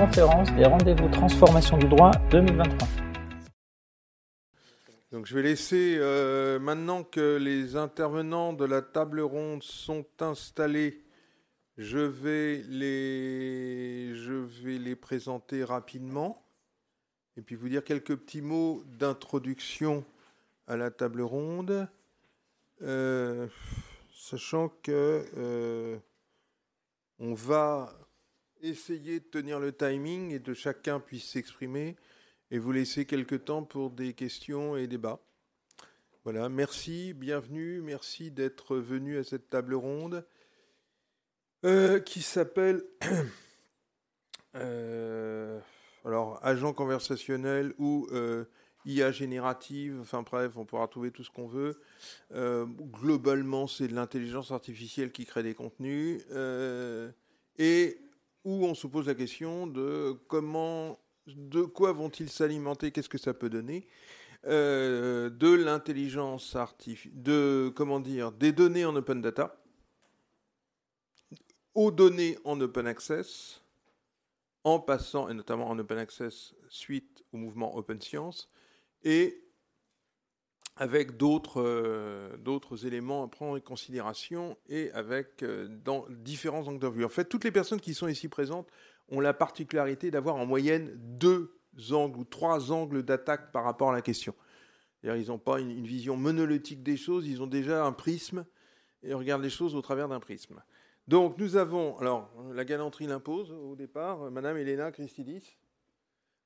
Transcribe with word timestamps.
conférence 0.00 0.50
des 0.54 0.64
rendez-vous 0.64 1.10
transformation 1.10 1.76
du 1.76 1.86
droit 1.86 2.10
2023. 2.30 2.88
Donc 5.12 5.26
je 5.26 5.34
vais 5.34 5.42
laisser, 5.42 5.96
euh, 5.98 6.58
maintenant 6.58 7.04
que 7.04 7.36
les 7.36 7.76
intervenants 7.76 8.54
de 8.54 8.64
la 8.64 8.80
table 8.80 9.20
ronde 9.20 9.62
sont 9.62 10.06
installés, 10.20 11.04
je 11.76 11.98
vais 11.98 12.64
les, 12.70 14.14
je 14.14 14.32
vais 14.32 14.78
les 14.78 14.96
présenter 14.96 15.64
rapidement 15.64 16.46
et 17.36 17.42
puis 17.42 17.54
vous 17.54 17.68
dire 17.68 17.84
quelques 17.84 18.16
petits 18.16 18.40
mots 18.40 18.82
d'introduction 18.98 20.02
à 20.66 20.78
la 20.78 20.90
table 20.90 21.20
ronde, 21.20 21.86
euh, 22.80 23.48
sachant 24.14 24.70
que 24.82 25.26
euh, 25.36 25.98
on 27.18 27.34
va 27.34 27.92
essayer 28.62 29.20
de 29.20 29.24
tenir 29.24 29.60
le 29.60 29.72
timing 29.72 30.32
et 30.32 30.38
de 30.38 30.54
chacun 30.54 31.00
puisse 31.00 31.28
s'exprimer 31.28 31.96
et 32.50 32.58
vous 32.58 32.72
laisser 32.72 33.04
quelques 33.04 33.44
temps 33.44 33.62
pour 33.62 33.90
des 33.90 34.12
questions 34.12 34.76
et 34.76 34.86
débats. 34.86 35.20
Voilà, 36.24 36.48
merci, 36.48 37.14
bienvenue, 37.14 37.80
merci 37.80 38.30
d'être 38.30 38.76
venu 38.76 39.18
à 39.18 39.24
cette 39.24 39.48
table 39.48 39.74
ronde 39.74 40.24
euh, 41.64 42.00
qui 42.00 42.22
s'appelle 42.22 42.84
euh, 44.56 45.60
alors 46.04 46.38
agent 46.42 46.72
conversationnel 46.72 47.74
ou 47.78 48.06
euh, 48.12 48.44
IA 48.84 49.12
générative, 49.12 49.98
enfin 50.00 50.22
bref, 50.22 50.52
on 50.56 50.64
pourra 50.64 50.88
trouver 50.88 51.10
tout 51.10 51.24
ce 51.24 51.30
qu'on 51.30 51.46
veut. 51.46 51.80
globalement, 52.32 53.66
c'est 53.66 53.88
de 53.88 53.94
l'intelligence 53.94 54.50
artificielle 54.50 55.12
qui 55.12 55.26
crée 55.26 55.42
des 55.42 55.54
contenus 55.54 56.22
et 57.58 57.98
où 58.44 58.64
on 58.64 58.74
se 58.74 58.86
pose 58.86 59.06
la 59.06 59.14
question 59.14 59.66
de 59.66 60.18
comment, 60.28 60.98
de 61.26 61.62
quoi 61.62 61.92
vont-ils 61.92 62.30
s'alimenter, 62.30 62.90
qu'est-ce 62.90 63.08
que 63.08 63.18
ça 63.18 63.34
peut 63.34 63.50
donner, 63.50 63.86
euh, 64.46 65.28
de 65.28 65.52
l'intelligence 65.52 66.56
artificielle, 66.56 67.22
de 67.22 67.72
comment 67.74 68.00
dire, 68.00 68.32
des 68.32 68.52
données 68.52 68.84
en 68.84 68.96
open 68.96 69.20
data, 69.20 69.62
aux 71.74 71.90
données 71.90 72.38
en 72.44 72.60
open 72.60 72.86
access, 72.86 73.62
en 74.64 74.80
passant, 74.80 75.28
et 75.28 75.34
notamment 75.34 75.68
en 75.68 75.78
open 75.78 75.98
access 75.98 76.54
suite 76.68 77.24
au 77.32 77.36
mouvement 77.36 77.76
open 77.76 78.00
science, 78.00 78.50
et 79.02 79.49
avec 80.80 81.18
d'autres 81.18 81.60
euh, 81.60 82.86
éléments 82.86 83.22
à 83.22 83.28
prendre 83.28 83.54
en 83.54 83.60
considération 83.60 84.56
et 84.66 84.90
avec 84.92 85.42
euh, 85.42 85.68
dans 85.84 86.06
différents 86.08 86.66
angles 86.66 86.80
de 86.80 86.88
vue. 86.88 87.04
En 87.04 87.10
fait, 87.10 87.26
toutes 87.26 87.44
les 87.44 87.52
personnes 87.52 87.80
qui 87.80 87.92
sont 87.92 88.08
ici 88.08 88.28
présentes 88.28 88.66
ont 89.10 89.20
la 89.20 89.34
particularité 89.34 90.10
d'avoir 90.10 90.36
en 90.36 90.46
moyenne 90.46 90.90
deux 90.96 91.54
angles 91.92 92.18
ou 92.18 92.24
trois 92.24 92.72
angles 92.72 93.02
d'attaque 93.02 93.52
par 93.52 93.62
rapport 93.64 93.90
à 93.90 93.92
la 93.92 94.00
question. 94.00 94.34
Ils 95.02 95.28
n'ont 95.28 95.38
pas 95.38 95.60
une, 95.60 95.84
vision 95.84 96.16
monolithique 96.16 96.82
des 96.82 96.96
choses, 96.96 97.26
ils 97.26 97.42
ont 97.42 97.46
déjà 97.46 97.84
un 97.84 97.92
prisme 97.92 98.46
et 99.02 99.12
regardent 99.12 99.42
les 99.42 99.50
choses 99.50 99.74
au 99.74 99.82
travers 99.82 100.08
d'un 100.08 100.20
prisme. 100.20 100.62
Donc 101.08 101.36
nous 101.36 101.56
avons, 101.56 101.98
alors 101.98 102.30
la 102.54 102.64
galanterie 102.64 103.06
l'impose 103.06 103.52
au 103.52 103.76
départ, 103.76 104.30
Madame 104.30 104.56
Elena 104.56 104.92
Christidis, 104.92 105.58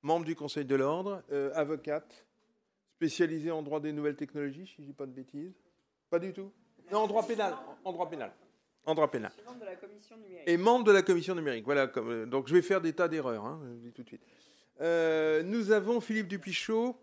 membre 0.02 0.24
du 0.24 0.34
Conseil 0.34 0.64
de 0.64 0.74
l'ordre, 0.74 1.22
euh, 1.30 1.52
avocate, 1.54 2.26
spécialisé 2.96 3.50
en 3.50 3.62
droit 3.62 3.80
des 3.80 3.92
nouvelles 3.92 4.16
technologies, 4.16 4.66
si 4.66 4.76
je 4.76 4.82
ne 4.82 4.86
dis 4.86 4.92
pas 4.92 5.06
de 5.06 5.12
bêtises. 5.12 5.54
Pas 6.10 6.18
du 6.18 6.32
tout 6.32 6.52
Non, 6.92 7.00
en 7.00 7.06
droit 7.06 7.26
pénal. 7.26 7.54
En 7.84 7.92
droit 7.92 8.08
pénal. 8.08 8.32
En 8.86 8.94
droit 8.94 9.10
pénal. 9.10 9.32
membre 9.44 9.60
de 9.60 9.64
la 9.66 9.76
commission 9.76 10.16
numérique. 10.16 10.48
Et 10.48 10.56
membre 10.56 10.84
de 10.84 10.92
la 10.92 11.02
commission 11.02 11.34
numérique. 11.34 11.64
Voilà. 11.64 11.86
Comme, 11.88 12.10
euh, 12.10 12.26
donc 12.26 12.48
je 12.48 12.54
vais 12.54 12.62
faire 12.62 12.80
des 12.80 12.92
tas 12.92 13.08
d'erreurs, 13.08 13.44
hein, 13.44 13.60
je 13.76 13.88
dis 13.88 13.92
tout 13.92 14.02
de 14.02 14.08
suite. 14.08 14.22
Euh, 14.80 15.42
nous 15.42 15.72
avons 15.72 16.00
Philippe 16.00 16.28
Dupichot, 16.28 16.96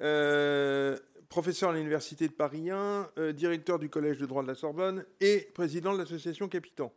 euh, 0.00 0.98
professeur 1.28 1.70
à 1.70 1.74
l'Université 1.74 2.28
de 2.28 2.32
Paris 2.32 2.70
1, 2.70 3.10
directeur 3.32 3.78
du 3.78 3.88
Collège 3.88 4.18
de 4.18 4.26
droit 4.26 4.42
de 4.42 4.48
la 4.48 4.54
Sorbonne 4.54 5.04
et 5.20 5.48
président 5.54 5.92
de 5.92 5.98
l'association 5.98 6.48
Capitan. 6.48 6.92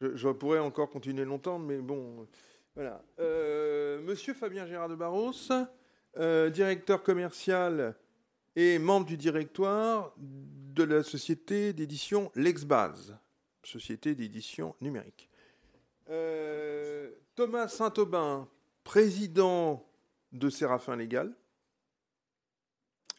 Je, 0.00 0.16
je, 0.16 0.28
pourrais 0.28 0.58
encore 0.58 0.90
continuer 0.90 1.24
longtemps, 1.24 1.58
mais 1.58 1.78
bon, 1.78 2.26
voilà. 2.74 3.02
Monsieur 4.02 4.34
Fabien 4.34 4.66
Gérard 4.66 4.88
de 4.88 4.94
Barros, 4.94 5.32
euh, 6.16 6.50
directeur 6.50 7.02
commercial 7.02 7.96
et 8.56 8.78
membre 8.78 9.06
du 9.06 9.16
directoire 9.16 10.14
de 10.16 10.82
la 10.84 11.02
société 11.02 11.72
d'édition 11.72 12.30
Lexbase, 12.34 13.16
société 13.62 14.14
d'édition 14.14 14.74
numérique. 14.80 15.28
Euh, 16.10 17.10
Thomas 17.34 17.68
Saint-Aubin, 17.68 18.48
président 18.84 19.84
de 20.32 20.50
Séraphin 20.50 20.96
Légal 20.96 21.34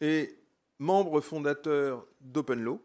et 0.00 0.38
membre 0.78 1.20
fondateur 1.20 2.06
d'OpenLaw. 2.20 2.82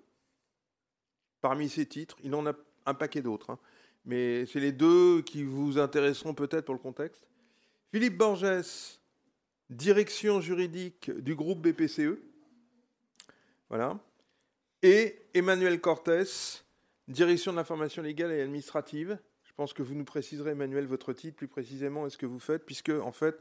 Parmi 1.42 1.70
ses 1.70 1.86
titres, 1.86 2.18
il 2.24 2.34
en 2.36 2.46
a 2.48 2.54
un 2.86 2.94
paquet 2.94 3.22
d'autres, 3.22 3.52
hein, 3.52 3.60
mais 4.06 4.46
c'est 4.46 4.60
les 4.60 4.72
deux 4.72 5.22
qui 5.22 5.44
vous 5.44 5.78
intéresseront 5.78 6.34
peut-être 6.34 6.66
pour 6.66 6.76
le 6.76 6.80
contexte. 6.80 7.28
Philippe 7.92 8.18
Borges, 8.18 9.00
direction 9.72 10.42
juridique 10.42 11.10
du 11.10 11.36
groupe 11.36 11.62
BPCE. 11.62 12.20
Voilà. 13.70 14.00
Et 14.84 15.16
Emmanuel 15.34 15.80
Cortés, 15.80 16.24
direction 17.08 17.52
de 17.52 17.58
l'information 17.58 18.02
légale 18.02 18.32
et 18.32 18.42
administrative. 18.42 19.18
Je 19.44 19.54
pense 19.54 19.74
que 19.74 19.82
vous 19.82 19.96
nous 19.96 20.04
préciserez, 20.06 20.52
Emmanuel, 20.52 20.86
votre 20.86 21.14
titre 21.14 21.38
plus 21.38 21.48
précisément 21.48 22.06
et 22.06 22.10
ce 22.10 22.18
que 22.18 22.26
vous 22.26 22.40
faites, 22.40 22.66
puisque, 22.66 22.90
en 22.90 23.12
fait, 23.12 23.40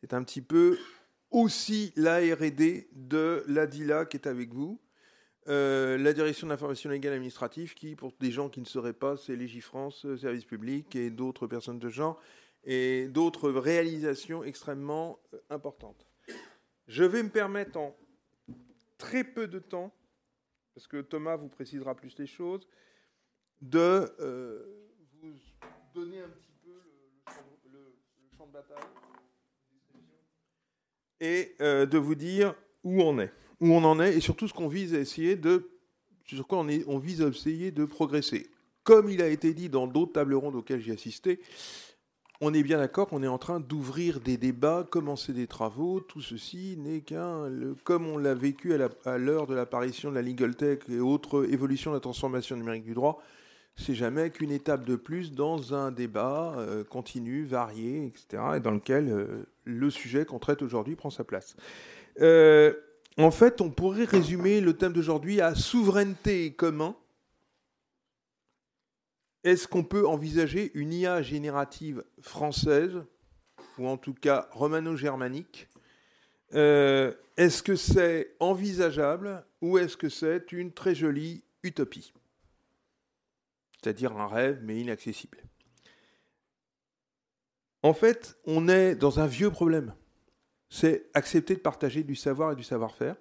c'est 0.00 0.14
un 0.14 0.22
petit 0.22 0.42
peu 0.42 0.78
aussi 1.30 1.92
la 1.96 2.18
RD 2.18 2.86
de 2.92 3.44
l'ADILA 3.48 4.06
qui 4.06 4.16
est 4.16 4.28
avec 4.28 4.52
vous. 4.52 4.80
Euh, 5.48 5.98
la 5.98 6.12
direction 6.12 6.46
de 6.46 6.52
l'information 6.52 6.88
légale 6.88 7.12
et 7.12 7.16
administrative, 7.16 7.74
qui, 7.74 7.96
pour 7.96 8.12
des 8.20 8.30
gens 8.30 8.48
qui 8.48 8.60
ne 8.60 8.66
sauraient 8.66 8.92
pas, 8.92 9.16
c'est 9.16 9.36
Légifrance, 9.36 10.06
Service 10.16 10.44
public 10.44 10.94
et 10.96 11.10
d'autres 11.10 11.46
personnes 11.46 11.78
de 11.78 11.88
genre 11.88 12.20
et 12.64 13.08
d'autres 13.08 13.50
réalisations 13.50 14.42
extrêmement 14.42 15.20
euh, 15.32 15.38
importantes. 15.50 16.06
Je 16.86 17.04
vais 17.04 17.22
me 17.22 17.28
permettre 17.28 17.78
en 17.78 17.96
très 18.98 19.24
peu 19.24 19.46
de 19.46 19.58
temps, 19.58 19.94
parce 20.74 20.86
que 20.86 21.00
Thomas 21.00 21.36
vous 21.36 21.48
précisera 21.48 21.94
plus 21.94 22.18
les 22.18 22.26
choses, 22.26 22.66
de 23.60 24.12
euh, 24.20 24.64
vous 25.20 25.32
donner 25.94 26.20
un 26.20 26.28
petit 26.28 26.52
peu 26.64 26.72
le, 27.70 27.94
champ, 28.36 28.46
de 28.46 28.52
bataille 28.52 28.84
et 31.20 31.54
euh, 31.60 31.86
de 31.86 31.98
vous 31.98 32.14
dire 32.14 32.54
où 32.82 33.02
on 33.02 33.18
est, 33.18 33.32
où 33.60 33.72
on 33.72 33.84
en 33.84 34.00
est, 34.00 34.16
et 34.16 34.20
surtout 34.20 34.48
ce 34.48 34.52
qu'on 34.52 34.68
vise 34.68 34.94
essayer 34.94 35.36
de, 35.36 35.70
sur 36.26 36.46
quoi 36.46 36.58
on, 36.58 36.68
on 36.86 36.98
vise 36.98 37.22
à 37.22 37.28
essayer 37.28 37.70
de 37.70 37.84
progresser. 37.84 38.50
Comme 38.82 39.08
il 39.08 39.22
a 39.22 39.28
été 39.28 39.54
dit 39.54 39.70
dans 39.70 39.86
d'autres 39.86 40.12
tables 40.12 40.34
rondes 40.34 40.56
auxquelles 40.56 40.80
j'ai 40.80 40.92
assisté, 40.92 41.40
on 42.44 42.52
est 42.52 42.62
bien 42.62 42.78
d'accord 42.78 43.08
qu'on 43.08 43.22
est 43.22 43.28
en 43.28 43.38
train 43.38 43.58
d'ouvrir 43.58 44.20
des 44.20 44.36
débats, 44.36 44.86
commencer 44.88 45.32
des 45.32 45.46
travaux. 45.46 46.00
Tout 46.00 46.20
ceci 46.20 46.76
n'est 46.78 47.00
qu'un, 47.00 47.48
comme 47.84 48.06
on 48.06 48.18
l'a 48.18 48.34
vécu 48.34 48.74
à 49.06 49.18
l'heure 49.18 49.46
de 49.46 49.54
l'apparition 49.54 50.10
de 50.10 50.14
la 50.14 50.22
legal 50.22 50.54
tech 50.54 50.80
et 50.90 51.00
autres 51.00 51.46
évolutions 51.50 51.90
de 51.90 51.96
la 51.96 52.00
transformation 52.00 52.56
numérique 52.56 52.84
du 52.84 52.92
droit, 52.92 53.22
c'est 53.76 53.94
jamais 53.94 54.28
qu'une 54.30 54.52
étape 54.52 54.84
de 54.84 54.94
plus 54.94 55.32
dans 55.32 55.74
un 55.74 55.90
débat 55.90 56.54
euh, 56.58 56.84
continu, 56.84 57.44
varié, 57.44 58.06
etc., 58.06 58.42
et 58.56 58.60
dans 58.60 58.70
lequel 58.70 59.08
euh, 59.08 59.46
le 59.64 59.90
sujet 59.90 60.26
qu'on 60.26 60.38
traite 60.38 60.60
aujourd'hui 60.60 60.96
prend 60.96 61.10
sa 61.10 61.24
place. 61.24 61.56
Euh, 62.20 62.74
en 63.16 63.30
fait, 63.30 63.62
on 63.62 63.70
pourrait 63.70 64.04
résumer 64.04 64.60
le 64.60 64.74
thème 64.74 64.92
d'aujourd'hui 64.92 65.40
à 65.40 65.54
souveraineté 65.54 66.52
commun 66.52 66.94
est-ce 69.44 69.68
qu'on 69.68 69.84
peut 69.84 70.06
envisager 70.06 70.70
une 70.74 70.92
IA 70.92 71.22
générative 71.22 72.02
française, 72.20 73.04
ou 73.78 73.86
en 73.86 73.96
tout 73.96 74.14
cas 74.14 74.48
romano-germanique? 74.52 75.68
Euh, 76.54 77.12
Est-ce 77.36 77.62
que 77.62 77.76
c'est 77.76 78.36
envisageable 78.40 79.44
ou 79.60 79.78
est-ce 79.78 79.96
que 79.96 80.08
c'est 80.08 80.52
une 80.52 80.72
très 80.72 80.94
jolie 80.94 81.42
utopie? 81.62 82.12
C'est-à-dire 83.82 84.16
un 84.16 84.28
rêve 84.28 84.60
mais 84.62 84.80
inaccessible. 84.80 85.42
En 87.82 87.92
fait, 87.92 88.38
on 88.46 88.68
est 88.68 88.94
dans 88.94 89.20
un 89.20 89.26
vieux 89.26 89.50
problème. 89.50 89.94
C'est 90.70 91.10
accepter 91.12 91.54
de 91.54 91.60
partager 91.60 92.02
du 92.02 92.14
savoir 92.14 92.52
et 92.52 92.56
du 92.56 92.62
savoir-faire. 92.62 93.16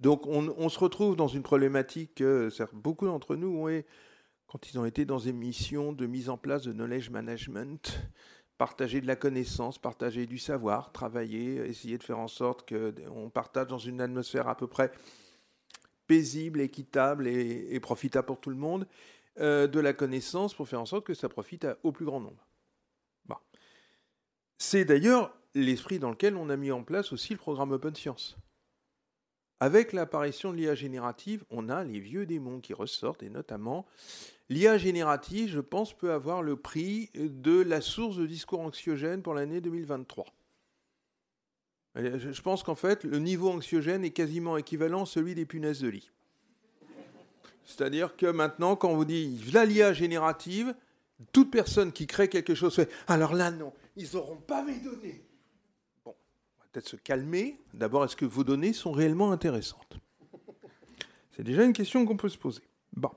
Donc 0.00 0.26
on, 0.26 0.68
se 0.68 0.78
retrouve 0.78 1.16
dans 1.16 1.28
une 1.28 1.42
problématique, 1.42 2.16
que 2.16 2.48
beaucoup 2.72 3.06
d'entre 3.06 3.36
nous 3.36 3.48
ont 3.48 3.68
quand 4.48 4.70
ils 4.70 4.78
ont 4.78 4.84
été 4.84 5.04
dans 5.04 5.20
des 5.20 5.32
missions 5.32 5.92
de 5.92 6.06
mise 6.06 6.30
en 6.30 6.36
place 6.36 6.62
de 6.62 6.72
knowledge 6.72 7.10
management, 7.10 8.00
partager 8.56 9.00
de 9.00 9.06
la 9.06 9.14
connaissance, 9.14 9.78
partager 9.78 10.26
du 10.26 10.38
savoir, 10.38 10.90
travailler, 10.90 11.56
essayer 11.68 11.96
de 11.98 12.02
faire 12.02 12.18
en 12.18 12.28
sorte 12.28 12.68
qu'on 12.68 13.30
partage 13.30 13.68
dans 13.68 13.78
une 13.78 14.00
atmosphère 14.00 14.48
à 14.48 14.56
peu 14.56 14.66
près 14.66 14.90
paisible, 16.06 16.60
équitable 16.60 17.28
et, 17.28 17.78
profitable 17.80 18.26
pour 18.26 18.40
tout 18.40 18.50
le 18.50 18.56
monde, 18.56 18.88
euh, 19.38 19.66
de 19.66 19.78
la 19.78 19.92
connaissance 19.92 20.54
pour 20.54 20.66
faire 20.66 20.80
en 20.80 20.86
sorte 20.86 21.06
que 21.06 21.14
ça 21.14 21.28
profite 21.28 21.66
au 21.82 21.92
plus 21.92 22.06
grand 22.06 22.20
nombre. 22.20 22.48
C'est 24.60 24.84
d'ailleurs 24.84 25.32
l'esprit 25.54 26.00
dans 26.00 26.10
lequel 26.10 26.36
on 26.36 26.50
a 26.50 26.56
mis 26.56 26.72
en 26.72 26.82
place 26.82 27.12
aussi 27.12 27.32
le 27.32 27.38
programme 27.38 27.70
Open 27.70 27.94
Science. 27.94 28.36
Avec 29.60 29.92
l'apparition 29.92 30.52
de 30.52 30.56
l'IA 30.56 30.74
générative, 30.74 31.44
on 31.50 31.68
a 31.68 31.84
les 31.84 32.00
vieux 32.00 32.26
démons 32.26 32.60
qui 32.60 32.74
ressortent, 32.74 33.22
et 33.22 33.30
notamment 33.30 33.86
l'IA 34.48 34.78
générative, 34.78 35.48
je 35.48 35.60
pense, 35.60 35.96
peut 35.96 36.12
avoir 36.12 36.42
le 36.42 36.56
prix 36.56 37.10
de 37.14 37.60
la 37.60 37.80
source 37.80 38.16
de 38.16 38.26
discours 38.26 38.60
anxiogène 38.60 39.22
pour 39.22 39.34
l'année 39.34 39.60
2023. 39.60 40.26
Je 41.96 42.40
pense 42.42 42.62
qu'en 42.62 42.74
fait, 42.74 43.04
le 43.04 43.18
niveau 43.18 43.50
anxiogène 43.50 44.04
est 44.04 44.10
quasiment 44.10 44.56
équivalent 44.56 45.02
à 45.02 45.06
celui 45.06 45.34
des 45.34 45.46
punaises 45.46 45.80
de 45.80 45.88
lit. 45.88 46.10
C'est-à-dire 47.64 48.16
que 48.16 48.26
maintenant, 48.26 48.76
quand 48.76 48.90
on 48.90 48.96
vous 48.96 49.04
dit 49.04 49.38
la 49.52 49.64
l'IA 49.64 49.92
générative, 49.92 50.74
toute 51.32 51.50
personne 51.50 51.92
qui 51.92 52.06
crée 52.06 52.28
quelque 52.28 52.54
chose 52.54 52.74
fait 52.74 52.90
alors 53.08 53.34
là, 53.34 53.50
non, 53.50 53.72
ils 53.96 54.08
n'auront 54.14 54.36
pas 54.36 54.62
mes 54.62 54.78
données. 54.78 55.22
Bon, 56.04 56.14
on 56.14 56.62
va 56.62 56.66
peut-être 56.72 56.88
se 56.88 56.96
calmer. 56.96 57.58
D'abord, 57.74 58.04
est-ce 58.04 58.16
que 58.16 58.24
vos 58.24 58.44
données 58.44 58.72
sont 58.72 58.92
réellement 58.92 59.32
intéressantes? 59.32 59.98
C'est 61.36 61.42
déjà 61.42 61.64
une 61.64 61.72
question 61.72 62.06
qu'on 62.06 62.16
peut 62.16 62.28
se 62.28 62.38
poser. 62.38 62.62
Bon. 62.96 63.10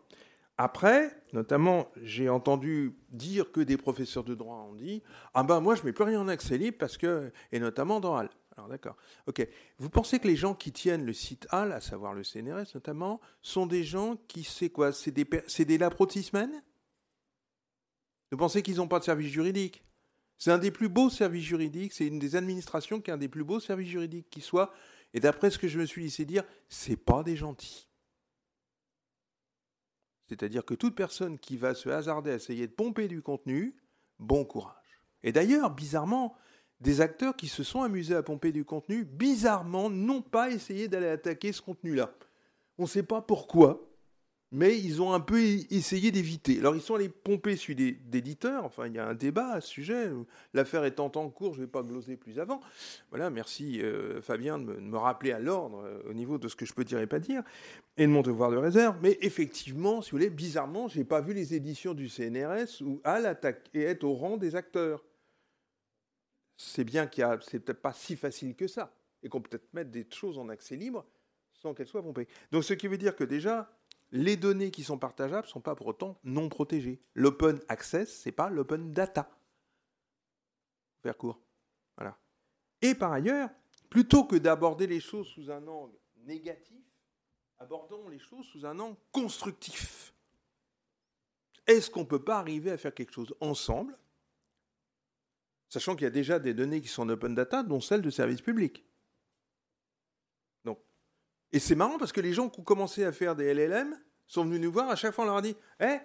Après, 0.57 1.12
notamment, 1.33 1.89
j'ai 2.03 2.30
entendu 2.30 2.95
dire 3.09 3.51
que 3.51 3.62
des 3.62 3.77
professeurs 3.77 4.24
de 4.24 4.36
droit 4.36 4.57
ont 4.69 4.75
dit 4.75 5.01
Ah 5.33 5.44
ben 5.44 5.59
moi, 5.59 5.75
je 5.75 5.81
ne 5.81 5.88
mets 5.88 5.94
plus 5.94 6.03
rien 6.03 6.21
en 6.21 6.27
accès 6.27 6.57
libre 6.57 6.77
parce 6.80 6.98
que. 6.98 7.31
Et 7.51 7.59
notamment 7.59 8.00
dans 8.00 8.15
HAL. 8.15 8.30
Alors 8.57 8.69
d'accord. 8.69 8.98
Ok. 9.27 9.48
Vous 9.77 9.89
pensez 9.89 10.19
que 10.19 10.27
les 10.27 10.36
gens 10.36 10.53
qui 10.53 10.71
tiennent 10.71 11.06
le 11.06 11.13
site 11.13 11.48
HAL, 11.51 11.71
à 11.71 11.81
savoir 11.81 12.13
le 12.13 12.24
CNRS 12.24 12.75
notamment, 12.75 13.21
sont 13.42 13.65
des 13.65 13.83
gens 13.83 14.18
qui, 14.27 14.44
c'est 14.44 14.69
quoi 14.69 14.92
C'est 14.92 15.12
des, 15.12 15.27
c'est 15.48 15.65
des 15.65 15.77
laprotismen 15.77 16.62
Vous 18.31 18.38
pensez 18.38 18.62
qu'ils 18.62 18.77
n'ont 18.77 18.88
pas 18.88 19.00
de 19.00 19.06
service 19.06 19.31
juridique? 19.31 19.83
C'est 20.38 20.51
un 20.51 20.57
des 20.57 20.71
plus 20.71 20.89
beaux 20.89 21.09
services 21.09 21.44
juridiques, 21.44 21.94
c'est 21.94 22.07
une 22.07 22.18
des 22.19 22.36
administrations 22.36 23.00
qui 23.00 23.12
a 23.12 23.13
un 23.13 23.18
des 23.18 23.30
plus 23.30 23.44
beaux 23.44 23.59
services 23.59 23.89
juridiques 23.89 24.30
qui 24.30 24.42
soit. 24.42 24.74
Et 25.13 25.19
d'après 25.19 25.51
ce 25.51 25.59
que 25.59 25.68
je 25.68 25.80
me 25.80 25.86
suis 25.86 26.03
laissé 26.03 26.25
dire, 26.25 26.44
c'est 26.68 26.98
pas 26.98 27.24
des 27.24 27.36
gentils. 27.36 27.90
C'est-à-dire 30.31 30.63
que 30.63 30.73
toute 30.73 30.95
personne 30.95 31.37
qui 31.37 31.57
va 31.57 31.75
se 31.75 31.89
hasarder 31.89 32.31
à 32.31 32.35
essayer 32.35 32.65
de 32.65 32.71
pomper 32.71 33.09
du 33.09 33.21
contenu, 33.21 33.75
bon 34.17 34.45
courage. 34.45 35.01
Et 35.23 35.33
d'ailleurs, 35.33 35.71
bizarrement, 35.71 36.37
des 36.79 37.01
acteurs 37.01 37.35
qui 37.35 37.49
se 37.49 37.63
sont 37.63 37.81
amusés 37.81 38.15
à 38.15 38.23
pomper 38.23 38.53
du 38.53 38.63
contenu, 38.63 39.03
bizarrement, 39.03 39.89
n'ont 39.89 40.21
pas 40.21 40.49
essayé 40.49 40.87
d'aller 40.87 41.09
attaquer 41.09 41.51
ce 41.51 41.61
contenu-là. 41.61 42.13
On 42.77 42.83
ne 42.83 42.87
sait 42.87 43.03
pas 43.03 43.21
pourquoi, 43.21 43.90
mais 44.51 44.77
ils 44.77 45.01
ont 45.01 45.13
un 45.13 45.19
peu 45.19 45.39
essayé 45.39 46.12
d'éviter. 46.12 46.59
Alors 46.59 46.75
ils 46.75 46.81
sont 46.81 46.95
allés 46.95 47.09
pomper 47.09 47.56
celui 47.56 47.75
d'éditeurs, 47.75 48.65
enfin 48.65 48.88
il 48.88 48.94
y 48.94 49.00
a 49.00 49.07
un 49.07 49.13
débat 49.13 49.53
à 49.53 49.62
ce 49.62 49.69
sujet, 49.69 50.09
l'affaire 50.53 50.83
étant 50.86 51.12
en 51.15 51.30
cours, 51.30 51.53
je 51.53 51.62
ne 51.62 51.65
vais 51.65 51.71
pas 51.71 51.83
gloser 51.83 52.18
plus 52.18 52.39
avant. 52.39 52.59
Voilà, 53.09 53.30
merci 53.30 53.81
euh, 53.81 54.21
Fabien 54.21 54.59
de 54.59 54.74
me, 54.74 54.98
rappeler 54.98 55.31
à 55.31 55.39
l'ordre 55.39 55.83
euh, 55.86 56.09
au 56.09 56.13
niveau 56.13 56.38
de 56.38 56.48
ce 56.48 56.56
que 56.56 56.65
je 56.65 56.74
peux 56.74 56.83
dire 56.83 57.00
et 57.00 57.07
pas 57.07 57.19
dire, 57.19 57.44
et 57.98 58.03
de 58.03 58.12
mon 58.12 58.21
devoir 58.21 58.51
de 58.51 58.57
réserve. 58.57 58.98
Mais 59.01 59.18
effectivement, 59.21 60.01
si 60.01 60.12
vous 60.12 60.18
voulez, 60.18 60.30
bizarrement, 60.30 60.88
je 60.88 61.00
n'ai 61.00 61.06
pas 61.06 61.21
vu 61.21 61.33
les 61.33 61.53
éditions 61.53 61.94
du 61.94 62.09
CNRS 62.09 62.81
où 62.81 63.00
à 63.03 63.19
l'attaque 63.19 63.69
et 63.74 63.83
être 63.83 64.03
au 64.03 64.13
rang 64.13 64.38
des 64.38 64.56
acteurs 64.56 65.03
c'est 66.62 66.83
bien 66.83 67.07
qu'il 67.07 67.24
a, 67.24 67.39
c'est 67.42 67.59
peut-être 67.59 67.81
pas 67.81 67.94
si 67.94 68.15
facile 68.15 68.56
que 68.56 68.68
ça, 68.68 68.94
et 69.24 69.30
qu'on 69.30 69.42
peut 69.42 69.50
peut-être 69.50 69.74
mettre 69.74 69.92
des 69.92 70.06
choses 70.09 70.38
en 70.38 70.50
accès 70.50 70.75
libre 70.75 71.06
sans 71.53 71.74
qu'elles 71.74 71.88
soient 71.88 72.03
pompées. 72.03 72.27
Donc 72.51 72.63
ce 72.63 72.74
qui 72.74 72.88
veut 72.88 72.98
dire 72.98 73.15
que 73.15 73.24
déjà, 73.24 73.71
les 74.11 74.37
données 74.37 74.71
qui 74.71 74.83
sont 74.83 74.97
partageables 74.97 75.47
ne 75.47 75.51
sont 75.51 75.61
pas 75.61 75.75
pour 75.75 75.87
autant 75.87 76.19
non 76.23 76.49
protégées. 76.49 77.01
L'open 77.13 77.59
access, 77.69 78.21
c'est 78.21 78.31
pas 78.31 78.49
l'open 78.49 78.93
data. 78.93 79.29
Faire 81.01 81.17
court. 81.17 81.41
Voilà. 81.97 82.17
Et 82.81 82.93
par 82.93 83.11
ailleurs, 83.11 83.49
plutôt 83.89 84.23
que 84.25 84.35
d'aborder 84.35 84.87
les 84.87 84.99
choses 84.99 85.27
sous 85.27 85.49
un 85.49 85.65
angle 85.67 85.97
négatif, 86.17 86.83
abordons 87.59 88.09
les 88.09 88.19
choses 88.19 88.45
sous 88.47 88.65
un 88.65 88.77
angle 88.79 88.97
constructif. 89.11 90.13
Est-ce 91.67 91.89
qu'on 91.89 92.01
ne 92.01 92.05
peut 92.05 92.23
pas 92.23 92.39
arriver 92.39 92.71
à 92.71 92.77
faire 92.77 92.93
quelque 92.93 93.13
chose 93.13 93.33
ensemble 93.39 93.97
sachant 95.69 95.95
qu'il 95.95 96.03
y 96.03 96.07
a 96.07 96.11
déjà 96.11 96.37
des 96.37 96.53
données 96.53 96.81
qui 96.81 96.89
sont 96.89 97.03
en 97.03 97.09
open 97.09 97.33
data, 97.33 97.63
dont 97.63 97.79
celles 97.79 98.01
de 98.01 98.09
services 98.09 98.41
publics? 98.41 98.83
Et 101.53 101.59
c'est 101.59 101.75
marrant 101.75 101.98
parce 101.98 102.12
que 102.12 102.21
les 102.21 102.33
gens 102.33 102.50
qui 102.50 102.59
ont 102.59 102.63
commencé 102.63 103.03
à 103.03 103.12
faire 103.12 103.36
des 103.36 103.53
LLM 103.53 104.00
sont 104.27 104.45
venus 104.45 104.62
nous 104.62 104.71
voir, 104.71 104.89
à 104.89 104.95
chaque 104.95 105.13
fois 105.13 105.25
on 105.25 105.27
leur 105.27 105.38
a 105.38 105.42
dit 105.42 105.56
Eh, 105.80 105.98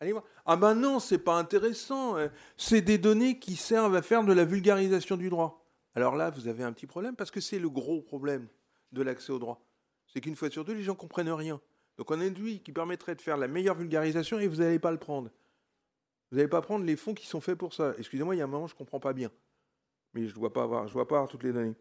allez 0.00 0.12
voir. 0.12 0.24
Ah 0.44 0.56
ben 0.56 0.74
non, 0.74 1.00
c'est 1.00 1.18
pas 1.18 1.36
intéressant. 1.38 2.16
Hein. 2.18 2.30
C'est 2.56 2.82
des 2.82 2.98
données 2.98 3.38
qui 3.38 3.56
servent 3.56 3.96
à 3.96 4.02
faire 4.02 4.24
de 4.24 4.32
la 4.32 4.44
vulgarisation 4.44 5.16
du 5.16 5.30
droit. 5.30 5.64
Alors 5.94 6.16
là, 6.16 6.30
vous 6.30 6.48
avez 6.48 6.64
un 6.64 6.72
petit 6.72 6.86
problème 6.86 7.16
parce 7.16 7.30
que 7.30 7.40
c'est 7.40 7.58
le 7.58 7.70
gros 7.70 8.02
problème 8.02 8.48
de 8.92 9.02
l'accès 9.02 9.32
au 9.32 9.38
droit. 9.38 9.64
C'est 10.12 10.20
qu'une 10.20 10.36
fois 10.36 10.50
sur 10.50 10.64
deux, 10.64 10.74
les 10.74 10.82
gens 10.82 10.94
comprennent 10.94 11.30
rien. 11.30 11.60
Donc 11.98 12.10
on 12.10 12.20
a 12.20 12.26
une 12.26 12.34
lui 12.34 12.60
qui 12.60 12.72
permettrait 12.72 13.14
de 13.14 13.22
faire 13.22 13.36
la 13.36 13.48
meilleure 13.48 13.76
vulgarisation 13.76 14.38
et 14.38 14.46
vous 14.46 14.56
n'allez 14.56 14.78
pas 14.78 14.90
le 14.90 14.98
prendre. 14.98 15.30
Vous 16.30 16.36
n'allez 16.36 16.48
pas 16.48 16.62
prendre 16.62 16.84
les 16.84 16.96
fonds 16.96 17.14
qui 17.14 17.26
sont 17.26 17.40
faits 17.40 17.58
pour 17.58 17.74
ça. 17.74 17.94
Excusez-moi, 17.98 18.34
il 18.34 18.38
y 18.38 18.40
a 18.40 18.44
un 18.44 18.48
moment, 18.48 18.66
je 18.66 18.74
ne 18.74 18.78
comprends 18.78 19.00
pas 19.00 19.12
bien. 19.12 19.30
Mais 20.14 20.26
je 20.26 20.34
ne 20.34 20.40
dois 20.40 20.52
pas 20.52 20.62
avoir, 20.62 21.06
pas 21.06 21.26
toutes 21.26 21.42
les 21.42 21.52
données. 21.52 21.74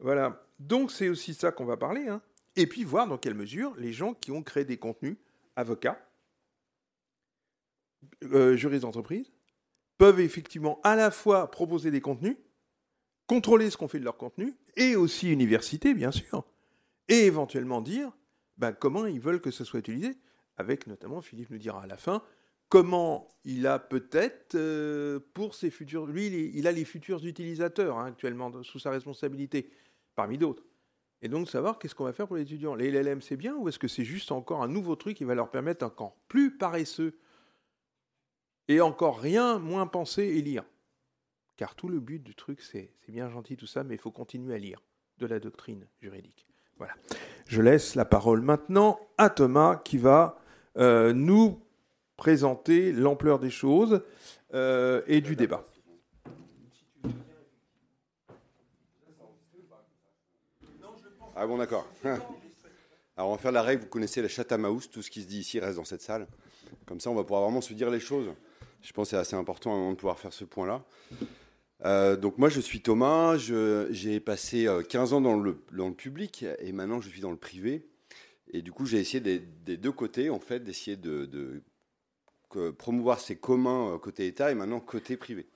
Voilà. 0.00 0.44
Donc 0.58 0.90
c'est 0.90 1.08
aussi 1.08 1.34
ça 1.34 1.52
qu'on 1.52 1.64
va 1.64 1.76
parler. 1.76 2.08
Hein. 2.08 2.20
Et 2.56 2.66
puis 2.66 2.84
voir 2.84 3.06
dans 3.06 3.18
quelle 3.18 3.34
mesure 3.34 3.74
les 3.76 3.92
gens 3.92 4.14
qui 4.14 4.32
ont 4.32 4.42
créé 4.42 4.64
des 4.64 4.78
contenus, 4.78 5.16
avocats, 5.56 6.00
euh, 8.24 8.56
juristes 8.56 8.82
d'entreprise, 8.82 9.30
peuvent 9.98 10.20
effectivement 10.20 10.80
à 10.82 10.96
la 10.96 11.10
fois 11.10 11.50
proposer 11.50 11.90
des 11.90 12.00
contenus, 12.00 12.36
contrôler 13.26 13.70
ce 13.70 13.76
qu'on 13.76 13.88
fait 13.88 14.00
de 14.00 14.04
leur 14.04 14.16
contenu, 14.16 14.54
et 14.76 14.96
aussi 14.96 15.30
université, 15.30 15.94
bien 15.94 16.12
sûr, 16.12 16.44
et 17.08 17.26
éventuellement 17.26 17.80
dire 17.80 18.12
ben, 18.56 18.72
comment 18.72 19.06
ils 19.06 19.20
veulent 19.20 19.40
que 19.40 19.50
ce 19.50 19.64
soit 19.64 19.80
utilisé, 19.80 20.16
avec 20.56 20.86
notamment, 20.86 21.20
Philippe 21.20 21.50
nous 21.50 21.58
dira 21.58 21.82
à 21.82 21.86
la 21.86 21.96
fin, 21.96 22.22
comment 22.68 23.28
il 23.44 23.66
a 23.66 23.78
peut-être 23.78 24.54
euh, 24.54 25.20
pour 25.34 25.54
ses 25.54 25.70
futurs. 25.70 26.06
Lui, 26.06 26.50
il, 26.54 26.66
a 26.66 26.72
les 26.72 26.84
futurs 26.84 27.24
utilisateurs 27.24 27.98
hein, 27.98 28.06
actuellement 28.06 28.62
sous 28.62 28.78
sa 28.78 28.90
responsabilité, 28.90 29.70
parmi 30.14 30.38
d'autres. 30.38 30.64
Et 31.22 31.28
donc 31.28 31.48
savoir 31.48 31.78
qu'est-ce 31.78 31.94
qu'on 31.94 32.04
va 32.04 32.12
faire 32.12 32.26
pour 32.26 32.36
les 32.36 32.42
étudiants. 32.42 32.74
Les 32.74 32.90
LLM, 32.90 33.22
c'est 33.22 33.36
bien 33.36 33.54
ou 33.56 33.68
est-ce 33.68 33.78
que 33.78 33.88
c'est 33.88 34.04
juste 34.04 34.32
encore 34.32 34.62
un 34.62 34.68
nouveau 34.68 34.96
truc 34.96 35.16
qui 35.16 35.24
va 35.24 35.34
leur 35.34 35.50
permettre 35.50 35.84
encore 35.84 36.16
plus 36.28 36.56
paresseux 36.56 37.18
et 38.68 38.80
encore 38.80 39.18
rien 39.18 39.58
moins 39.58 39.86
penser 39.86 40.22
et 40.22 40.42
lire? 40.42 40.64
Car 41.56 41.74
tout 41.74 41.88
le 41.88 42.00
but 42.00 42.22
du 42.22 42.34
truc, 42.34 42.60
c'est 42.60 42.92
bien 43.08 43.30
gentil 43.30 43.56
tout 43.56 43.66
ça, 43.66 43.82
mais 43.82 43.94
il 43.94 44.00
faut 44.00 44.10
continuer 44.10 44.54
à 44.54 44.58
lire 44.58 44.82
de 45.18 45.26
la 45.26 45.40
doctrine 45.40 45.86
juridique. 46.00 46.46
Voilà. 46.76 46.92
Je 47.46 47.62
laisse 47.62 47.94
la 47.94 48.04
parole 48.04 48.42
maintenant 48.42 49.00
à 49.16 49.30
Thomas 49.30 49.76
qui 49.76 49.96
va 49.96 50.38
euh, 50.76 51.14
nous 51.14 51.62
présenter 52.18 52.92
l'ampleur 52.92 53.38
des 53.38 53.50
choses 53.50 54.02
euh, 54.52 55.02
et 55.06 55.22
du 55.22 55.36
débat. 55.36 55.64
Ah 61.38 61.46
bon, 61.46 61.58
d'accord. 61.58 61.86
Alors, 62.04 63.30
on 63.30 63.32
va 63.32 63.38
faire 63.38 63.52
la 63.52 63.60
règle. 63.60 63.82
Vous 63.82 63.88
connaissez 63.88 64.22
la 64.22 64.28
chatte 64.28 64.52
à. 64.52 64.58
Tout 64.90 65.02
ce 65.02 65.10
qui 65.10 65.20
se 65.20 65.26
dit 65.26 65.40
ici 65.40 65.60
reste 65.60 65.76
dans 65.76 65.84
cette 65.84 66.00
salle. 66.00 66.26
Comme 66.86 66.98
ça, 66.98 67.10
on 67.10 67.14
va 67.14 67.24
pouvoir 67.24 67.42
vraiment 67.42 67.60
se 67.60 67.74
dire 67.74 67.90
les 67.90 68.00
choses. 68.00 68.32
Je 68.80 68.90
pense 68.94 69.08
que 69.08 69.10
c'est 69.10 69.16
assez 69.18 69.36
important 69.36 69.90
de 69.90 69.96
pouvoir 69.96 70.18
faire 70.18 70.32
ce 70.32 70.44
point-là. 70.46 70.82
Euh, 71.84 72.16
donc, 72.16 72.38
moi, 72.38 72.48
je 72.48 72.58
suis 72.58 72.80
Thomas. 72.80 73.36
J'ai 73.36 74.18
passé 74.18 74.66
15 74.88 75.12
euh, 75.12 75.16
ans 75.16 75.20
dans 75.20 75.36
le, 75.36 75.62
dans 75.72 75.88
le, 75.88 75.94
public 75.94 76.46
et 76.58 76.72
maintenant, 76.72 77.02
je 77.02 77.10
suis 77.10 77.20
dans 77.20 77.32
le 77.32 77.36
privé. 77.36 77.86
Et 78.52 78.62
du 78.62 78.72
coup, 78.72 78.86
j'ai 78.86 78.98
essayé 78.98 79.20
des, 79.20 79.76
deux 79.76 79.92
côtés, 79.92 80.30
en 80.30 80.40
fait, 80.40 80.60
d'essayer 80.60 80.96
de, 80.96 81.26
de 81.26 81.62
promouvoir 82.78 83.20
ces 83.20 83.36
communs 83.36 83.92
euh, 83.92 83.98
côté 83.98 84.26
État 84.26 84.50
et 84.50 84.54
maintenant 84.54 84.80
côté 84.80 85.18
privé. 85.18 85.46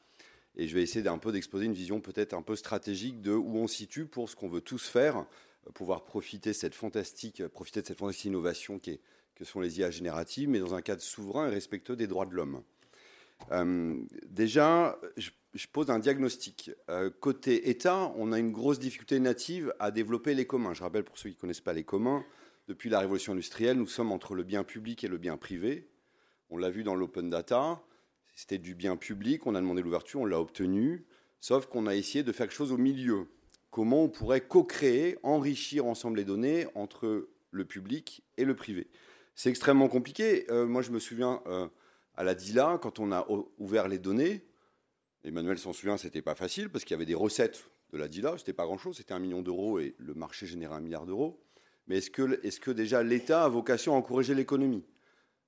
Et 0.56 0.68
je 0.68 0.75
vais 0.75 0.82
essayer 0.82 1.02
d'un 1.02 1.16
peu 1.16 1.32
d'exposer 1.32 1.64
une 1.64 1.72
vision 1.72 2.00
peut-être 2.00 2.34
un 2.34 2.42
peu 2.42 2.54
stratégique 2.54 3.22
de 3.22 3.32
où 3.32 3.56
on 3.56 3.66
se 3.66 3.76
situe 3.76 4.04
pour 4.04 4.28
ce 4.28 4.37
qu'on 4.37 4.49
veut 4.49 4.60
tous 4.60 4.87
faire, 4.87 5.25
pouvoir 5.74 6.04
profiter, 6.04 6.50
de 6.50 6.54
cette 6.54 6.74
fantastique 6.74 7.42
innovation 8.24 8.78
qui 8.78 8.90
est, 8.90 9.00
que 9.34 9.44
sont 9.44 9.60
les 9.60 9.78
IA 9.78 9.90
génératives, 9.90 10.48
mais 10.48 10.58
dans 10.58 10.74
un 10.74 10.82
cadre 10.82 11.02
souverain 11.02 11.48
et 11.48 11.50
respectueux 11.50 11.96
des 11.96 12.06
droits 12.06 12.26
de 12.26 12.34
l'homme. 12.34 12.62
Euh, 13.52 13.96
déjà, 14.26 14.98
je, 15.16 15.30
pose 15.72 15.90
un 15.90 15.98
diagnostic. 15.98 16.70
côté 17.20 17.70
État, 17.70 18.12
on 18.16 18.32
a 18.32 18.38
une 18.38 18.52
grosse 18.52 18.78
difficulté 18.78 19.18
native 19.18 19.74
à 19.78 19.90
développer 19.90 20.34
les 20.34 20.46
communs. 20.46 20.74
Je 20.74 20.82
rappelle 20.82 21.04
pour 21.04 21.18
ceux 21.18 21.30
qui 21.30 21.36
ne 21.36 21.40
connaissent 21.40 21.60
pas 21.60 21.72
les 21.72 21.84
communs, 21.84 22.24
depuis 22.70 22.88
la 22.88 23.00
révolution 23.00 23.32
industrielle, 23.32 23.76
nous 23.76 23.88
sommes 23.88 24.12
entre 24.12 24.36
le 24.36 24.44
bien 24.44 24.62
public 24.62 25.02
et 25.02 25.08
le 25.08 25.18
bien 25.18 25.36
privé. 25.36 25.88
On 26.50 26.56
l'a 26.56 26.70
vu 26.70 26.84
dans 26.84 26.94
l'open 26.94 27.28
data, 27.28 27.82
c'était 28.36 28.58
du 28.58 28.76
bien 28.76 28.96
public, 28.96 29.44
on 29.46 29.56
a 29.56 29.60
demandé 29.60 29.82
l'ouverture, 29.82 30.20
on 30.20 30.24
l'a 30.24 30.40
obtenu, 30.40 31.04
sauf 31.40 31.66
qu'on 31.66 31.88
a 31.88 31.96
essayé 31.96 32.22
de 32.22 32.30
faire 32.30 32.46
quelque 32.46 32.56
chose 32.56 32.70
au 32.70 32.76
milieu. 32.76 33.26
Comment 33.70 34.04
on 34.04 34.08
pourrait 34.08 34.40
co-créer, 34.40 35.16
enrichir 35.22 35.86
ensemble 35.86 36.18
les 36.18 36.24
données 36.24 36.66
entre 36.74 37.28
le 37.52 37.64
public 37.64 38.24
et 38.36 38.44
le 38.44 38.56
privé 38.56 38.88
C'est 39.36 39.50
extrêmement 39.50 39.88
compliqué. 39.88 40.50
Euh, 40.50 40.66
moi, 40.66 40.82
je 40.82 40.90
me 40.90 40.98
souviens 40.98 41.40
euh, 41.46 41.68
à 42.16 42.24
la 42.24 42.34
DILA, 42.34 42.78
quand 42.82 42.98
on 42.98 43.12
a 43.12 43.26
ouvert 43.58 43.86
les 43.86 43.98
données, 43.98 44.44
Emmanuel 45.22 45.58
s'en 45.58 45.72
souvient, 45.72 45.96
c'était 45.96 46.22
pas 46.22 46.34
facile 46.34 46.68
parce 46.68 46.84
qu'il 46.84 46.94
y 46.94 46.96
avait 46.96 47.06
des 47.06 47.14
recettes 47.14 47.70
de 47.92 47.98
la 47.98 48.08
DILA, 48.08 48.38
c'était 48.38 48.52
pas 48.52 48.64
grand-chose, 48.64 48.96
c'était 48.96 49.14
un 49.14 49.18
million 49.18 49.42
d'euros 49.42 49.78
et 49.78 49.94
le 49.98 50.14
marché 50.14 50.46
générait 50.46 50.74
un 50.74 50.80
milliard 50.80 51.06
d'euros. 51.06 51.40
Mais 51.86 51.98
est-ce 51.98 52.10
que, 52.10 52.40
est 52.44 52.58
que, 52.58 52.70
déjà 52.70 53.02
l'État 53.02 53.44
a 53.44 53.48
vocation 53.48 53.94
à 53.94 53.96
encourager 53.96 54.34
l'économie? 54.34 54.84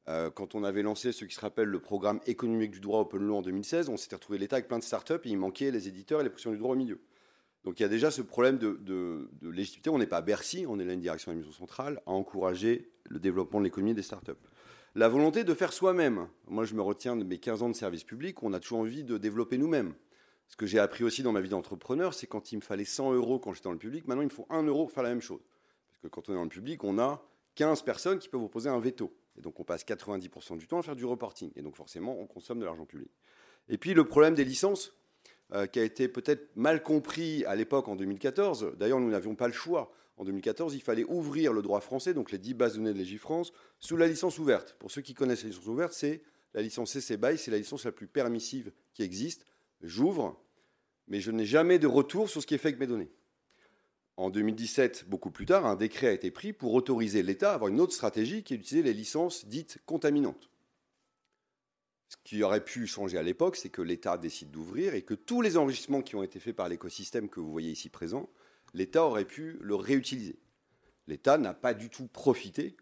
Euh, 0.09 0.31
Quand 0.31 0.55
on 0.55 0.65
avait 0.65 0.83
lancé 0.83 1.13
ce 1.13 1.25
qui 1.25 1.35
se 1.35 1.41
rappelle 1.41 1.69
le 1.69 1.81
programme 1.81 2.21
économique 2.27 2.73
du 2.73 2.81
droit 2.81 3.01
Open 3.01 3.21
Law 3.21 3.37
en 3.37 3.43
2016, 3.43 3.89
on 3.89 3.97
s'était 3.97 4.17
retrouvé 4.17 4.39
l'État 4.39 4.57
avec 4.57 4.69
plein 4.69 4.79
de 4.79 4.85
start-up 4.85 5.25
et 5.27 5.31
il 5.31 5.39
manquait 5.39 5.71
les 5.71 5.89
éditeurs 5.89 6.21
et 6.21 6.25
les 6.25 6.31
professions 6.31 6.53
du 6.53 6.59
droit 6.59 6.73
au 6.73 6.77
milieu. 6.77 7.01
Donc 7.65 7.79
il 7.79 7.83
y 7.83 7.87
a 7.87 7.89
déjà 7.89 8.11
ce 8.11 8.23
problème 8.23 8.59
de, 8.59 9.29
légitimité. 9.43 9.91
On 9.91 9.99
n'est 9.99 10.07
pas 10.07 10.19
à 10.19 10.23
Bercy, 10.23 10.65
on 10.69 10.79
est 10.79 10.85
là 10.85 10.95
une 10.95 11.01
direction 11.01 11.31
d'administration 11.31 11.67
centrale 11.67 12.03
à 12.07 12.11
encourager 12.11 12.91
le 13.05 13.19
développement 13.19 13.61
de 13.61 13.65
l'économie 13.65 13.95
des 13.95 14.03
start-up. 14.03 14.39
La 14.95 15.09
volonté 15.09 15.45
de 15.45 15.55
faire 15.55 15.73
soi-même. 15.73 16.29
Moi, 16.49 16.65
je 16.65 16.75
me 16.75 16.83
retiens 16.83 17.17
de 17.17 17.25
mes 17.25 17.39
15 17.39 17.63
ans 17.63 17.69
de 17.69 17.75
service 17.75 18.05
public, 18.05 18.43
on 18.43 18.53
a 18.53 18.61
toujours 18.61 18.81
envie 18.81 19.05
de 19.05 19.17
développer 19.17 19.59
nous-mêmes. 19.59 19.95
Ce 20.49 20.57
que 20.57 20.67
j'ai 20.67 20.79
appris 20.79 21.03
aussi 21.03 21.23
dans 21.23 21.33
ma 21.33 21.41
vie 21.41 21.49
d'entrepreneur, 21.49 22.13
c'est 22.13 22.27
quand 22.27 22.53
il 22.53 22.57
me 22.57 22.61
fallait 22.61 22.85
100 22.85 23.15
euros 23.15 23.39
quand 23.39 23.55
j'étais 23.55 23.65
dans 23.65 23.73
le 23.73 23.79
public, 23.79 24.07
maintenant 24.07 24.23
il 24.23 24.27
me 24.27 24.31
faut 24.31 24.47
1 24.51 24.65
euro 24.65 24.85
pour 24.85 24.93
faire 24.93 25.03
la 25.03 25.09
même 25.09 25.23
chose. 25.23 25.41
Parce 25.89 26.03
que 26.03 26.09
quand 26.09 26.29
on 26.29 26.33
est 26.33 26.37
dans 26.37 26.43
le 26.43 26.51
public, 26.51 26.85
on 26.85 26.99
a 26.99 27.25
15 27.55 27.83
personnes 27.83 28.19
qui 28.19 28.29
peuvent 28.29 28.41
vous 28.41 28.49
poser 28.49 28.69
un 28.69 28.81
veto. 28.81 29.17
Et 29.39 29.41
donc 29.41 29.59
on 29.61 29.65
passe 29.65 29.85
90% 29.85 30.59
du 30.59 30.67
temps 30.67 30.79
à 30.79 30.83
faire 30.83 30.97
du 30.97 31.07
reporting. 31.07 31.51
Et 31.57 31.63
donc 31.63 31.77
forcément, 31.77 32.19
on 32.21 32.27
consomme 32.27 32.59
de 32.59 32.65
l'argent 32.65 32.85
public. 32.85 33.11
Et 33.69 33.79
puis 33.79 33.95
le 33.95 34.05
problème 34.05 34.35
des 34.35 34.45
licences, 34.45 34.95
euh, 35.55 35.67
qui 35.67 35.79
a 35.81 35.85
été 35.85 36.09
peut-être 36.09 36.57
mal 36.57 36.83
compris 36.83 37.45
à 37.45 37.55
l'époque 37.55 37.89
en 37.89 37.97
2014. 37.97 38.73
D'ailleurs, 38.79 39.01
nous 39.01 39.11
n'avions 39.11 39.35
pas 39.35 39.49
le 39.49 39.53
choix. 39.53 39.93
En 40.17 40.25
2014, 40.25 40.75
il 40.75 40.81
fallait 40.81 41.05
ouvrir 41.05 41.53
le 41.53 41.63
droit 41.63 41.81
français, 41.81 42.15
donc 42.15 42.31
les 42.31 42.39
10 42.39 42.55
bases 42.55 42.75
données 42.77 42.93
de 42.93 42.99
Légifrance, 42.99 43.53
sous 43.79 43.97
la 43.97 44.07
licence 44.07 44.39
ouverte. 44.39 44.77
Pour 44.79 44.91
ceux 44.91 45.03
qui 45.03 45.15
connaissent 45.15 45.43
la 45.43 45.51
licence 45.51 45.67
ouverte, 45.67 45.93
c'est 45.93 46.23
la 46.55 46.63
licence 46.63 46.93
CC 46.93 47.17
BY, 47.17 47.39
c'est 47.39 47.51
la 47.51 47.59
licence 47.59 47.85
la 47.85 47.93
plus 47.93 48.07
permissive 48.07 48.73
qui 48.95 49.03
existe. 49.03 49.47
J'ouvre, 49.83 50.41
mais 51.09 51.21
je 51.21 51.31
n'ai 51.31 51.45
jamais 51.45 51.79
de 51.79 51.87
retour 51.87 52.29
sur 52.31 52.41
ce 52.41 52.47
qui 52.47 52.55
est 52.55 52.59
fait 52.59 52.69
avec 52.69 52.81
mes 52.81 52.87
données. 52.87 53.11
En 54.17 54.31
2017, 54.31 55.07
beaucoup 55.09 55.31
plus 55.31 55.47
tard, 55.47 55.67
un 55.67 55.77
décret 55.77 56.09
a 56.09 56.13
été 56.13 56.31
pris 56.31 56.53
pour 56.53 56.75
autoriser 56.75 57.23
l'État 57.23 57.53
à 57.53 57.55
avoir 57.55 57.71
une 57.71 57.81
autre 57.81 57.95
stratégie 57.95 58.43
qui 58.43 58.55
est 58.55 58.59
d'utiliser 58.59 58.87
les 58.87 58.95
licences 58.95 59.47
dites 59.47 59.79
contaminantes. 59.87 60.52
Ce 62.13 62.17
qui 62.25 62.43
aurait 62.43 62.65
pu 62.65 62.87
changer 62.87 63.17
à 63.17 63.23
l'époque, 63.23 63.57
c'est 63.57 63.71
que 63.71 63.81
l'État 63.81 64.19
décide 64.19 64.51
d'ouvrir 64.51 64.95
et 64.95 65.03
que 65.03 65.15
tous 65.15 65.41
les 65.41 65.57
enrichissements 65.57 66.03
qui 66.03 66.15
ont 66.15 66.23
été 66.23 66.41
faits 66.41 66.55
par 66.55 66.69
l'écosystème 66.69 67.29
que 67.29 67.41
vous 67.41 67.51
voyez 67.51 67.71
ici 67.71 67.89
présent, 67.89 68.29
l'État 68.75 69.05
aurait 69.05 69.25
pu 69.25 69.57
le 69.61 69.75
réutiliser. 69.75 70.39
L'État 71.07 71.39
n'a 71.39 71.55
pas 71.55 71.73
du 71.73 71.89
tout 71.89 72.07
profité 72.07 72.77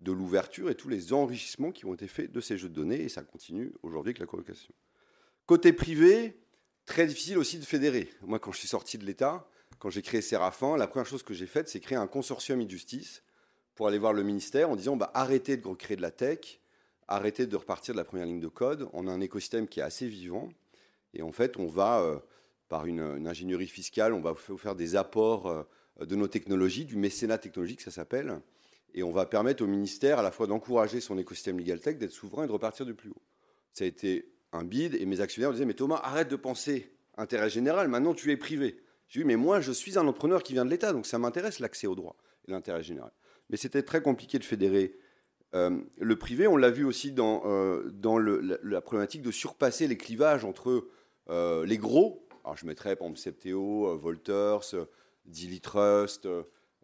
de 0.00 0.10
l'ouverture 0.10 0.68
et 0.68 0.74
tous 0.74 0.88
les 0.88 1.12
enrichissements 1.12 1.70
qui 1.70 1.86
ont 1.86 1.94
été 1.94 2.08
faits 2.08 2.32
de 2.32 2.40
ces 2.40 2.58
jeux 2.58 2.68
de 2.68 2.74
données, 2.74 3.02
et 3.02 3.08
ça 3.08 3.22
continue 3.22 3.72
aujourd'hui 3.82 4.10
avec 4.10 4.18
la 4.18 4.26
colocation. 4.26 4.74
Côté 5.46 5.72
privé, 5.72 6.42
Très 6.86 7.06
difficile 7.06 7.38
aussi 7.38 7.58
de 7.58 7.64
fédérer. 7.64 8.10
Moi, 8.22 8.38
quand 8.38 8.52
je 8.52 8.58
suis 8.58 8.68
sorti 8.68 8.98
de 8.98 9.04
l'État, 9.04 9.46
quand 9.78 9.90
j'ai 9.90 10.02
créé 10.02 10.20
Séraphin, 10.20 10.76
la 10.76 10.86
première 10.86 11.06
chose 11.06 11.22
que 11.22 11.34
j'ai 11.34 11.46
faite, 11.46 11.68
c'est 11.68 11.80
créer 11.80 11.96
un 11.96 12.08
consortium 12.08 12.60
e-justice 12.60 13.22
pour 13.74 13.86
aller 13.86 13.98
voir 13.98 14.12
le 14.12 14.22
ministère 14.22 14.68
en 14.68 14.76
disant 14.76 14.96
bah, 14.96 15.10
arrêtez 15.14 15.56
de 15.56 15.66
recréer 15.66 15.96
de 15.96 16.02
la 16.02 16.10
tech, 16.10 16.60
arrêtez 17.14 17.46
de 17.46 17.56
repartir 17.56 17.94
de 17.94 17.98
la 17.98 18.04
première 18.04 18.26
ligne 18.26 18.40
de 18.40 18.48
code. 18.48 18.88
On 18.92 19.06
a 19.06 19.12
un 19.12 19.20
écosystème 19.20 19.68
qui 19.68 19.80
est 19.80 19.82
assez 19.82 20.06
vivant. 20.06 20.48
Et 21.14 21.22
en 21.22 21.32
fait, 21.32 21.56
on 21.58 21.66
va, 21.66 22.00
euh, 22.00 22.18
par 22.68 22.86
une, 22.86 23.26
ingénierie 23.26 23.66
fiscale, 23.66 24.12
on 24.12 24.20
va 24.20 24.34
faire 24.34 24.74
des 24.74 24.96
apports 24.96 25.46
euh, 25.46 25.62
de 26.00 26.16
nos 26.16 26.28
technologies, 26.28 26.84
du 26.84 26.96
mécénat 26.96 27.38
technologique, 27.38 27.80
ça 27.80 27.90
s'appelle. 27.90 28.40
Et 28.94 29.02
on 29.02 29.12
va 29.12 29.26
permettre 29.26 29.62
au 29.62 29.66
ministère 29.66 30.18
à 30.18 30.22
la 30.22 30.30
fois 30.30 30.46
d'encourager 30.46 31.00
son 31.00 31.18
écosystème 31.18 31.58
legal 31.58 31.80
tech, 31.80 31.96
d'être 31.96 32.12
souverain 32.12 32.44
et 32.44 32.46
de 32.46 32.52
repartir 32.52 32.86
du 32.86 32.94
plus 32.94 33.10
haut. 33.10 33.22
Ça 33.72 33.84
a 33.84 33.86
été 33.86 34.32
un 34.52 34.64
bid 34.64 34.94
et 34.94 35.06
mes 35.06 35.20
actionnaires 35.20 35.50
me 35.50 35.54
disaient 35.54 35.66
Mais 35.66 35.74
Thomas, 35.74 36.00
arrête 36.02 36.28
de 36.28 36.36
penser 36.36 36.92
intérêt 37.16 37.50
général, 37.50 37.88
maintenant 37.88 38.14
tu 38.14 38.30
es 38.30 38.36
privé. 38.36 38.76
J'ai 39.08 39.20
dit 39.20 39.26
Mais 39.26 39.36
moi, 39.36 39.60
je 39.60 39.72
suis 39.72 39.98
un 39.98 40.06
entrepreneur 40.06 40.42
qui 40.42 40.54
vient 40.54 40.64
de 40.64 40.70
l'État, 40.70 40.92
donc 40.92 41.06
ça 41.06 41.18
m'intéresse 41.18 41.58
l'accès 41.58 41.86
au 41.86 41.94
droit 41.94 42.16
et 42.46 42.50
l'intérêt 42.50 42.82
général. 42.82 43.12
Mais 43.50 43.56
c'était 43.56 43.82
très 43.82 44.02
compliqué 44.02 44.38
de 44.38 44.44
fédérer 44.44 44.96
euh, 45.54 45.78
le 45.98 46.16
privé. 46.16 46.46
On 46.46 46.56
l'a 46.56 46.70
vu 46.70 46.84
aussi 46.84 47.12
dans, 47.12 47.42
euh, 47.44 47.92
la, 48.62 48.80
problématique 48.80 49.22
de 49.22 49.30
surpasser 49.30 49.86
les 49.86 49.96
clivages 49.96 50.44
entre 50.44 50.88
euh, 51.28 51.66
les 51.66 51.78
gros. 51.78 52.26
Alors 52.44 52.56
je 52.56 52.66
mettrais 52.66 52.96
par 52.96 53.06
exemple 53.06 53.20
Septéo, 53.20 53.96
Volters, 53.98 54.74
Dilly 55.26 55.60
Trust. 55.60 56.28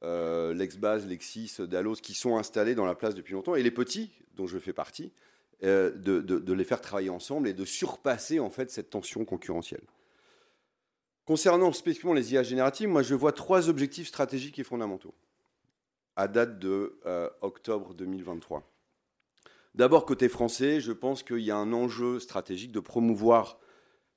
Lexbase, 0.01 1.09
Lexis, 1.09 1.57
Dalos, 1.59 1.97
qui 1.97 2.15
sont 2.15 2.37
installés 2.37 2.77
dans 2.77 2.85
la 2.85 2.95
place 2.95 3.17
depuis 3.17 3.33
longtemps, 3.33 3.57
et 3.57 3.65
les 3.65 3.73
petits, 3.73 4.13
dont 4.37 4.47
je 4.47 4.57
fais 4.57 4.73
partie, 4.73 5.13
de, 5.61 6.53
les 6.53 6.63
faire 6.63 6.81
travailler 6.81 7.11
ensemble 7.11 7.49
et 7.49 7.53
de 7.53 7.65
surpasser 7.65 8.39
en 8.39 8.49
fait 8.49 8.71
cette 8.71 8.91
tension 8.91 9.25
concurrentielle. 9.25 9.83
Concernant 11.25 11.73
spécifiquement 11.73 12.15
les 12.15 12.33
IA 12.33 12.45
génératives, 12.45 12.89
moi 12.89 13.03
je 13.03 13.17
vois 13.17 13.33
trois 13.33 13.69
objectifs 13.69 14.07
stratégiques 14.07 14.61
et 14.61 14.65
fondamentaux 14.65 15.15
à 16.19 16.27
date 16.27 16.59
de 16.59 16.99
euh, 17.07 17.31
octobre 17.43 17.95
2023. 17.95 18.69
D'abord, 19.77 20.05
côté 20.05 20.29
français, 20.29 20.81
je 20.81 20.91
pense 20.91 21.23
qu'il 21.23 21.39
y 21.39 21.53
a 21.53 21.57
un 21.57 21.73
enjeu 21.73 22.19
stratégique 22.19 22.73
de 22.73 22.81
promouvoir 22.81 23.61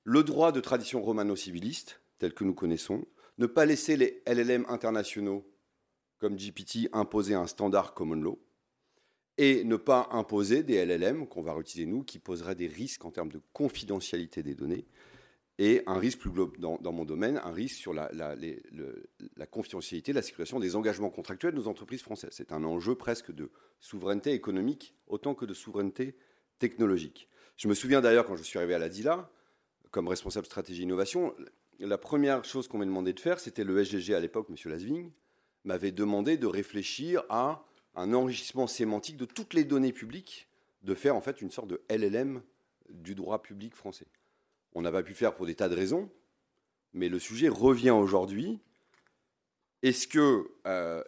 le 0.04 0.24
droit 0.24 0.52
de 0.52 0.60
tradition 0.60 1.04
romano-civiliste, 1.04 2.02
tel 2.18 2.34
que 2.34 2.44
nous 2.44 2.56
connaissons, 2.56 3.06
ne 3.38 3.46
pas 3.46 3.66
laisser 3.66 3.98
les 3.98 4.24
LLM 4.26 4.66
internationaux 4.68 5.48
comme 6.18 6.38
GPT 6.38 6.90
imposer 6.92 7.36
un 7.36 7.46
standard 7.46 7.94
common 7.94 8.16
law, 8.16 8.40
et 9.38 9.64
ne 9.64 9.76
pas 9.76 10.10
imposer 10.12 10.64
des 10.64 10.84
LLM 10.84 11.28
qu'on 11.28 11.44
va 11.44 11.54
réutiliser 11.54 11.86
nous, 11.86 12.04
qui 12.04 12.18
poseraient 12.18 12.56
des 12.56 12.68
risques 12.68 13.06
en 13.06 13.12
termes 13.12 13.32
de 13.32 13.42
confidentialité 13.54 14.42
des 14.42 14.56
données, 14.56 14.88
et 15.60 15.84
un 15.86 16.00
risque 16.00 16.20
plus 16.20 16.32
global 16.32 16.58
dans, 16.60 16.92
mon 16.92 17.06
domaine, 17.06 17.40
un 17.44 17.52
risque 17.52 17.76
sur 17.76 17.94
la, 17.94 18.08
confidentialité, 19.50 20.14
la 20.14 20.22
circulation 20.22 20.60
des 20.60 20.76
engagements 20.76 21.10
contractuels 21.10 21.54
de 21.54 21.60
nos 21.60 21.68
entreprises 21.68 22.02
françaises. 22.02 22.32
C'est 22.34 22.52
un 22.52 22.64
enjeu 22.64 22.96
presque 22.96 23.32
de 23.32 23.52
souveraineté 23.80 24.32
économique 24.34 24.96
autant 25.08 25.36
que 25.36 25.46
de 25.46 25.54
souveraineté 25.54 26.16
technologique. 26.58 27.30
Je 27.58 27.68
me 27.68 27.74
souviens 27.74 28.02
d'ailleurs 28.02 28.26
quand 28.26 28.36
je 28.36 28.44
suis 28.44 28.58
arrivé 28.58 28.74
à 28.74 28.80
la 28.80 28.90
DILA, 28.90 29.30
comme 29.92 30.08
responsable 30.08 30.46
stratégie 30.46 30.84
innovation, 30.84 31.36
la 31.80 31.98
première 31.98 32.44
chose 32.44 32.68
qu'on 32.68 32.78
m'a 32.78 32.86
demandé 32.86 33.14
de 33.14 33.20
faire, 33.20 33.40
c'était 33.40 33.64
le 33.64 33.84
SGG 33.84 34.14
à 34.14 34.20
l'époque, 34.20 34.48
M. 34.50 34.56
Lasving, 34.72 35.12
m'avait 35.64 35.92
demandé 35.92 36.38
de 36.38 36.48
réfléchir 36.48 37.24
à 37.30 37.66
un 37.96 38.14
enrichissement 38.14 38.68
sémantique 38.68 39.18
de 39.18 39.26
toutes 39.26 39.54
les 39.54 39.64
données 39.64 39.94
publiques, 39.94 40.48
de 40.84 40.96
faire 40.96 41.16
en 41.16 41.22
fait 41.22 41.42
une 41.42 41.52
sorte 41.52 41.68
de 41.68 41.82
LLM 41.90 42.42
du 42.90 43.16
droit 43.16 43.42
public 43.42 43.76
français. 43.76 44.08
On 44.74 44.82
n'a 44.82 44.92
pas 44.92 45.04
pu 45.04 45.14
faire 45.14 45.36
pour 45.36 45.46
des 45.46 45.56
tas 45.56 45.70
de 45.70 45.76
raisons, 45.76 46.10
mais 46.94 47.10
le 47.10 47.20
sujet 47.20 47.50
revient 47.50 47.92
aujourd'hui. 47.92 48.60
Est-ce 49.82 50.08
que, 50.08 50.52
euh, 50.68 51.04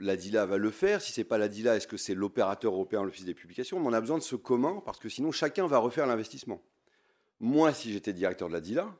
la 0.00 0.16
DILA 0.16 0.46
va 0.46 0.58
le 0.58 0.70
faire? 0.70 1.00
Si 1.00 1.12
ce 1.12 1.20
n'est 1.20 1.24
pas 1.24 1.38
la 1.38 1.48
DILA, 1.48 1.76
est-ce 1.76 1.86
que 1.86 1.96
c'est 1.96 2.14
l'opérateur 2.14 2.72
européen, 2.72 3.02
l'Office 3.04 3.24
des 3.24 3.34
publications? 3.34 3.78
On 3.78 3.92
a 3.92 4.00
besoin 4.00 4.18
de 4.18 4.22
ce 4.22 4.36
commun 4.36 4.82
parce 4.84 4.98
que 4.98 5.08
sinon 5.08 5.30
chacun 5.32 5.66
va 5.66 5.78
refaire 5.78 6.06
l'investissement. 6.06 6.62
Moi, 7.40 7.72
si 7.72 7.92
j'étais 7.92 8.12
directeur 8.12 8.48
de 8.48 8.54
la 8.54 8.60
DILA, 8.60 8.94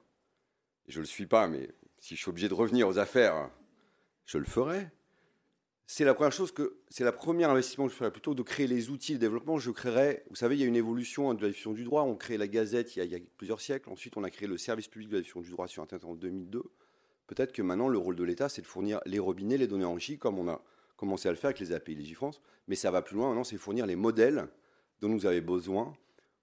je 0.88 0.98
ne 0.98 1.02
le 1.02 1.06
suis 1.06 1.26
pas, 1.26 1.48
mais 1.48 1.70
si 1.98 2.14
je 2.14 2.20
suis 2.20 2.28
obligé 2.28 2.48
de 2.48 2.54
revenir 2.54 2.86
aux 2.86 2.98
affaires, 2.98 3.50
je 4.26 4.38
le 4.38 4.44
ferais 4.44 4.92
c'est 5.86 6.04
la 6.04 6.14
première 6.14 6.32
chose 6.32 6.50
que 6.50 6.78
c'est 6.88 7.04
la 7.04 7.12
première 7.12 7.50
investissement 7.50 7.86
que 7.86 7.92
je 7.92 7.96
ferais 7.96 8.10
plutôt 8.10 8.34
de 8.34 8.42
créer 8.42 8.66
les 8.66 8.88
outils 8.88 9.14
de 9.14 9.18
développement. 9.18 9.58
Je 9.58 9.70
créerais, 9.70 10.24
vous 10.30 10.36
savez, 10.36 10.56
il 10.56 10.60
y 10.60 10.64
a 10.64 10.66
une 10.66 10.76
évolution 10.76 11.34
de 11.34 11.42
la 11.42 11.48
diffusion 11.48 11.72
du 11.72 11.84
droit. 11.84 12.02
On 12.02 12.16
crée 12.16 12.38
la 12.38 12.48
Gazette 12.48 12.96
il 12.96 13.04
y, 13.04 13.14
a, 13.14 13.18
plusieurs 13.36 13.60
siècles. 13.60 13.90
Ensuite, 13.90 14.16
on 14.16 14.24
a 14.24 14.30
créé 14.30 14.48
le 14.48 14.56
service 14.56 14.88
public 14.88 15.10
de 15.10 15.16
la 15.16 15.20
diffusion 15.20 15.42
du 15.42 15.50
droit 15.50 15.68
sur 15.68 15.82
Internet 15.82 16.04
en 16.06 16.14
2002. 16.14 16.62
Peut-être 17.26 17.52
que 17.52 17.60
maintenant, 17.60 17.88
le 17.88 17.98
rôle 17.98 18.16
de 18.16 18.24
l'État, 18.24 18.48
c'est 18.48 18.62
de 18.62 18.66
fournir 18.66 19.00
les 19.04 19.18
robinets, 19.18 19.58
les 19.58 19.66
données 19.66 19.84
enrichies, 19.84 20.18
comme 20.18 20.38
on 20.38 20.48
a 20.48 20.62
commencé 20.96 21.28
à 21.28 21.32
le 21.32 21.36
faire 21.36 21.48
avec 21.48 21.60
les 21.60 21.72
API 21.72 21.94
Légifrance. 21.94 22.40
Mais 22.66 22.76
ça 22.76 22.90
va 22.90 23.02
plus 23.02 23.16
loin. 23.16 23.28
Maintenant, 23.28 23.44
c'est 23.44 23.58
fournir 23.58 23.84
les 23.84 23.96
modèles 23.96 24.48
dont 25.00 25.08
nous 25.08 25.26
avons 25.26 25.44
besoin 25.44 25.94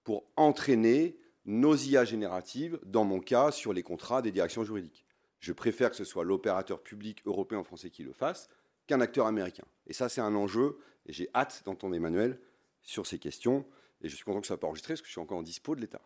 pour 0.04 0.24
entraîner 0.36 1.18
nos 1.46 1.76
IA 1.76 2.06
génératives, 2.06 2.80
dans 2.86 3.06
mon 3.06 3.20
cas, 3.20 3.50
sur 3.52 3.74
les 3.74 3.82
contrats 3.82 4.22
des 4.22 4.32
directions 4.32 4.64
juridiques. 4.64 5.04
Je 5.40 5.54
préfère 5.54 5.90
que 5.90 5.96
ce 5.96 6.04
soit 6.04 6.24
l'opérateur 6.24 6.82
public 6.82 7.24
européen 7.26 7.64
français 7.64 7.90
qui 7.90 8.04
le 8.04 8.14
fasse 8.14 8.48
qu'un 8.88 9.02
acteur 9.02 9.28
américain. 9.28 9.66
Et 9.88 9.94
ça, 9.94 10.10
c'est 10.10 10.22
un 10.22 10.36
enjeu, 10.36 10.78
et 11.06 11.14
j'ai 11.14 11.30
hâte 11.34 11.64
d'entendre 11.66 11.96
Emmanuel 11.96 12.40
sur 12.82 13.06
ces 13.06 13.20
questions, 13.20 13.66
et 14.02 14.10
je 14.10 14.16
suis 14.16 14.26
content 14.26 14.42
que 14.42 14.48
ça 14.48 14.56
soit 14.56 14.60
pas 14.60 14.68
enregistré, 14.68 14.94
parce 14.94 15.02
que 15.02 15.08
je 15.08 15.12
suis 15.12 15.22
encore 15.22 15.38
en 15.38 15.44
dispo 15.44 15.76
de 15.76 15.82
l'État. 15.82 16.02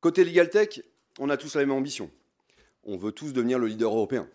Côté 0.00 0.24
Legal 0.24 0.50
Tech, 0.50 0.80
on 1.18 1.30
a 1.30 1.36
tous 1.36 1.54
la 1.54 1.62
même 1.62 1.72
ambition. 1.72 2.10
On 2.84 2.96
veut 2.96 3.12
tous 3.12 3.32
devenir 3.32 3.58
le 3.58 3.66
leader 3.66 3.92
européen. 3.92 4.28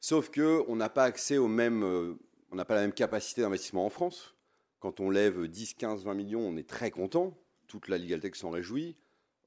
Sauf 0.00 0.30
qu'on 0.30 0.76
n'a 0.76 0.88
pas 0.88 1.04
accès 1.04 1.38
au 1.38 1.48
même, 1.48 1.82
euh, 1.82 2.14
on 2.50 2.56
n'a 2.56 2.64
pas 2.64 2.74
la 2.74 2.82
même 2.82 2.92
capacité 2.92 3.42
d'investissement 3.42 3.86
en 3.86 3.90
France. 3.90 4.34
Quand 4.80 5.00
on 5.00 5.10
lève 5.10 5.46
10, 5.46 5.74
15, 5.74 6.04
20 6.04 6.14
millions, 6.14 6.40
on 6.40 6.56
est 6.56 6.68
très 6.68 6.90
content. 6.90 7.36
Toute 7.66 7.88
la 7.88 7.98
Legal 7.98 8.20
Tech 8.20 8.34
s'en 8.34 8.50
réjouit. 8.50 8.96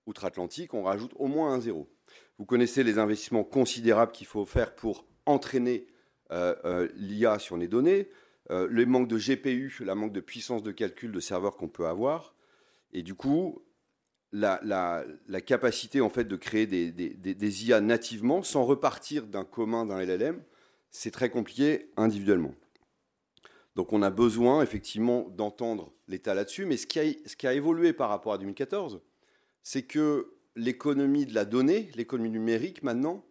Outre-Atlantique, 0.08 0.74
on 0.74 0.84
rajoute 0.84 1.14
au 1.16 1.28
moins 1.28 1.54
un 1.54 1.60
zéro. 1.60 1.90
Vous 2.38 2.46
connaissez 2.46 2.84
les 2.84 2.98
investissements 2.98 3.44
considérables 3.44 4.12
qu'il 4.12 4.28
faut 4.28 4.46
faire 4.46 4.76
pour 4.76 5.06
entraîner 5.26 5.88
l'IA 6.96 7.40
sur 7.40 7.58
les 7.58 7.68
données, 7.68 8.10
euh, 8.50 8.68
le 8.70 8.86
manque 8.86 9.08
de 9.08 9.18
GPU, 9.18 9.74
la 9.86 9.96
manque 9.96 10.14
de 10.14 10.20
puissance 10.20 10.64
de 10.64 10.72
calcul 10.72 11.12
de 11.12 11.20
serveurs 11.20 11.56
qu'on 11.56 11.70
peut 11.70 11.88
avoir. 11.88 12.36
Et 12.92 13.04
du 13.04 13.14
coup, 13.14 13.64
la, 14.34 15.06
capacité 15.46 16.02
en 16.02 16.10
fait 16.10 16.26
de 16.26 16.36
créer 16.36 16.66
des, 16.68 17.66
IA 17.66 17.82
nativement 17.82 18.44
sans 18.44 18.64
repartir 18.64 19.28
d'un 19.28 19.46
commun 19.46 19.86
d'un 19.86 20.04
LLM, 20.04 20.44
c'est 20.90 21.12
très 21.12 21.30
compliqué 21.30 21.92
individuellement. 21.96 22.54
Donc 23.76 23.94
on 23.94 24.02
a 24.02 24.10
besoin 24.10 24.62
effectivement 24.62 25.30
d'entendre 25.30 25.94
l'État 26.10 26.34
là-dessus, 26.34 26.66
mais 26.66 26.76
ce 26.76 26.86
qui 26.88 27.48
a 27.48 27.54
évolué 27.54 27.94
par 27.94 28.10
rapport 28.10 28.34
à 28.34 28.38
2014, 28.38 29.02
c'est 29.64 29.84
que 29.84 30.34
l'économie 30.58 31.26
de 31.26 31.34
la 31.34 31.46
donnée, 31.46 31.90
l'économie 31.96 32.32
numérique 32.32 32.84
maintenant, 32.84 33.24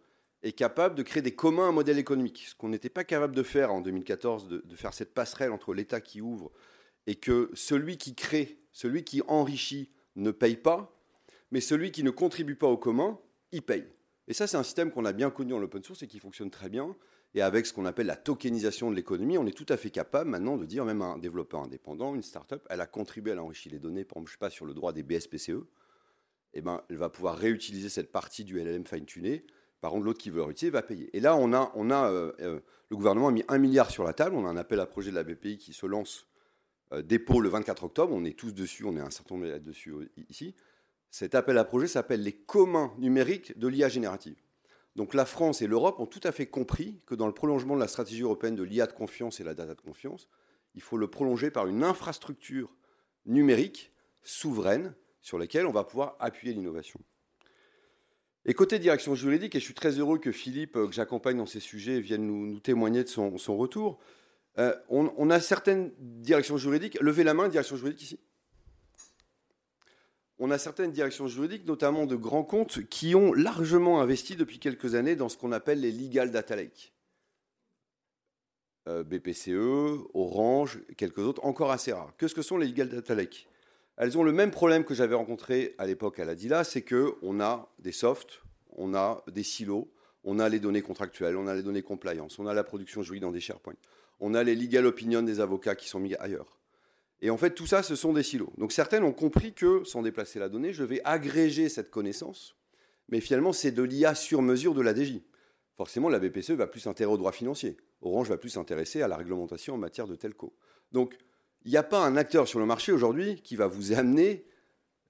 est 0.43 0.53
capable 0.53 0.95
de 0.95 1.03
créer 1.03 1.21
des 1.21 1.35
communs 1.35 1.69
à 1.69 1.71
modèle 1.71 1.99
économique. 1.99 2.45
Ce 2.47 2.55
qu'on 2.55 2.69
n'était 2.69 2.89
pas 2.89 3.03
capable 3.03 3.35
de 3.35 3.43
faire 3.43 3.71
en 3.71 3.81
2014, 3.81 4.47
de, 4.47 4.75
faire 4.75 4.93
cette 4.93 5.13
passerelle 5.13 5.51
entre 5.51 5.73
l'État 5.73 6.01
qui 6.01 6.21
ouvre 6.21 6.51
et 7.07 7.15
que 7.15 7.51
celui 7.53 7.97
qui 7.97 8.15
crée, 8.15 8.59
celui 8.71 9.03
qui 9.03 9.21
enrichit 9.27 9.89
ne 10.15 10.31
paye 10.31 10.57
pas, 10.57 10.97
mais 11.51 11.61
celui 11.61 11.91
qui 11.91 12.03
ne 12.03 12.09
contribue 12.09 12.55
pas 12.55 12.67
au 12.67 12.77
commun, 12.77 13.19
il 13.51 13.61
paye. 13.61 13.85
Et 14.27 14.33
ça, 14.33 14.47
c'est 14.47 14.57
un 14.57 14.63
système 14.63 14.91
qu'on 14.91 15.05
a 15.05 15.13
bien 15.13 15.29
connu 15.29 15.51
dans 15.51 15.59
l'open 15.59 15.83
source 15.83 16.03
et 16.03 16.07
qui 16.07 16.19
fonctionne 16.19 16.49
très 16.49 16.69
bien. 16.69 16.95
Et 17.33 17.41
avec 17.41 17.65
ce 17.65 17.73
qu'on 17.73 17.85
appelle 17.85 18.07
la 18.07 18.15
tokenisation 18.15 18.89
de 18.89 18.95
l'économie, 18.95 19.37
on 19.37 19.45
est 19.45 19.55
tout 19.55 19.65
à 19.69 19.77
fait 19.77 19.89
capable 19.89 20.29
maintenant 20.29 20.57
de 20.57 20.65
dire, 20.65 20.85
même 20.85 21.01
un 21.01 21.17
développeur 21.17 21.61
indépendant, 21.61 22.13
une 22.13 22.23
start-up, 22.23 22.65
elle 22.69 22.81
a 22.81 22.87
contribué, 22.87 23.31
à 23.31 23.35
l'enrichir 23.35 23.71
les 23.71 23.79
données, 23.79 24.03
par 24.03 24.17
exemple, 24.17 24.29
je 24.29 24.33
sais 24.33 24.39
pas, 24.39 24.49
sur 24.49 24.65
le 24.65 24.73
droit 24.73 24.91
des 24.91 25.03
BSPCE, 25.03 25.63
eh 26.53 26.61
ben, 26.61 26.83
elle 26.89 26.97
va 26.97 27.09
pouvoir 27.09 27.37
réutiliser 27.37 27.87
cette 27.87 28.11
partie 28.11 28.43
du 28.43 28.59
LLM 28.59 28.85
fine-tuné. 28.85 29.45
Par 29.81 29.91
contre, 29.91 30.05
l'autre 30.05 30.19
qui 30.19 30.29
veut 30.29 30.37
le 30.37 30.43
réutiliser 30.43 30.71
va 30.71 30.83
payer. 30.83 31.09
Et 31.17 31.19
là, 31.19 31.35
on 31.35 31.53
a, 31.53 31.71
on 31.75 31.89
a, 31.89 32.09
euh, 32.09 32.31
euh, 32.39 32.59
le 32.89 32.95
gouvernement 32.95 33.29
a 33.29 33.31
mis 33.31 33.43
un 33.47 33.57
milliard 33.57 33.89
sur 33.89 34.03
la 34.03 34.13
table. 34.13 34.35
On 34.35 34.45
a 34.45 34.49
un 34.49 34.57
appel 34.57 34.79
à 34.79 34.85
projet 34.85 35.09
de 35.09 35.15
la 35.15 35.23
BPI 35.23 35.57
qui 35.57 35.73
se 35.73 35.87
lance 35.87 36.27
euh, 36.93 37.01
dépôt 37.01 37.41
le 37.41 37.49
24 37.49 37.83
octobre. 37.85 38.13
On 38.15 38.23
est 38.23 38.37
tous 38.37 38.53
dessus, 38.53 38.85
on 38.85 38.95
est 38.95 39.01
un 39.01 39.09
certain 39.09 39.35
nombre 39.35 39.57
dessus 39.57 39.93
ici. 40.29 40.55
Cet 41.09 41.35
appel 41.35 41.57
à 41.57 41.65
projet 41.65 41.87
s'appelle 41.87 42.21
les 42.21 42.31
communs 42.31 42.93
numériques 42.99 43.57
de 43.57 43.67
l'IA 43.67 43.89
générative. 43.89 44.37
Donc 44.95 45.13
la 45.13 45.25
France 45.25 45.61
et 45.61 45.67
l'Europe 45.67 45.99
ont 45.99 46.05
tout 46.05 46.21
à 46.23 46.31
fait 46.31 46.45
compris 46.45 47.01
que 47.05 47.15
dans 47.15 47.27
le 47.27 47.33
prolongement 47.33 47.75
de 47.75 47.79
la 47.79 47.87
stratégie 47.87 48.21
européenne 48.21 48.55
de 48.55 48.63
l'IA 48.63 48.87
de 48.87 48.93
confiance 48.93 49.39
et 49.39 49.43
la 49.43 49.53
data 49.53 49.73
de 49.73 49.81
confiance, 49.81 50.27
il 50.75 50.81
faut 50.81 50.97
le 50.97 51.09
prolonger 51.09 51.49
par 51.49 51.67
une 51.67 51.83
infrastructure 51.83 52.69
numérique 53.25 53.91
souveraine 54.21 54.93
sur 55.21 55.37
laquelle 55.37 55.65
on 55.65 55.71
va 55.71 55.83
pouvoir 55.83 56.15
appuyer 56.19 56.53
l'innovation. 56.53 56.99
Et 58.45 58.53
côté 58.53 58.79
direction 58.79 59.13
juridique, 59.13 59.55
et 59.55 59.59
je 59.59 59.65
suis 59.65 59.73
très 59.73 59.99
heureux 59.99 60.17
que 60.17 60.31
Philippe, 60.31 60.75
euh, 60.75 60.87
que 60.87 60.93
j'accompagne 60.93 61.37
dans 61.37 61.45
ces 61.45 61.59
sujets, 61.59 61.99
vienne 61.99 62.25
nous, 62.25 62.59
témoigner 62.59 63.03
de 63.03 63.09
son, 63.09 63.29
retour, 63.57 63.99
euh, 64.57 64.75
on, 64.89 65.29
a 65.29 65.39
certaines 65.39 65.91
directions 65.99 66.57
juridiques. 66.57 66.97
Levez 66.99 67.23
la 67.23 67.33
main, 67.33 67.47
direction 67.49 67.75
juridique 67.75 68.01
ici 68.01 68.19
on 70.43 70.49
a 70.49 70.57
certaines 70.57 70.91
directions 70.91 71.27
juridiques, 71.27 71.67
notamment 71.67 72.07
de 72.07 72.15
grands 72.15 72.43
comptes, 72.43 72.83
qui 72.89 73.13
ont 73.13 73.31
largement 73.31 74.01
investi 74.01 74.35
depuis 74.35 74.57
quelques 74.57 74.95
années 74.95 75.15
dans 75.15 75.29
ce 75.29 75.37
qu'on 75.37 75.51
appelle 75.51 75.81
les 75.81 75.91
legal 75.91 76.31
data 76.31 76.55
lake. 76.55 76.93
Euh, 78.87 79.03
BPCE, 79.03 79.99
Orange, 80.15 80.79
quelques 80.97 81.19
autres, 81.19 81.45
encore 81.45 81.69
assez 81.69 81.93
rares. 81.93 82.11
Qu'est-ce 82.17 82.33
que 82.33 82.41
sont 82.41 82.57
les 82.57 82.65
legal 82.65 82.89
data 82.89 83.13
lake 83.13 83.47
Elles 83.97 84.17
ont 84.17 84.23
le 84.23 84.31
même 84.31 84.51
problème 84.51 84.83
que 84.83 84.93
j'avais 84.93 85.15
rencontré 85.15 85.75
à 85.77 85.85
l'époque 85.85 86.19
à 86.19 86.25
la 86.25 86.35
DILA, 86.35 86.63
c'est 86.63 86.81
qu'on 86.81 87.39
a 87.39 87.69
des 87.79 87.91
softs, 87.91 88.41
on 88.69 88.93
a 88.93 89.23
des 89.27 89.43
silos, 89.43 89.91
on 90.23 90.39
a 90.39 90.49
les 90.49 90.59
données 90.59 90.81
contractuelles, 90.81 91.35
on 91.35 91.47
a 91.47 91.53
les 91.53 91.63
données 91.63 91.81
compliance, 91.81 92.39
on 92.39 92.47
a 92.47 92.53
la 92.53 92.63
production 92.63 93.03
juridique 93.03 93.23
dans 93.23 93.31
des 93.31 93.41
SharePoint, 93.41 93.75
on 94.19 94.33
a 94.33 94.43
les 94.43 94.55
legal 94.55 94.85
opinions 94.85 95.21
des 95.21 95.39
avocats 95.39 95.75
qui 95.75 95.89
sont 95.89 95.99
mis 95.99 96.15
ailleurs. 96.15 96.57
Et 97.21 97.29
en 97.29 97.37
fait, 97.37 97.51
tout 97.51 97.67
ça, 97.67 97.83
ce 97.83 97.95
sont 97.95 98.13
des 98.13 98.23
silos. 98.23 98.51
Donc 98.57 98.71
certaines 98.71 99.03
ont 99.03 99.13
compris 99.13 99.53
que, 99.53 99.83
sans 99.83 100.01
déplacer 100.01 100.39
la 100.39 100.49
donnée, 100.49 100.73
je 100.73 100.83
vais 100.83 101.01
agréger 101.03 101.69
cette 101.69 101.91
connaissance, 101.91 102.55
mais 103.09 103.19
finalement, 103.19 103.53
c'est 103.53 103.71
de 103.71 103.83
l'IA 103.83 104.15
sur 104.15 104.41
mesure 104.41 104.73
de 104.73 104.81
la 104.81 104.95
DJ. 104.95 105.21
Forcément, 105.75 106.09
la 106.09 106.19
BPCE 106.19 106.51
va 106.51 106.67
plus 106.67 106.79
s'intéresser 106.79 107.13
au 107.13 107.17
droit 107.17 107.31
financier. 107.31 107.77
Orange 108.01 108.29
va 108.29 108.37
plus 108.37 108.49
s'intéresser 108.49 109.01
à 109.01 109.07
la 109.07 109.17
réglementation 109.17 109.75
en 109.75 109.77
matière 109.77 110.07
de 110.07 110.15
telco. 110.15 110.53
Donc, 110.91 111.17
il 111.65 111.71
n'y 111.71 111.77
a 111.77 111.83
pas 111.83 112.03
un 112.03 112.17
acteur 112.17 112.47
sur 112.47 112.59
le 112.59 112.65
marché 112.65 112.91
aujourd'hui 112.91 113.41
qui 113.41 113.55
va 113.55 113.67
vous 113.67 113.93
amener 113.93 114.45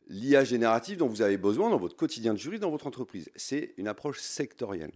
l'IA 0.08 0.44
générative 0.44 0.98
dont 0.98 1.08
vous 1.08 1.22
avez 1.22 1.38
besoin 1.38 1.70
dans 1.70 1.78
votre 1.78 1.96
quotidien 1.96 2.34
de 2.34 2.40
jury, 2.40 2.60
dans 2.60 2.70
votre 2.70 2.88
entreprise. 2.88 3.32
C'est 3.36 3.74
une 3.78 3.88
approche 3.88 4.20
sectorielle. 4.20 4.92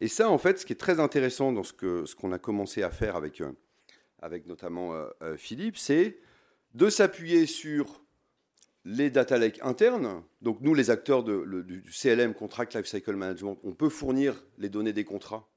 Et 0.00 0.08
ça, 0.08 0.28
en 0.28 0.38
fait, 0.38 0.58
ce 0.58 0.66
qui 0.66 0.72
est 0.72 0.76
très 0.76 0.98
intéressant 0.98 1.52
dans 1.52 1.62
ce 1.62 2.14
qu'on 2.14 2.32
a 2.32 2.38
commencé 2.38 2.82
à 2.82 2.90
faire 2.90 3.14
avec, 3.14 3.40
euh, 3.40 3.52
avec 4.20 4.46
notamment 4.46 4.94
euh, 4.94 5.06
euh, 5.22 5.36
Philippe, 5.36 5.76
c'est 5.76 6.18
de 6.74 6.88
s'appuyer 6.88 7.46
sur 7.46 8.02
les 8.84 9.10
data 9.10 9.38
lakes 9.38 9.60
internes. 9.62 10.24
Donc 10.40 10.60
nous, 10.60 10.74
les 10.74 10.90
acteurs 10.90 11.22
du 11.22 11.84
CLM, 11.92 12.34
Contract 12.34 12.74
Lifecycle 12.74 13.14
Management, 13.14 13.58
on 13.62 13.74
peut 13.74 13.88
fournir 13.88 14.44
les 14.58 14.68
données 14.68 14.92
des 14.92 15.04
contrats 15.04 15.48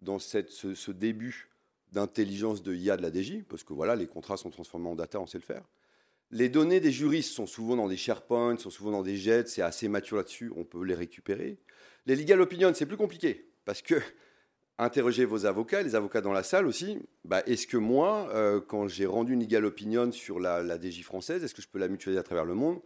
dans 0.00 0.18
ce, 0.18 0.90
début 0.90 1.50
d'intelligence 1.94 2.62
de 2.62 2.74
IA 2.74 2.96
de 2.96 3.02
la 3.02 3.12
DJ, 3.12 3.44
parce 3.48 3.62
que 3.62 3.72
voilà, 3.72 3.96
les 3.96 4.06
contrats 4.06 4.36
sont 4.36 4.50
transformés 4.50 4.88
en 4.88 4.96
data, 4.96 5.20
on 5.20 5.26
sait 5.26 5.38
le 5.38 5.44
faire. 5.44 5.62
Les 6.30 6.48
données 6.48 6.80
des 6.80 6.90
juristes 6.90 7.32
sont 7.32 7.46
souvent 7.46 7.76
dans 7.76 7.88
des 7.88 7.96
SharePoint, 7.96 8.58
sont 8.58 8.70
souvent 8.70 8.90
dans 8.90 9.02
des 9.02 9.16
jets, 9.16 9.46
c'est 9.46 9.62
assez 9.62 9.88
mature 9.88 10.16
là-dessus, 10.16 10.52
on 10.56 10.64
peut 10.64 10.84
les 10.84 10.94
récupérer. 10.94 11.58
Les 12.06 12.16
legal 12.16 12.40
opinions, 12.40 12.72
c'est 12.74 12.86
plus 12.86 12.96
compliqué, 12.96 13.48
parce 13.64 13.80
que 13.80 13.94
interrogez 14.78 15.24
vos 15.24 15.46
avocats, 15.46 15.82
les 15.82 15.94
avocats 15.94 16.20
dans 16.20 16.32
la 16.32 16.42
salle 16.42 16.66
aussi. 16.66 16.98
Bah, 17.24 17.42
est-ce 17.46 17.68
que 17.68 17.76
moi, 17.76 18.28
euh, 18.34 18.60
quand 18.60 18.88
j'ai 18.88 19.06
rendu 19.06 19.32
une 19.32 19.42
égale 19.42 19.64
opinion 19.64 20.10
sur 20.10 20.40
la, 20.40 20.62
la 20.62 20.78
française, 21.02 21.44
est-ce 21.44 21.54
que 21.54 21.62
je 21.62 21.68
peux 21.68 21.78
la 21.78 21.88
mutualiser 21.88 22.18
à 22.18 22.24
travers 22.24 22.44
le 22.44 22.54
monde? 22.54 22.80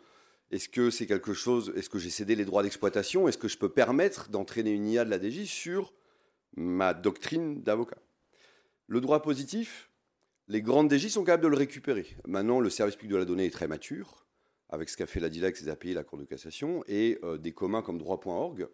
Est-ce 0.51 0.69
que 0.69 0.91
c'est 0.91 1.07
quelque 1.07 1.33
chose 1.33 1.73
Est-ce 1.77 1.89
que 1.89 1.99
j'ai 1.99 2.11
cédé 2.11 2.35
les 2.35 2.45
droits 2.45 2.63
d'exploitation? 2.63 3.27
Est-ce 3.27 3.39
que 3.39 3.49
je 3.49 3.59
peux 3.59 3.69
permettre 3.71 4.29
d'entraîner 4.29 4.71
une 4.71 4.87
IA 4.87 5.05
de 5.07 5.11
la 5.11 5.19
DJ 5.19 5.45
sur 5.45 5.95
ma 6.57 6.93
doctrine 6.93 7.63
d'avocat? 7.63 7.99
Le 8.89 9.01
droit 9.01 9.23
positif, 9.23 9.91
les 10.49 10.63
grandes 10.63 10.93
DJ 10.93 11.09
sont 11.09 11.23
capables 11.23 11.45
de 11.45 11.49
le 11.49 11.57
récupérer. 11.57 12.17
Maintenant, 12.27 12.59
le 12.59 12.71
service 12.71 12.97
public 12.97 13.13
de 13.13 13.17
la 13.19 13.25
donnée 13.25 13.47
est 13.47 13.51
très 13.51 13.69
mature, 13.69 14.27
avec 14.69 14.89
ce 14.89 14.97
qu'a 14.97 15.07
fait 15.07 15.21
la 15.21 15.29
DILAC, 15.29 15.57
ses 15.57 15.69
API, 15.69 15.95
la 15.95 16.05
Cour 16.05 16.19
de 16.19 16.25
cassation, 16.25 16.83
et 16.89 17.19
euh, 17.23 17.39
des 17.39 17.53
communs 17.53 17.83
comme 17.83 17.99
droit.org 17.99 18.69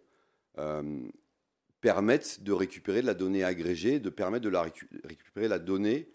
permettent 1.85 2.41
de 2.41 2.51
récupérer 2.51 3.01
de 3.03 3.05
la 3.05 3.13
donnée 3.13 3.43
agrégée, 3.43 3.99
de 3.99 4.09
permettre 4.09 4.43
de 4.43 4.49
la 4.49 4.63
récupérer 5.03 5.47
la 5.47 5.59
donnée 5.59 6.09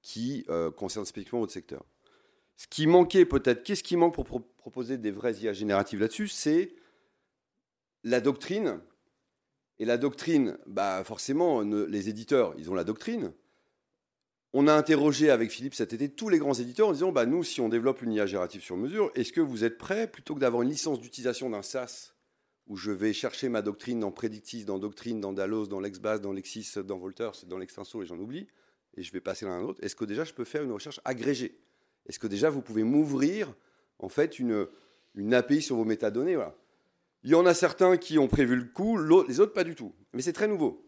qui 0.00 0.44
euh, 0.50 0.70
concerne 0.70 1.04
spécifiquement 1.04 1.40
votre 1.40 1.52
secteur. 1.52 1.84
Ce 2.56 2.68
qui 2.68 2.86
manquait 2.86 3.24
peut-être, 3.24 3.64
qu'est-ce 3.64 3.82
qui 3.82 3.96
manque 3.96 4.14
pour 4.14 4.24
proposer 4.56 4.98
des 4.98 5.10
vraies 5.10 5.34
IA 5.34 5.52
génératives 5.52 5.98
là-dessus 5.98 6.28
C'est 6.28 6.76
la 8.04 8.20
doctrine. 8.20 8.80
Et 9.80 9.84
la 9.84 9.98
doctrine, 9.98 10.58
bah 10.66 11.02
forcément, 11.02 11.60
les 11.62 12.08
éditeurs, 12.08 12.54
ils 12.56 12.70
ont 12.70 12.74
la 12.74 12.84
doctrine. 12.84 13.32
On 14.58 14.68
a 14.68 14.72
interrogé 14.72 15.28
avec 15.28 15.50
Philippe 15.50 15.74
cet 15.74 15.92
été 15.92 16.08
tous 16.08 16.30
les 16.30 16.38
grands 16.38 16.54
éditeurs 16.54 16.88
en 16.88 16.92
disant 16.92 17.12
bah, 17.12 17.26
nous, 17.26 17.44
si 17.44 17.60
on 17.60 17.68
développe 17.68 18.00
une 18.00 18.10
IA 18.10 18.24
générative 18.24 18.62
sur 18.62 18.78
mesure, 18.78 19.10
est-ce 19.14 19.30
que 19.30 19.42
vous 19.42 19.64
êtes 19.64 19.76
prêts, 19.76 20.10
plutôt 20.10 20.34
que 20.34 20.40
d'avoir 20.40 20.62
une 20.62 20.70
licence 20.70 20.98
d'utilisation 20.98 21.50
d'un 21.50 21.60
SaaS 21.60 22.14
où 22.66 22.74
je 22.74 22.90
vais 22.90 23.12
chercher 23.12 23.50
ma 23.50 23.60
doctrine 23.60 24.00
dans 24.00 24.10
Predictis, 24.10 24.64
dans 24.64 24.78
Doctrine, 24.78 25.20
dans 25.20 25.34
Dalos, 25.34 25.66
dans 25.66 25.78
LexBase, 25.78 26.22
dans 26.22 26.32
Lexis, 26.32 26.72
dans 26.86 26.96
Volters, 26.96 27.44
dans 27.46 27.58
l'Extenso, 27.58 28.02
et 28.02 28.06
j'en 28.06 28.18
oublie, 28.18 28.46
et 28.96 29.02
je 29.02 29.12
vais 29.12 29.20
passer 29.20 29.44
l'un 29.44 29.58
à 29.58 29.60
l'autre, 29.60 29.84
est-ce 29.84 29.94
que 29.94 30.06
déjà 30.06 30.24
je 30.24 30.32
peux 30.32 30.46
faire 30.46 30.62
une 30.62 30.72
recherche 30.72 31.02
agrégée? 31.04 31.60
Est-ce 32.06 32.18
que 32.18 32.26
déjà 32.26 32.48
vous 32.48 32.62
pouvez 32.62 32.82
m'ouvrir 32.82 33.52
en 33.98 34.08
fait 34.08 34.38
une, 34.38 34.66
une 35.16 35.34
API 35.34 35.60
sur 35.60 35.76
vos 35.76 35.84
métadonnées? 35.84 36.36
Voilà. 36.36 36.56
Il 37.24 37.30
y 37.30 37.34
en 37.34 37.44
a 37.44 37.52
certains 37.52 37.98
qui 37.98 38.18
ont 38.18 38.26
prévu 38.26 38.56
le 38.56 38.64
coup, 38.64 38.96
les 39.24 39.38
autres 39.38 39.52
pas 39.52 39.64
du 39.64 39.74
tout. 39.74 39.92
Mais 40.14 40.22
c'est 40.22 40.32
très 40.32 40.48
nouveau. 40.48 40.85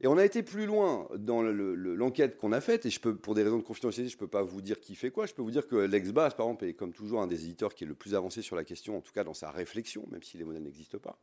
Et 0.00 0.06
on 0.06 0.16
a 0.16 0.24
été 0.24 0.44
plus 0.44 0.66
loin 0.66 1.08
dans 1.16 1.42
l'enquête 1.42 2.38
qu'on 2.38 2.52
a 2.52 2.60
faite, 2.60 2.86
et 2.86 2.90
je 2.90 3.00
peux, 3.00 3.16
pour 3.16 3.34
des 3.34 3.42
raisons 3.42 3.58
de 3.58 3.64
confidentialité, 3.64 4.10
je 4.10 4.16
ne 4.16 4.20
peux 4.20 4.28
pas 4.28 4.42
vous 4.42 4.60
dire 4.62 4.78
qui 4.78 4.94
fait 4.94 5.10
quoi. 5.10 5.26
Je 5.26 5.34
peux 5.34 5.42
vous 5.42 5.50
dire 5.50 5.66
que 5.66 5.74
LexBase, 5.74 6.34
par 6.34 6.46
exemple, 6.46 6.66
est 6.66 6.74
comme 6.74 6.92
toujours 6.92 7.20
un 7.20 7.26
des 7.26 7.44
éditeurs 7.44 7.74
qui 7.74 7.82
est 7.82 7.86
le 7.86 7.96
plus 7.96 8.14
avancé 8.14 8.40
sur 8.40 8.54
la 8.54 8.62
question, 8.62 8.96
en 8.96 9.00
tout 9.00 9.12
cas 9.12 9.24
dans 9.24 9.34
sa 9.34 9.50
réflexion, 9.50 10.06
même 10.10 10.22
si 10.22 10.38
les 10.38 10.44
modèles 10.44 10.62
n'existent 10.62 10.98
pas. 10.98 11.18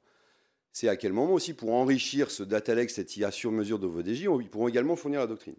C'est 0.74 0.90
à 0.90 0.98
quel 0.98 1.14
moment 1.14 1.34
aussi, 1.34 1.54
pour 1.54 1.74
enrichir 1.74 2.30
ce 2.30 2.44
data 2.44 2.76
cette 2.90 3.16
IA 3.16 3.32
sur 3.32 3.50
mesure 3.50 3.80
de 3.80 3.88
vos 3.88 4.02
DJ, 4.02 4.28
ils 4.42 4.50
pourront 4.50 4.68
également 4.68 4.98
fournir 4.98 5.22
la 5.22 5.28
doctrine. 5.28 5.56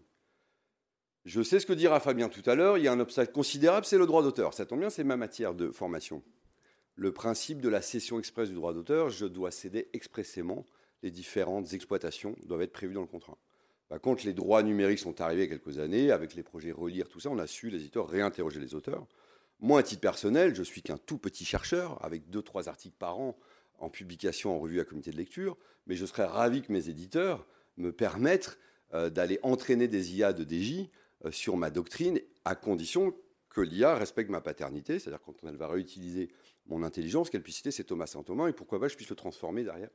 Je 1.24 1.42
sais 1.42 1.58
ce 1.58 1.64
que 1.64 1.72
dira 1.72 2.00
Fabien 2.00 2.28
tout 2.28 2.48
à 2.48 2.54
l'heure, 2.54 2.76
il 2.76 2.84
y 2.84 2.88
a 2.88 2.92
un 2.92 3.00
obstacle 3.00 3.32
considérable, 3.32 3.86
c'est 3.86 3.96
le 3.96 4.06
droit 4.06 4.22
d'auteur. 4.22 4.52
Ça 4.52 4.66
tombe 4.66 4.80
bien, 4.80 4.90
c'est 4.90 5.04
ma 5.04 5.16
matière 5.16 5.54
de 5.54 5.70
formation. 5.70 6.22
Le 6.96 7.12
principe 7.12 7.62
de 7.62 7.70
la 7.70 7.80
cession 7.80 8.18
express 8.18 8.50
du 8.50 8.54
droit 8.54 8.74
d'auteur, 8.74 9.08
je 9.08 9.24
dois 9.24 9.50
céder 9.50 9.88
expressément 9.94 10.66
les 11.02 11.10
différentes 11.10 11.72
exploitations 11.72 12.36
doivent 12.44 12.62
être 12.62 12.72
prévues 12.72 12.94
dans 12.94 13.00
le 13.00 13.06
contrat. 13.06 13.38
Par 13.88 14.00
contre, 14.00 14.26
les 14.26 14.32
droits 14.32 14.62
numériques 14.62 14.98
sont 14.98 15.20
arrivés 15.20 15.44
il 15.44 15.50
y 15.50 15.54
a 15.54 15.58
quelques 15.58 15.78
années, 15.78 16.10
avec 16.10 16.34
les 16.34 16.42
projets 16.42 16.72
Relire, 16.72 17.08
tout 17.08 17.20
ça, 17.20 17.30
on 17.30 17.38
a 17.38 17.46
su, 17.46 17.70
les 17.70 17.78
éditeurs, 17.78 18.08
réinterroger 18.08 18.58
les 18.58 18.74
auteurs. 18.74 19.06
Moi, 19.60 19.80
à 19.80 19.82
titre 19.82 20.00
personnel, 20.00 20.54
je 20.54 20.62
suis 20.62 20.82
qu'un 20.82 20.98
tout 20.98 21.18
petit 21.18 21.44
chercheur, 21.44 22.04
avec 22.04 22.28
deux, 22.28 22.42
trois 22.42 22.68
articles 22.68 22.96
par 22.98 23.18
an 23.18 23.36
en 23.78 23.88
publication, 23.88 24.56
en 24.56 24.58
revue 24.58 24.80
à 24.80 24.84
comité 24.84 25.10
de 25.10 25.16
lecture, 25.16 25.56
mais 25.86 25.94
je 25.94 26.04
serais 26.04 26.24
ravi 26.24 26.62
que 26.62 26.72
mes 26.72 26.88
éditeurs 26.88 27.46
me 27.76 27.92
permettent 27.92 28.58
euh, 28.94 29.10
d'aller 29.10 29.38
entraîner 29.42 29.86
des 29.86 30.16
IA 30.16 30.32
de 30.32 30.44
DJ 30.44 30.88
euh, 31.24 31.30
sur 31.30 31.56
ma 31.56 31.70
doctrine, 31.70 32.20
à 32.44 32.54
condition 32.54 33.14
que 33.50 33.60
l'IA 33.60 33.94
respecte 33.96 34.30
ma 34.30 34.40
paternité, 34.40 34.98
c'est-à-dire 34.98 35.20
quand 35.24 35.34
elle 35.44 35.56
va 35.56 35.68
réutiliser 35.68 36.30
mon 36.66 36.82
intelligence, 36.82 37.30
qu'elle 37.30 37.42
puisse 37.42 37.56
citer 37.56 37.70
c'est 37.70 37.84
Thomas 37.84 38.06
Saint-Thomas, 38.06 38.48
et 38.48 38.52
pourquoi 38.52 38.80
pas 38.80 38.88
je 38.88 38.96
puisse 38.96 39.08
le 39.08 39.16
transformer 39.16 39.62
derrière 39.62 39.90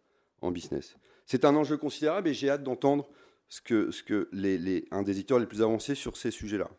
business. 0.49 0.95
C'est 1.27 1.45
un 1.45 1.55
enjeu 1.55 1.77
considérable 1.77 2.27
et 2.29 2.33
j'ai 2.33 2.49
hâte 2.49 2.63
d'entendre 2.63 3.07
ce 3.47 3.61
que, 3.61 3.91
ce 3.91 4.01
que 4.01 4.27
les, 4.31 4.57
les, 4.57 4.85
un 4.91 5.03
des 5.03 5.11
éditeurs 5.11 5.37
les 5.37 5.45
plus 5.45 5.61
avancés 5.61 5.93
sur 5.93 6.17
ces 6.17 6.31
sujets-là. 6.31 6.69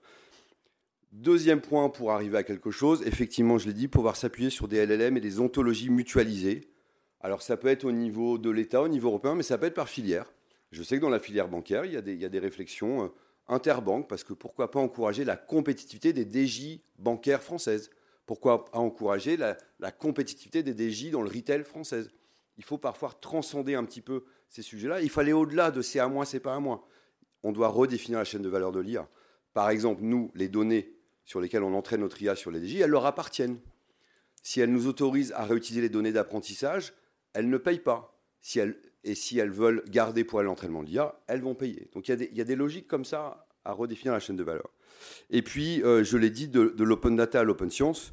Deuxième 1.12 1.60
point 1.60 1.90
pour 1.90 2.10
arriver 2.10 2.38
à 2.38 2.42
quelque 2.42 2.70
chose, 2.70 3.02
effectivement, 3.06 3.58
je 3.58 3.66
l'ai 3.66 3.74
dit, 3.74 3.86
pouvoir 3.86 4.16
s'appuyer 4.16 4.48
sur 4.48 4.66
des 4.66 4.84
LLM 4.84 5.18
et 5.18 5.20
des 5.20 5.40
ontologies 5.40 5.90
mutualisées. 5.90 6.70
Alors 7.20 7.42
ça 7.42 7.58
peut 7.58 7.68
être 7.68 7.84
au 7.84 7.92
niveau 7.92 8.38
de 8.38 8.48
l'État, 8.48 8.80
au 8.80 8.88
niveau 8.88 9.08
européen, 9.08 9.34
mais 9.34 9.42
ça 9.42 9.58
peut 9.58 9.66
être 9.66 9.74
par 9.74 9.90
filière. 9.90 10.32
Je 10.70 10.82
sais 10.82 10.96
que 10.96 11.02
dans 11.02 11.10
la 11.10 11.18
filière 11.18 11.48
bancaire, 11.48 11.84
il 11.84 11.92
y 11.92 11.96
a 11.98 12.00
des, 12.00 12.38
réflexions 12.38 13.04
euh, 13.04 13.08
interbanques, 13.46 14.08
parce 14.08 14.24
que 14.24 14.32
pourquoi 14.32 14.70
pas 14.70 14.80
encourager 14.80 15.24
la 15.24 15.36
compétitivité 15.36 16.14
des 16.14 16.24
DJ 16.24 16.80
bancaires 16.98 17.42
françaises? 17.42 17.90
Pourquoi 18.24 18.64
pas 18.64 18.78
encourager 18.78 19.36
la, 19.36 19.58
la 19.80 19.92
compétitivité 19.92 20.62
des 20.62 20.90
DJ 20.90 21.10
dans 21.10 21.20
le 21.20 21.28
retail 21.28 21.64
française 21.64 22.10
Il 22.58 22.64
faut 22.64 22.78
parfois 22.78 23.10
transcender 23.20 23.74
un 23.74 23.84
petit 23.84 24.00
peu 24.00 24.24
ces 24.48 24.62
sujets-là. 24.62 25.00
Il 25.00 25.10
aller 25.16 25.32
au-delà 25.32 25.70
de 25.70 25.82
c'est 25.82 25.98
à 25.98 26.08
moi, 26.08 26.24
c'est 26.24 26.40
pas 26.40 26.54
à 26.54 26.60
moi. 26.60 26.86
On 27.42 27.52
doit 27.52 27.68
redéfinir 27.68 28.18
la 28.18 28.24
chaîne 28.24 28.42
de 28.42 28.48
valeur 28.48 28.72
de 28.72 28.80
l'IA. 28.80 29.08
Par 29.54 29.70
exemple, 29.70 30.02
nous, 30.02 30.30
les 30.34 30.48
données 30.48 30.94
sur 31.24 31.40
lesquelles 31.40 31.62
on 31.62 31.74
entraîne 31.74 32.00
notre 32.00 32.20
IA 32.20 32.36
sur 32.36 32.50
les 32.50 32.66
DJ, 32.66 32.80
elles 32.80 32.90
leur 32.90 33.06
appartiennent. 33.06 33.58
Si 34.42 34.60
elles 34.60 34.72
nous 34.72 34.86
autorisent 34.86 35.32
à 35.32 35.44
réutiliser 35.44 35.80
les 35.80 35.88
données 35.88 36.12
d'apprentissage, 36.12 36.92
elles 37.32 37.48
ne 37.48 37.58
payent 37.58 37.80
pas. 37.80 38.18
Si 38.40 38.58
elles, 38.58 38.76
et 39.04 39.14
si 39.14 39.38
elles 39.38 39.50
veulent 39.50 39.82
garder 39.88 40.24
pour 40.24 40.40
elles 40.40 40.46
l'entraînement 40.46 40.82
de 40.82 40.88
l'IA, 40.88 41.20
elles 41.26 41.42
vont 41.42 41.54
payer. 41.54 41.88
Donc 41.94 42.08
il 42.08 42.28
y, 42.32 42.40
a 42.40 42.44
des, 42.44 42.56
logiques 42.56 42.88
comme 42.88 43.04
ça 43.04 43.46
à 43.64 43.72
redéfinir 43.72 44.12
la 44.12 44.20
chaîne 44.20 44.36
de 44.36 44.42
valeur. 44.42 44.68
Et 45.30 45.42
puis, 45.42 45.82
euh, 45.82 46.04
je 46.04 46.16
l'ai 46.16 46.30
dit, 46.30 46.48
de, 46.48 46.72
l'open 46.82 47.16
data 47.16 47.40
à 47.40 47.44
l'open 47.44 47.70
science, 47.70 48.12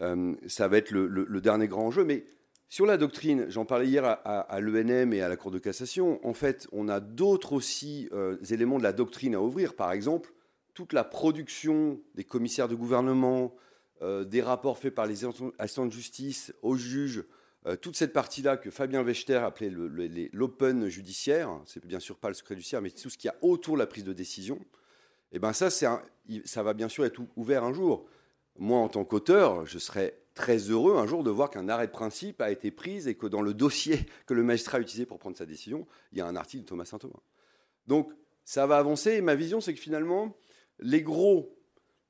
euh, 0.00 0.34
ça 0.46 0.68
va 0.68 0.78
être 0.78 0.90
le, 0.90 1.06
le, 1.06 1.24
le, 1.24 1.40
dernier 1.40 1.68
grand 1.68 1.86
enjeu. 1.86 2.04
Mais 2.04 2.24
sur 2.70 2.84
la 2.84 2.98
doctrine, 2.98 3.46
j'en 3.48 3.64
parlais 3.64 3.86
hier 3.86 4.04
à, 4.04 4.60
l'ENM 4.60 5.14
et 5.14 5.22
à 5.22 5.28
la 5.28 5.36
Cour 5.36 5.50
de 5.50 5.58
cassation, 5.58 6.24
en 6.26 6.34
fait, 6.34 6.68
on 6.70 6.88
a 6.88 7.00
d'autres 7.00 7.54
aussi 7.54 8.10
euh, 8.12 8.36
éléments 8.50 8.76
de 8.76 8.82
la 8.82 8.92
doctrine 8.92 9.34
à 9.34 9.40
ouvrir. 9.40 9.74
Par 9.74 9.90
exemple, 9.90 10.34
toute 10.74 10.92
la 10.92 11.02
production 11.02 11.98
des 12.14 12.24
commissaires 12.24 12.68
de 12.68 12.74
gouvernement, 12.74 13.54
euh, 14.02 14.24
des 14.24 14.42
rapports 14.42 14.76
faits 14.76 14.94
par 14.94 15.06
les 15.06 15.24
assistants 15.58 15.86
de 15.86 15.92
justice 15.92 16.52
aux 16.60 16.76
juges, 16.76 17.24
euh, 17.66 17.74
toute 17.74 17.96
cette 17.96 18.12
partie-là 18.12 18.58
que 18.58 18.70
Fabien 18.70 19.02
Wechter 19.02 19.36
appelait 19.36 19.72
l'open 20.32 20.88
judiciaire, 20.88 21.50
c'est 21.64 21.84
bien 21.86 22.00
sûr 22.00 22.16
pas 22.18 22.28
le 22.28 22.34
secret 22.34 22.54
judiciaire, 22.54 22.82
mais 22.82 22.90
tout 22.90 23.08
ce 23.08 23.16
qu'il 23.16 23.28
y 23.28 23.30
a 23.30 23.36
autour 23.40 23.74
de 23.74 23.80
la 23.80 23.86
prise 23.86 24.04
de 24.04 24.12
décision, 24.12 24.56
et 25.30 25.36
eh 25.36 25.38
ben 25.38 25.52
ça, 25.52 25.70
ça 25.70 26.62
va 26.62 26.74
bien 26.74 26.88
sûr 26.88 27.04
être 27.04 27.20
ouvert 27.36 27.64
un 27.64 27.72
jour. 27.72 28.06
Moi, 28.58 28.78
en 28.78 28.88
tant 28.88 29.04
qu'auteur, 29.04 29.66
je 29.66 29.78
serais 29.78 30.18
très 30.38 30.70
heureux 30.70 30.96
un 30.96 31.06
jour 31.06 31.24
de 31.24 31.30
voir 31.30 31.50
qu'un 31.50 31.68
arrêt 31.68 31.88
de 31.88 31.92
principe 31.92 32.40
a 32.40 32.52
été 32.52 32.70
pris 32.70 33.08
et 33.08 33.16
que 33.16 33.26
dans 33.26 33.42
le 33.42 33.54
dossier 33.54 34.06
que 34.24 34.34
le 34.34 34.44
magistrat 34.44 34.78
a 34.78 34.80
utilisé 34.80 35.04
pour 35.04 35.18
prendre 35.18 35.36
sa 35.36 35.46
décision, 35.46 35.84
il 36.12 36.18
y 36.18 36.20
a 36.20 36.26
un 36.26 36.36
article 36.36 36.62
de 36.62 36.68
Thomas 36.68 36.84
Saint-Thomas. 36.84 37.20
Donc, 37.88 38.12
ça 38.44 38.64
va 38.66 38.78
avancer. 38.78 39.14
Et 39.14 39.20
ma 39.20 39.34
vision, 39.34 39.60
c'est 39.60 39.74
que 39.74 39.80
finalement, 39.80 40.36
les 40.78 41.02
gros, 41.02 41.58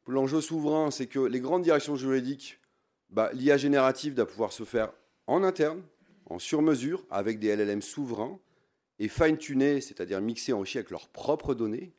l'enjeu 0.07 0.43
souverain, 0.43 0.91
c'est 0.91 1.07
que 1.07 1.21
les 1.21 1.41
grandes 1.41 1.63
directions 1.63 1.97
juridiques, 1.97 2.61
bah, 3.09 3.31
l'IA 3.33 3.57
générative 3.57 4.13
doit 4.13 4.27
pouvoir 4.27 4.53
se 4.53 4.65
faire 4.65 4.93
en 5.27 5.43
interne, 5.43 5.83
en 6.27 6.39
sur-mesure, 6.39 7.07
avec 7.11 7.39
des 7.39 7.57
LLM 7.57 7.81
souverains, 7.81 8.39
et 8.99 9.09
fine-tuner, 9.09 9.81
c'est-à-dire 9.81 10.21
mixer, 10.21 10.53
enrichir 10.53 10.81
avec 10.81 10.91
leurs 10.91 11.09
propres 11.09 11.55
données. 11.55 11.95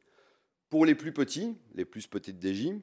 Pour 0.69 0.85
les 0.85 0.93
plus 0.93 1.11
petits, 1.11 1.57
les 1.73 1.85
plus 1.85 2.05
petites 2.05 2.39
DJ, 2.39 2.73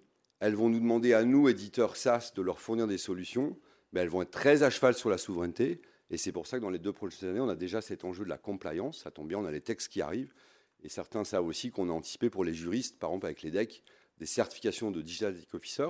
elles 0.40 0.55
vont 0.55 0.68
nous 0.68 0.81
demander 0.81 1.12
à 1.12 1.25
nous, 1.25 1.49
éditeurs 1.49 1.96
SaaS, 1.96 2.33
de 2.35 2.42
leur 2.42 2.61
fournir 2.61 2.87
des 2.87 2.99
solutions, 2.99 3.59
mais 3.92 4.01
elles 4.01 4.09
vont 4.09 4.22
être 4.22 4.31
très 4.31 4.62
à 4.62 4.70
cheval 4.70 4.94
sur 4.94 5.11
la 5.11 5.18
souveraineté. 5.18 5.81
Et 6.11 6.18
c'est 6.18 6.33
pour 6.33 6.46
ça 6.46 6.59
que 6.59 6.62
dans 6.62 6.70
les 6.70 6.79
deux 6.79 6.92
prochaines 6.92 7.31
années, 7.31 7.40
on 7.40 7.49
a 7.49 7.57
déjà 7.57 7.81
cet 7.81 8.05
enjeu 8.05 8.25
de 8.25 8.29
la 8.29 8.38
compliance. 8.38 9.03
Ça 9.03 9.11
tombe 9.11 9.29
bien, 9.29 9.38
on 9.38 9.44
a 9.44 9.51
les 9.51 9.61
textes 9.61 9.88
qui 9.88 10.03
arrivent. 10.03 10.35
Et 10.83 10.88
certains 10.88 11.25
savent 11.25 11.46
aussi 11.46 11.70
qu'on 11.70 11.88
a 11.88 11.92
anticipé 11.92 12.31
pour 12.31 12.44
les 12.44 12.55
juristes, 12.55 12.99
par 12.99 13.11
exemple 13.11 13.27
avec 13.27 13.42
les 13.42 13.51
DEC, 13.51 13.83
des 14.18 14.27
certifications 14.27 14.90
de 14.90 15.03
Digital 15.03 15.35
Ethic 15.35 15.53
Officer 15.55 15.88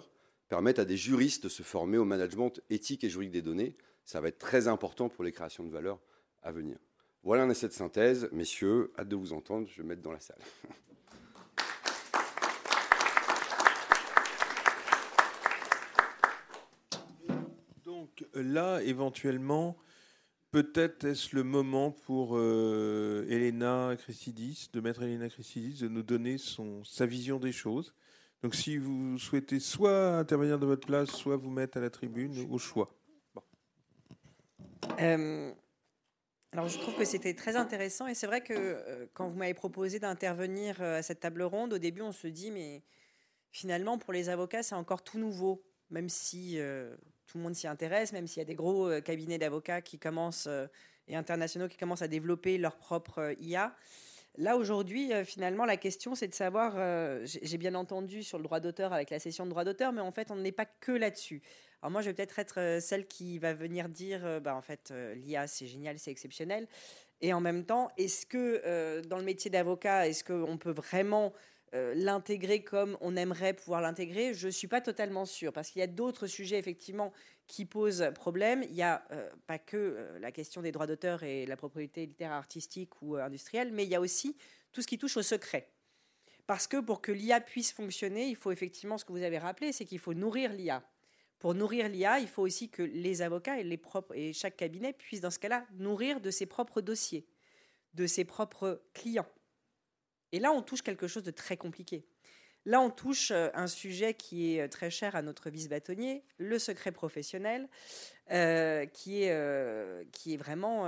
permettent 0.49 0.79
à 0.79 0.85
des 0.85 0.97
juristes 0.97 1.45
de 1.45 1.49
se 1.49 1.63
former 1.63 1.99
au 1.99 2.05
management 2.05 2.61
éthique 2.71 3.05
et 3.05 3.11
juridique 3.11 3.33
des 3.33 3.43
données. 3.43 3.77
Ça 4.05 4.21
va 4.21 4.29
être 4.29 4.39
très 4.39 4.69
important 4.69 5.09
pour 5.09 5.25
les 5.25 5.33
créations 5.33 5.65
de 5.65 5.71
valeur 5.71 6.01
à 6.43 6.53
venir. 6.53 6.79
Voilà 7.23 7.43
un 7.43 7.51
essai 7.51 7.67
de 7.67 7.73
synthèse. 7.73 8.29
Messieurs, 8.31 8.93
hâte 8.99 9.09
de 9.09 9.17
vous 9.17 9.33
entendre. 9.33 9.67
Je 9.69 9.79
vais 9.79 9.83
me 9.83 9.89
mettre 9.89 10.03
dans 10.03 10.13
la 10.13 10.21
salle. 10.21 10.39
Donc 17.85 18.26
là, 18.37 18.81
éventuellement, 18.83 19.77
Peut-être 20.57 21.05
est-ce 21.05 21.37
le 21.37 21.43
moment 21.43 21.91
pour 21.91 22.31
euh, 22.33 23.27
Elena 23.29 23.95
Christidis, 23.99 24.71
de 24.73 24.81
mettre 24.81 25.03
Elena 25.03 25.29
Christidis, 25.29 25.83
de 25.83 25.89
nous 25.89 26.03
donner 26.03 26.39
son, 26.39 26.83
sa 26.85 27.05
vision 27.05 27.39
des 27.39 27.53
choses. 27.53 27.95
Donc 28.43 28.55
si 28.55 28.79
vous 28.79 29.19
souhaitez 29.19 29.61
soit 29.61 30.17
intervenir 30.17 30.59
de 30.59 30.65
votre 30.65 30.87
place, 30.87 31.11
soit 31.11 31.37
vous 31.37 31.51
mettre 31.51 31.77
à 31.77 31.81
la 31.81 31.91
tribune, 31.91 32.47
au 32.51 32.57
choix. 32.57 32.95
Euh, 35.01 35.53
alors 36.53 36.69
je 36.69 36.79
trouve 36.79 36.97
que 36.97 37.05
c'était 37.05 37.35
très 37.35 37.57
intéressant 37.57 38.07
et 38.07 38.15
c'est 38.15 38.27
vrai 38.27 38.41
que 38.41 38.55
euh, 38.55 39.07
quand 39.13 39.29
vous 39.29 39.37
m'avez 39.37 39.53
proposé 39.53 39.99
d'intervenir 39.99 40.81
à 40.81 41.03
cette 41.03 41.21
table 41.21 41.43
ronde, 41.43 41.75
au 41.75 41.79
début 41.79 42.01
on 42.03 42.13
se 42.13 42.29
dit 42.29 42.51
mais 42.51 42.83
finalement 43.51 43.99
pour 43.99 44.15
les 44.15 44.31
avocats 44.31 44.63
c'est 44.63 44.75
encore 44.75 45.03
tout 45.03 45.19
nouveau, 45.19 45.63
même 45.91 46.09
si 46.09 46.59
tout 47.27 47.39
le 47.39 47.45
monde 47.45 47.55
s'y 47.55 47.67
intéresse, 47.67 48.13
même 48.13 48.27
s'il 48.27 48.39
y 48.39 48.43
a 48.43 48.47
des 48.47 48.55
gros 48.55 48.89
euh, 48.89 49.01
cabinets 49.01 49.39
d'avocats 49.39 49.83
qui 49.83 49.99
commencent 49.99 50.47
euh, 50.47 50.67
et 51.09 51.17
internationaux 51.17 51.69
qui 51.69 51.77
commencent 51.77 52.03
à 52.03 52.09
développer 52.09 52.59
leur 52.59 52.77
propre 52.77 53.19
euh, 53.19 53.35
IA. 53.41 53.75
Là, 54.39 54.57
aujourd'hui, 54.57 55.13
finalement, 55.25 55.65
la 55.65 55.79
question, 55.79 56.15
c'est 56.15 56.29
de 56.29 56.35
savoir, 56.35 56.75
j'ai 57.25 57.57
bien 57.57 57.75
entendu 57.75 58.23
sur 58.23 58.37
le 58.37 58.45
droit 58.45 58.61
d'auteur 58.61 58.93
avec 58.93 59.09
la 59.09 59.19
session 59.19 59.47
de 59.47 59.51
droit 59.51 59.65
d'auteur, 59.65 59.93
mais 59.93 60.03
en 60.03 60.13
fait, 60.13 60.31
on 60.31 60.37
n'est 60.37 60.53
pas 60.53 60.67
que 60.67 60.93
là-dessus. 60.93 61.41
Alors 61.81 61.91
moi, 61.91 62.03
je 62.03 62.11
vais 62.11 62.13
peut-être 62.13 62.39
être 62.39 62.79
celle 62.83 63.07
qui 63.07 63.39
va 63.39 63.55
venir 63.55 63.89
dire, 63.89 64.43
bah, 64.43 64.55
en 64.55 64.61
fait, 64.61 64.93
l'IA, 65.15 65.47
c'est 65.47 65.67
génial, 65.67 65.99
c'est 65.99 66.11
exceptionnel. 66.11 66.69
Et 67.23 67.33
en 67.33 67.41
même 67.41 67.65
temps, 67.65 67.89
est-ce 67.97 68.27
que 68.27 69.01
dans 69.07 69.17
le 69.17 69.25
métier 69.25 69.51
d'avocat, 69.51 70.07
est-ce 70.07 70.23
qu'on 70.23 70.59
peut 70.59 70.71
vraiment 70.71 71.33
euh, 71.77 71.93
l'intégrer 71.95 72.65
comme 72.65 72.97
on 73.03 73.17
aimerait 73.17 73.53
pouvoir 73.53 73.83
l'intégrer, 73.83 74.33
je 74.33 74.47
ne 74.47 74.51
suis 74.51 74.67
pas 74.67 74.81
totalement 74.81 75.27
sûre, 75.27 75.53
parce 75.53 75.69
qu'il 75.69 75.81
y 75.81 75.83
a 75.83 75.87
d'autres 75.87 76.27
sujets 76.27 76.59
effectivement 76.59 77.13
qui 77.47 77.67
posent 77.67 78.11
problème. 78.15 78.63
Il 78.63 78.73
n'y 78.73 78.83
a 78.83 79.05
euh, 79.13 79.29
pas 79.47 79.59
que 79.59 79.77
euh, 79.77 80.19
la 80.19 80.33
question 80.33 80.63
des 80.63 80.73
droits 80.73 80.87
d'auteur 80.87 81.23
et 81.23 81.45
la 81.45 81.57
propriété 81.57 82.07
littéraire 82.07 82.37
artistique 82.37 83.03
ou 83.03 83.17
industrielle, 83.17 83.73
mais 83.73 83.85
il 83.85 83.91
y 83.91 83.95
a 83.95 84.01
aussi 84.01 84.39
tout 84.73 84.81
ce 84.81 84.87
qui 84.87 84.97
touche 84.97 85.19
au 85.19 85.23
secret. 85.23 85.71
Parce 86.47 86.67
que 86.67 86.79
pour 86.79 87.03
que 87.03 87.13
l'IA 87.13 87.41
puisse 87.41 87.73
fonctionner, 87.73 88.27
il 88.27 88.37
faut 88.37 88.53
effectivement 88.53 88.97
ce 88.97 89.05
que 89.05 89.13
vous 89.13 89.23
avez 89.23 89.39
rappelé, 89.39 89.73
c'est 89.73 89.85
qu'il 89.85 89.99
faut 89.99 90.15
nourrir 90.15 90.53
l'IA. 90.55 90.83
Pour 91.39 91.55
nourrir 91.55 91.91
l'IA, 91.91 92.21
il 92.21 92.29
faut 92.29 92.43
aussi 92.43 92.71
que 92.71 92.83
les 92.83 93.21
avocats 93.21 93.61
et, 93.61 93.65
les 93.65 93.77
propres, 93.77 94.15
et 94.15 94.33
chaque 94.33 94.57
cabinet 94.57 94.95
puissent, 94.95 95.21
dans 95.21 95.31
ce 95.31 95.39
cas-là, 95.39 95.67
nourrir 95.75 96.21
de 96.21 96.31
ses 96.31 96.47
propres 96.47 96.81
dossiers, 96.81 97.27
de 97.93 98.07
ses 98.07 98.25
propres 98.25 98.83
clients. 98.95 99.29
Et 100.33 100.39
là, 100.41 100.53
on 100.53 100.63
touche 100.63 100.83
quelque 100.83 101.09
chose 101.09 101.23
de 101.23 101.31
très 101.31 101.57
compliqué. 101.57 102.05
Là, 102.67 102.81
on 102.81 102.91
touche 102.91 103.31
euh, 103.31 103.49
un 103.55 103.69
sujet 103.69 104.15
qui 104.15 104.57
est 104.57 104.63
euh, 104.63 104.69
très 104.69 104.91
cher 104.91 105.15
à 105.15 105.23
notre 105.23 105.51
vice-bâtonnier, 105.51 106.25
le 106.39 106.59
secret 106.59 106.91
professionnel, 106.91 107.69
euh, 108.33 108.87
qui, 108.87 109.23
est, 109.23 110.11
qui 110.11 110.35
est 110.35 110.37
vraiment... 110.37 110.87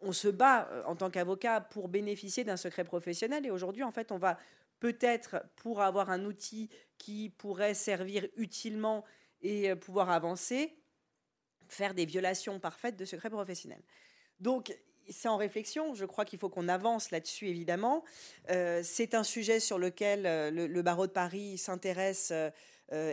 On 0.00 0.12
se 0.12 0.26
bat 0.26 0.68
en 0.86 0.96
tant 0.96 1.08
qu'avocat 1.08 1.60
pour 1.60 1.88
bénéficier 1.88 2.42
d'un 2.42 2.56
secret 2.56 2.82
professionnel. 2.82 3.46
Et 3.46 3.52
aujourd'hui, 3.52 3.84
en 3.84 3.92
fait, 3.92 4.10
on 4.10 4.18
va 4.18 4.36
peut-être, 4.80 5.44
pour 5.56 5.80
avoir 5.80 6.10
un 6.10 6.24
outil 6.24 6.68
qui 6.98 7.30
pourrait 7.30 7.74
servir 7.74 8.26
utilement 8.36 9.04
et 9.42 9.74
pouvoir 9.76 10.10
avancer, 10.10 10.76
faire 11.68 11.94
des 11.94 12.04
violations 12.04 12.58
parfaites 12.58 12.96
de 12.96 13.04
secret 13.04 13.30
professionnel. 13.30 13.80
Donc, 14.40 14.76
c'est 15.10 15.28
en 15.28 15.36
réflexion. 15.36 15.94
Je 15.94 16.04
crois 16.04 16.24
qu'il 16.24 16.38
faut 16.38 16.48
qu'on 16.48 16.68
avance 16.68 17.10
là-dessus, 17.10 17.48
évidemment. 17.48 18.04
Euh, 18.50 18.80
c'est 18.84 19.14
un 19.14 19.24
sujet 19.24 19.60
sur 19.60 19.78
lequel 19.78 20.26
euh, 20.26 20.50
le, 20.50 20.82
barreau 20.82 21.06
de 21.06 21.12
Paris 21.12 21.58
s'intéresse 21.58 22.32
euh, 22.32 22.50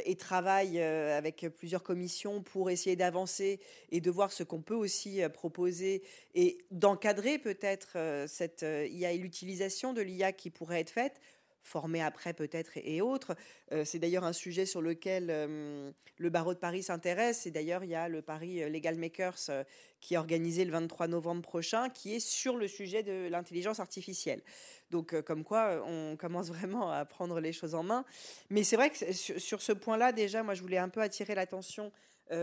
et 0.06 0.16
travaille 0.16 0.82
avec 0.82 1.46
plusieurs 1.56 1.84
commissions 1.84 2.42
pour 2.42 2.72
essayer 2.72 2.96
d'avancer 2.96 3.60
et 3.92 4.02
de 4.02 4.10
voir 4.10 4.32
ce 4.32 4.42
qu'on 4.42 4.62
peut 4.62 4.74
aussi 4.74 5.22
proposer 5.32 6.02
et 6.34 6.58
d'encadrer 6.72 7.38
peut-être 7.38 8.26
cette 8.28 8.64
IA 8.64 9.12
et 9.12 9.20
l'utilisation 9.20 9.94
de 9.94 10.02
l'IA 10.02 10.32
qui 10.32 10.50
pourrait 10.50 10.80
être 10.80 10.90
faite 10.90 11.22
formés 11.68 12.02
après 12.02 12.34
peut-être 12.34 12.72
et, 12.76 13.02
autres. 13.02 13.36
Euh, 13.72 13.86
c'est 13.86 14.00
d'ailleurs 14.00 14.24
un 14.24 14.34
sujet 14.34 14.66
sur 14.66 14.82
lequel 14.82 15.28
euh, 15.30 15.92
le 16.18 16.30
barreau 16.30 16.54
de 16.54 16.60
Paris 16.60 16.84
s'intéresse. 16.84 17.46
Et 17.46 17.52
d'ailleurs, 17.52 17.84
il 17.84 17.90
y 17.90 17.96
a 17.96 18.08
le 18.08 18.22
Paris 18.22 18.70
Legal 18.70 18.98
Makers 18.98 19.66
qui 20.00 20.14
est 20.14 20.18
organisé 20.18 20.64
le 20.66 20.72
23 20.72 21.08
novembre 21.08 21.42
prochain, 21.42 21.90
qui 21.90 22.16
est 22.16 22.20
sur 22.20 22.56
le 22.56 22.68
sujet 22.68 23.04
de 23.04 23.28
l'intelligence 23.30 23.80
artificielle. 23.80 24.42
Donc, 24.90 25.20
comme 25.22 25.44
quoi, 25.44 25.84
on 25.86 26.16
commence 26.16 26.48
vraiment 26.50 26.92
à 26.92 27.04
prendre 27.06 27.40
les 27.40 27.54
choses 27.54 27.76
en 27.76 27.84
main. 27.84 28.06
Mais 28.50 28.64
c'est 28.64 28.76
vrai 28.76 28.90
que 28.90 29.12
sur, 29.14 29.62
ce 29.62 29.72
point-là, 29.74 30.12
déjà, 30.12 30.44
moi, 30.44 30.54
je 30.54 30.62
voulais 30.62 30.78
un 30.78 30.90
peu 30.90 31.02
attirer 31.02 31.36
l'attention 31.36 31.92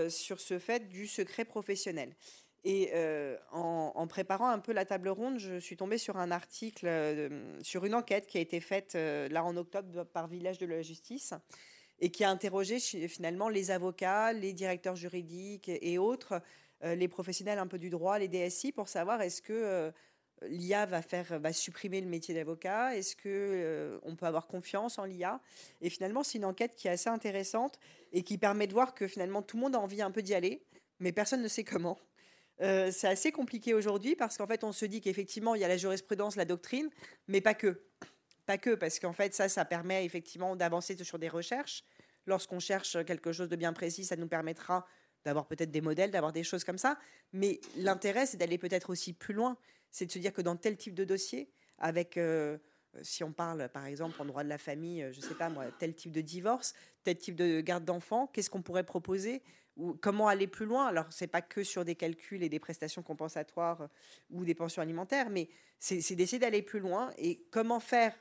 sur 0.08 0.40
ce 0.40 0.58
fait 0.58 0.88
du 0.88 1.06
secret 1.06 1.44
professionnel. 1.44 2.14
Et 2.64 2.90
euh, 2.94 3.36
en, 3.52 4.06
préparant 4.06 4.48
un 4.48 4.58
peu 4.58 4.72
la 4.72 4.86
table 4.86 5.10
ronde, 5.10 5.38
je 5.38 5.58
suis 5.60 5.76
tombée 5.76 5.98
sur 5.98 6.16
un 6.16 6.30
article, 6.30 6.86
euh, 6.86 7.62
sur 7.62 7.84
une 7.84 7.94
enquête 7.94 8.26
qui 8.26 8.38
a 8.38 8.40
été 8.40 8.58
faite 8.60 8.94
euh, 8.94 9.28
là 9.28 9.44
en 9.44 9.54
octobre 9.58 10.04
par 10.04 10.28
Village 10.28 10.56
de 10.56 10.64
la 10.64 10.80
Justice 10.80 11.34
et 12.00 12.10
qui 12.10 12.24
a 12.24 12.30
interrogé 12.30 12.80
finalement 12.80 13.50
les 13.50 13.70
avocats, 13.70 14.32
les 14.32 14.54
directeurs 14.54 14.96
juridiques 14.96 15.68
et 15.68 15.96
autres, 15.96 16.42
les 16.82 17.06
professionnels 17.06 17.60
un 17.60 17.68
peu 17.68 17.78
du 17.78 17.88
droit, 17.88 18.18
les 18.18 18.26
DSI, 18.26 18.72
pour 18.72 18.88
savoir 18.88 19.22
est-ce 19.22 19.40
que 19.40 19.92
l'IA 20.42 20.86
va 20.86 21.02
faire 21.02 21.38
va 21.38 21.52
supprimer 21.52 22.00
le 22.00 22.08
métier 22.08 22.34
d'avocat 22.34 22.96
Est-ce 22.96 23.14
que 23.14 24.00
on 24.02 24.16
peut 24.16 24.26
avoir 24.26 24.48
confiance 24.48 24.98
en 24.98 25.04
l'IA 25.04 25.40
Et 25.82 25.88
finalement, 25.88 26.24
c'est 26.24 26.38
une 26.38 26.44
enquête 26.44 26.74
qui 26.74 26.88
est 26.88 26.90
assez 26.90 27.08
intéressante 27.08 27.78
et 28.12 28.24
qui 28.24 28.38
permet 28.38 28.66
de 28.66 28.72
voir 28.72 28.92
que 28.92 29.06
finalement 29.06 29.40
tout 29.40 29.56
le 29.56 29.62
monde 29.62 29.76
a 29.76 29.80
envie 29.80 30.02
un 30.02 30.10
peu 30.10 30.20
d'y 30.20 30.34
aller, 30.34 30.64
mais 30.98 31.12
personne 31.12 31.42
ne 31.42 31.48
sait 31.48 31.64
comment. 31.64 31.96
Euh, 32.60 32.90
c'est 32.92 33.08
assez 33.08 33.32
compliqué 33.32 33.74
aujourd'hui 33.74 34.14
parce 34.14 34.36
qu'en 34.36 34.46
fait, 34.46 34.64
on 34.64 34.72
se 34.72 34.84
dit 34.84 35.00
qu'effectivement, 35.00 35.54
il 35.54 35.60
y 35.60 35.64
a 35.64 35.68
la 35.68 35.76
jurisprudence, 35.76 36.36
la 36.36 36.44
doctrine, 36.44 36.88
mais 37.28 37.40
pas 37.40 37.54
que. 37.54 37.82
Pas 38.46 38.58
que, 38.58 38.74
parce 38.74 38.98
qu'en 38.98 39.12
fait, 39.12 39.34
ça, 39.34 39.48
ça 39.48 39.64
permet 39.64 40.04
effectivement 40.04 40.54
d'avancer 40.54 40.96
sur 41.02 41.18
des 41.18 41.28
recherches. 41.28 41.84
Lorsqu'on 42.26 42.58
cherche 42.58 43.04
quelque 43.04 43.32
chose 43.32 43.48
de 43.48 43.56
bien 43.56 43.72
précis, 43.72 44.04
ça 44.04 44.16
nous 44.16 44.28
permettra 44.28 44.86
d'avoir 45.24 45.46
peut-être 45.46 45.70
des 45.70 45.80
modèles, 45.80 46.10
d'avoir 46.10 46.32
des 46.32 46.44
choses 46.44 46.64
comme 46.64 46.78
ça. 46.78 46.98
Mais 47.32 47.60
l'intérêt, 47.76 48.26
c'est 48.26 48.36
d'aller 48.36 48.58
peut-être 48.58 48.90
aussi 48.90 49.12
plus 49.12 49.34
loin. 49.34 49.56
C'est 49.90 50.06
de 50.06 50.12
se 50.12 50.18
dire 50.18 50.32
que 50.32 50.42
dans 50.42 50.56
tel 50.56 50.76
type 50.76 50.94
de 50.94 51.04
dossier, 51.04 51.50
avec, 51.78 52.16
euh, 52.16 52.58
si 53.02 53.24
on 53.24 53.32
parle 53.32 53.68
par 53.70 53.86
exemple 53.86 54.20
en 54.20 54.24
droit 54.24 54.44
de 54.44 54.48
la 54.48 54.58
famille, 54.58 55.02
euh, 55.02 55.12
je 55.12 55.20
ne 55.20 55.24
sais 55.24 55.34
pas 55.34 55.48
moi, 55.48 55.66
tel 55.78 55.94
type 55.94 56.12
de 56.12 56.20
divorce, 56.20 56.74
tel 57.02 57.16
type 57.16 57.36
de 57.36 57.60
garde 57.60 57.84
d'enfant, 57.84 58.26
qu'est-ce 58.26 58.50
qu'on 58.50 58.62
pourrait 58.62 58.84
proposer 58.84 59.42
comment 60.00 60.28
aller 60.28 60.46
plus 60.46 60.66
loin. 60.66 60.86
Alors, 60.86 61.06
c'est 61.10 61.26
pas 61.26 61.42
que 61.42 61.64
sur 61.64 61.84
des 61.84 61.94
calculs 61.94 62.42
et 62.42 62.48
des 62.48 62.58
prestations 62.58 63.02
compensatoires 63.02 63.82
euh, 63.82 63.86
ou 64.30 64.44
des 64.44 64.54
pensions 64.54 64.82
alimentaires, 64.82 65.30
mais 65.30 65.48
c'est 65.78 66.14
d'essayer 66.14 66.38
d'aller 66.38 66.62
plus 66.62 66.80
loin. 66.80 67.12
Et 67.18 67.44
comment 67.50 67.80
faire, 67.80 68.14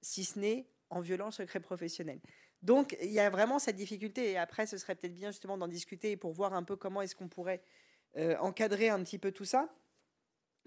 si 0.00 0.24
ce 0.24 0.38
n'est 0.38 0.66
en 0.88 1.00
violant 1.00 1.26
le 1.26 1.32
secret 1.32 1.60
professionnel. 1.60 2.20
Donc, 2.62 2.96
il 3.02 3.10
y 3.10 3.20
a 3.20 3.30
vraiment 3.30 3.58
cette 3.58 3.76
difficulté. 3.76 4.32
Et 4.32 4.38
après, 4.38 4.66
ce 4.66 4.76
serait 4.78 4.94
peut-être 4.94 5.14
bien 5.14 5.30
justement 5.30 5.58
d'en 5.58 5.68
discuter 5.68 6.16
pour 6.16 6.32
voir 6.32 6.54
un 6.54 6.62
peu 6.62 6.76
comment 6.76 7.02
est-ce 7.02 7.14
qu'on 7.14 7.28
pourrait 7.28 7.62
euh, 8.16 8.36
encadrer 8.38 8.88
un 8.88 9.02
petit 9.02 9.18
peu 9.18 9.32
tout 9.32 9.44
ça 9.44 9.68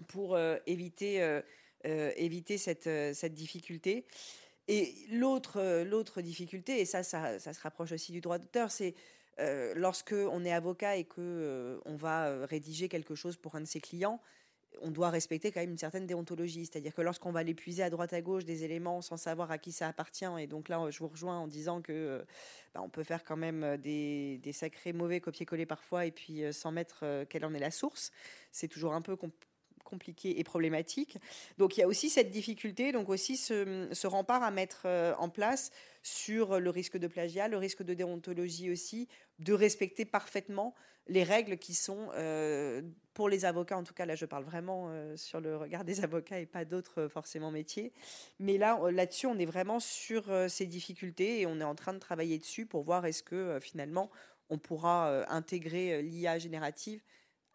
pour 0.08 0.34
euh, 0.34 0.56
éviter, 0.66 1.40
éviter 1.84 2.58
cette, 2.58 2.88
cette 3.14 3.34
difficulté. 3.34 4.06
Et 4.66 4.94
l'autre 5.10 6.22
difficulté, 6.22 6.80
et 6.80 6.84
ça, 6.86 7.02
ça, 7.02 7.38
se 7.38 7.60
rapproche 7.60 7.92
aussi 7.92 8.12
du 8.12 8.20
droit 8.20 8.38
d'auteur, 8.38 8.70
c'est 8.70 8.94
euh, 9.40 9.72
lorsque 9.76 10.12
on 10.14 10.44
est 10.44 10.52
avocat 10.52 10.96
et 10.96 11.04
que 11.04 11.20
euh, 11.20 11.78
on 11.84 11.96
va 11.96 12.26
euh, 12.28 12.46
rédiger 12.48 12.88
quelque 12.88 13.14
chose 13.14 13.36
pour 13.36 13.54
un 13.56 13.60
de 13.60 13.66
ses 13.66 13.80
clients, 13.80 14.20
on 14.82 14.90
doit 14.90 15.10
respecter 15.10 15.52
quand 15.52 15.60
même 15.60 15.70
une 15.70 15.78
certaine 15.78 16.06
déontologie. 16.06 16.66
C'est-à-dire 16.66 16.94
que 16.94 17.02
lorsqu'on 17.02 17.30
va 17.30 17.42
l'épuiser 17.42 17.82
à 17.82 17.90
droite 17.90 18.12
à 18.12 18.20
gauche 18.20 18.44
des 18.44 18.64
éléments 18.64 19.02
sans 19.02 19.16
savoir 19.16 19.50
à 19.50 19.58
qui 19.58 19.72
ça 19.72 19.88
appartient, 19.88 20.26
et 20.38 20.46
donc 20.46 20.68
là, 20.68 20.90
je 20.90 20.98
vous 20.98 21.08
rejoins 21.08 21.38
en 21.38 21.46
disant 21.46 21.80
que 21.80 22.24
bah, 22.74 22.80
on 22.82 22.88
peut 22.88 23.04
faire 23.04 23.22
quand 23.22 23.36
même 23.36 23.76
des, 23.76 24.40
sacrés 24.52 24.92
mauvais 24.92 25.20
copier-coller 25.20 25.66
parfois, 25.66 26.06
et 26.06 26.10
puis 26.10 26.52
sans 26.52 26.72
mettre 26.72 27.24
quelle 27.28 27.44
en 27.44 27.54
est 27.54 27.60
la 27.60 27.70
source. 27.70 28.10
C'est 28.50 28.66
toujours 28.66 28.94
un 28.94 29.00
peu 29.00 29.14
compliqué 29.14 29.53
et 30.24 30.44
problématique. 30.44 31.18
Donc 31.58 31.76
il 31.76 31.80
y 31.80 31.82
a 31.82 31.86
aussi 31.86 32.10
cette 32.10 32.30
difficulté, 32.30 32.92
donc 32.92 33.08
aussi 33.08 33.36
ce, 33.36 34.06
rempart 34.06 34.42
à 34.42 34.50
mettre 34.50 34.86
en 35.18 35.28
place 35.28 35.70
sur 36.02 36.60
le 36.60 36.70
risque 36.70 36.98
de 36.98 37.06
plagiat, 37.06 37.48
le 37.48 37.56
risque 37.56 37.82
de 37.82 37.94
déontologie 37.94 38.70
aussi, 38.70 39.08
de 39.38 39.52
respecter 39.52 40.04
parfaitement 40.04 40.74
les 41.08 41.22
règles 41.22 41.58
qui 41.58 41.74
sont 41.74 42.08
euh, 42.14 42.82
pour 43.12 43.28
les 43.28 43.44
avocats, 43.44 43.76
en 43.76 43.84
tout 43.84 43.94
cas 43.94 44.06
là 44.06 44.14
je 44.14 44.24
parle 44.24 44.44
vraiment 44.44 44.86
euh, 44.88 45.16
sur 45.16 45.40
le 45.40 45.56
regard 45.56 45.84
des 45.84 46.02
avocats 46.02 46.40
et 46.40 46.46
pas 46.46 46.64
d'autres 46.64 47.02
euh, 47.02 47.08
forcément 47.08 47.50
métiers, 47.50 47.92
mais 48.38 48.58
là 48.58 48.78
là-dessus 48.90 49.26
on 49.26 49.38
est 49.38 49.46
vraiment 49.46 49.80
sur 49.80 50.24
ces 50.48 50.66
difficultés 50.66 51.40
et 51.40 51.46
on 51.46 51.60
est 51.60 51.64
en 51.64 51.74
train 51.74 51.92
de 51.92 51.98
travailler 51.98 52.38
dessus 52.38 52.66
pour 52.66 52.82
voir 52.82 53.04
est-ce 53.06 53.22
que 53.22 53.58
finalement 53.60 54.10
on 54.50 54.58
pourra 54.58 55.24
intégrer 55.30 56.02
l'IA 56.02 56.38
générative 56.38 57.02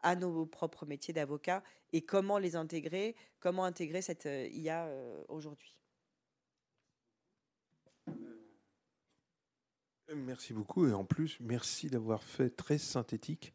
à 0.02 0.16
nos 0.16 0.46
propres 0.46 0.86
métiers 0.86 1.14
d'avocat 1.14 1.64
et 1.94 2.02
comment 2.02 2.38
les 2.38 2.56
intégrer, 2.56 3.16
comment 3.40 3.66
intégrer 3.66 4.02
cette 4.02 4.28
IA 4.52 4.90
aujourd'hui. 5.28 5.76
Merci 10.16 10.54
beaucoup 10.54 10.88
et 10.88 10.94
en 10.94 11.06
plus, 11.06 11.38
merci 11.40 11.90
d'avoir 11.90 12.24
fait 12.24 12.50
très 12.50 12.78
synthétique 12.78 13.54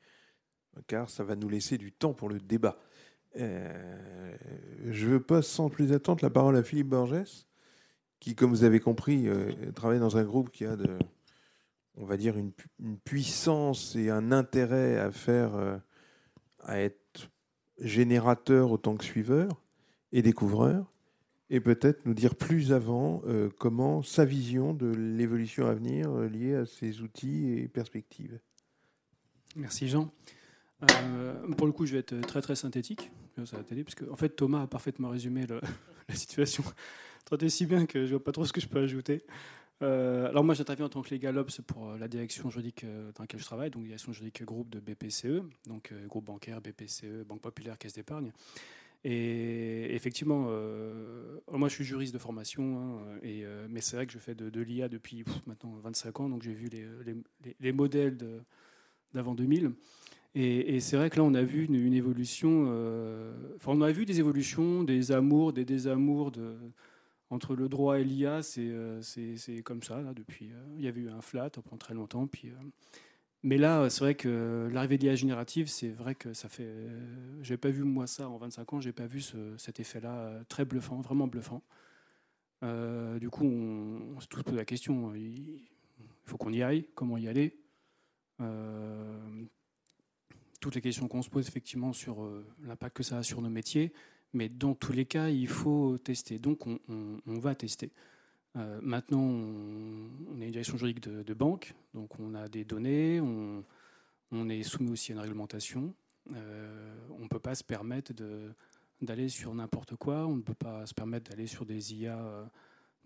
car 0.86 1.10
ça 1.10 1.24
va 1.24 1.36
nous 1.36 1.48
laisser 1.48 1.78
du 1.78 1.92
temps 1.92 2.14
pour 2.14 2.28
le 2.28 2.38
débat. 2.38 2.78
Euh, 3.36 4.36
je 4.90 5.16
passe 5.16 5.46
sans 5.46 5.68
plus 5.68 5.92
attendre 5.92 6.20
la 6.22 6.30
parole 6.30 6.56
à 6.56 6.62
Philippe 6.62 6.88
Borges, 6.88 7.46
qui, 8.20 8.34
comme 8.34 8.50
vous 8.50 8.64
avez 8.64 8.80
compris, 8.80 9.28
euh, 9.28 9.50
travaille 9.74 9.98
dans 9.98 10.16
un 10.16 10.24
groupe 10.24 10.50
qui 10.50 10.64
a, 10.64 10.76
de, 10.76 10.98
on 11.96 12.04
va 12.04 12.16
dire, 12.16 12.36
une, 12.36 12.52
puissance 13.04 13.96
et 13.96 14.10
un 14.10 14.32
intérêt 14.32 14.98
à 14.98 15.10
faire, 15.10 15.54
euh, 15.56 15.76
à 16.64 16.78
être 16.78 17.30
générateur 17.78 18.70
autant 18.70 18.96
que 18.96 19.04
suiveur 19.04 19.62
et 20.12 20.22
découvreur 20.22 20.92
et 21.50 21.60
peut-être 21.60 22.06
nous 22.06 22.14
dire 22.14 22.34
plus 22.34 22.72
avant 22.72 23.22
euh, 23.26 23.50
comment 23.58 24.02
sa 24.02 24.24
vision 24.24 24.72
de 24.72 24.86
l'évolution 24.86 25.66
à 25.66 25.74
venir 25.74 26.10
euh, 26.10 26.28
liée 26.28 26.54
à 26.54 26.66
ces 26.66 27.00
outils 27.00 27.52
et 27.52 27.68
perspectives. 27.68 28.40
Merci 29.56 29.88
Jean. 29.88 30.12
Euh, 30.82 31.34
pour 31.56 31.66
le 31.66 31.72
coup, 31.72 31.86
je 31.86 31.92
vais 31.92 32.00
être 32.00 32.20
très 32.22 32.40
très 32.40 32.56
synthétique 32.56 33.10
ça 33.44 33.56
va 33.56 33.62
parce 33.64 33.94
que 33.94 34.08
en 34.10 34.16
fait 34.16 34.30
Thomas 34.30 34.62
a 34.62 34.66
parfaitement 34.66 35.08
résumé 35.08 35.46
la 36.08 36.14
situation 36.14 36.62
très 37.24 37.48
si 37.48 37.66
bien 37.66 37.86
que 37.86 38.06
je 38.06 38.10
vois 38.10 38.22
pas 38.22 38.32
trop 38.32 38.44
ce 38.44 38.52
que 38.52 38.60
je 38.60 38.68
peux 38.68 38.78
ajouter. 38.78 39.24
Alors 39.80 40.44
moi 40.44 40.54
j'interviens 40.54 40.86
en 40.86 40.88
tant 40.88 41.02
que 41.02 41.14
legal 41.14 41.36
ops 41.36 41.60
pour 41.66 41.92
la 41.92 42.08
direction 42.08 42.48
juridique 42.50 42.86
dans 42.86 43.22
laquelle 43.22 43.40
je 43.40 43.44
travaille, 43.44 43.70
donc 43.70 43.84
direction 43.84 44.12
juridique 44.12 44.42
groupe 44.42 44.70
de 44.70 44.80
BPCE, 44.80 45.42
donc 45.66 45.92
groupe 46.08 46.24
bancaire, 46.24 46.60
BPCE, 46.60 47.24
Banque 47.26 47.42
Populaire, 47.42 47.76
Caisse 47.76 47.92
d'épargne. 47.92 48.32
Et 49.04 49.94
effectivement, 49.94 50.46
euh, 50.48 51.38
moi 51.52 51.68
je 51.68 51.74
suis 51.74 51.84
juriste 51.84 52.14
de 52.14 52.18
formation, 52.18 52.78
hein, 52.78 53.18
euh, 53.22 53.66
mais 53.68 53.82
c'est 53.82 53.96
vrai 53.96 54.06
que 54.06 54.12
je 54.12 54.18
fais 54.18 54.34
de, 54.34 54.60
l'IA 54.60 54.88
depuis 54.88 55.24
maintenant 55.46 55.74
25 55.82 56.20
ans, 56.20 56.28
donc 56.30 56.42
j'ai 56.42 56.54
vu 56.54 56.70
les, 56.70 56.86
les, 57.60 57.72
modèles 57.72 58.16
d'avant 59.12 59.34
2000. 59.34 59.72
Et, 60.36 60.80
c'est 60.80 60.96
vrai 60.96 61.10
que 61.10 61.16
là, 61.16 61.22
on 61.22 61.34
a 61.34 61.42
vu 61.42 61.64
une, 61.66 61.94
évolution. 61.94 62.66
Euh, 62.68 63.32
enfin, 63.56 63.72
on 63.72 63.82
a 63.82 63.92
vu 63.92 64.04
des 64.04 64.18
évolutions, 64.18 64.82
des 64.82 65.12
amours, 65.12 65.52
des 65.52 65.64
désamours 65.64 66.32
de, 66.32 66.56
entre 67.30 67.54
le 67.54 67.68
droit 67.68 67.98
et 67.98 68.04
l'IA. 68.04 68.42
C'est 68.42 69.62
comme 69.64 69.82
ça, 69.82 70.00
là, 70.00 70.14
depuis. 70.14 70.52
il 70.76 70.84
y 70.84 70.88
avait 70.88 71.02
eu 71.02 71.10
un 71.10 71.20
flat 71.20 71.50
pendant 71.50 71.76
très 71.76 71.94
longtemps, 71.94 72.26
puis 72.26 72.52
mais 73.44 73.58
là, 73.58 73.90
c'est 73.90 74.00
vrai 74.00 74.14
que 74.14 74.70
l'arrivée 74.72 74.96
de 74.96 75.02
l'IA 75.02 75.16
générative, 75.16 75.66
c'est 75.68 75.90
vrai 75.90 76.14
que 76.14 76.32
ça 76.32 76.48
fait. 76.48 76.66
J'ai 77.42 77.58
pas 77.58 77.68
vu 77.68 77.84
moi 77.84 78.06
ça 78.06 78.26
en 78.26 78.38
25 78.38 78.72
ans, 78.72 78.80
j'ai 78.80 78.92
pas 78.92 79.06
vu 79.06 79.20
cet 79.58 79.80
effet-là 79.80 80.16
euh, 80.16 80.44
très 80.48 80.64
bluffant, 80.64 81.02
vraiment 81.02 81.26
bluffant. 81.26 81.62
Euh, 82.62 83.18
du 83.18 83.28
coup, 83.28 83.44
on, 83.44 84.18
se 84.18 84.28
pose 84.28 84.54
la 84.54 84.64
question 84.64 85.14
il 85.14 85.60
faut 86.24 86.38
qu'on 86.38 86.54
y 86.54 86.62
aille, 86.62 86.88
comment 86.94 87.18
y 87.18 87.28
aller 87.28 87.60
euh, 88.40 89.44
Toutes 90.62 90.76
les 90.76 90.80
questions 90.80 91.06
qu'on 91.06 91.20
se 91.20 91.28
pose 91.28 91.46
effectivement 91.46 91.92
sur 91.92 92.26
l'impact 92.62 92.96
que 92.96 93.02
ça 93.02 93.18
a 93.18 93.22
sur 93.22 93.42
nos 93.42 93.50
métiers, 93.50 93.92
mais 94.34 94.48
dans 94.48 94.74
tous 94.74 94.92
les 94.92 95.06
cas, 95.06 95.28
il 95.28 95.48
faut 95.48 95.98
tester. 95.98 96.38
Donc, 96.38 96.66
on 96.66 97.38
va 97.38 97.54
tester. 97.54 97.90
Euh, 98.56 98.78
maintenant, 98.82 99.20
on, 99.20 100.40
est 100.40 100.44
une 100.44 100.52
direction 100.52 100.76
juridique 100.76 101.08
de, 101.08 101.34
banque, 101.34 101.74
donc 101.92 102.18
on 102.20 102.34
a 102.34 102.48
des 102.48 102.64
données, 102.64 103.20
on, 103.20 103.64
est 104.48 104.62
soumis 104.62 104.90
aussi 104.90 105.12
à 105.12 105.14
une 105.14 105.20
réglementation. 105.20 105.92
Euh, 106.32 106.94
on 107.18 107.24
ne 107.24 107.28
peut 107.28 107.40
pas 107.40 107.54
se 107.54 107.64
permettre 107.64 108.12
d'aller 109.00 109.28
sur 109.28 109.54
n'importe 109.54 109.96
quoi, 109.96 110.26
on 110.26 110.36
ne 110.36 110.42
peut 110.42 110.54
pas 110.54 110.86
se 110.86 110.94
permettre 110.94 111.30
d'aller 111.30 111.46
sur 111.46 111.66
des 111.66 111.94
IA 111.94 112.18
euh, 112.18 112.44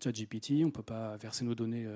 ChatGPT, 0.03 0.61
on 0.61 0.67
ne 0.67 0.71
peut 0.71 0.83
pas 0.83 1.17
verser 1.17 1.45
nos 1.45 1.55
données. 1.55 1.87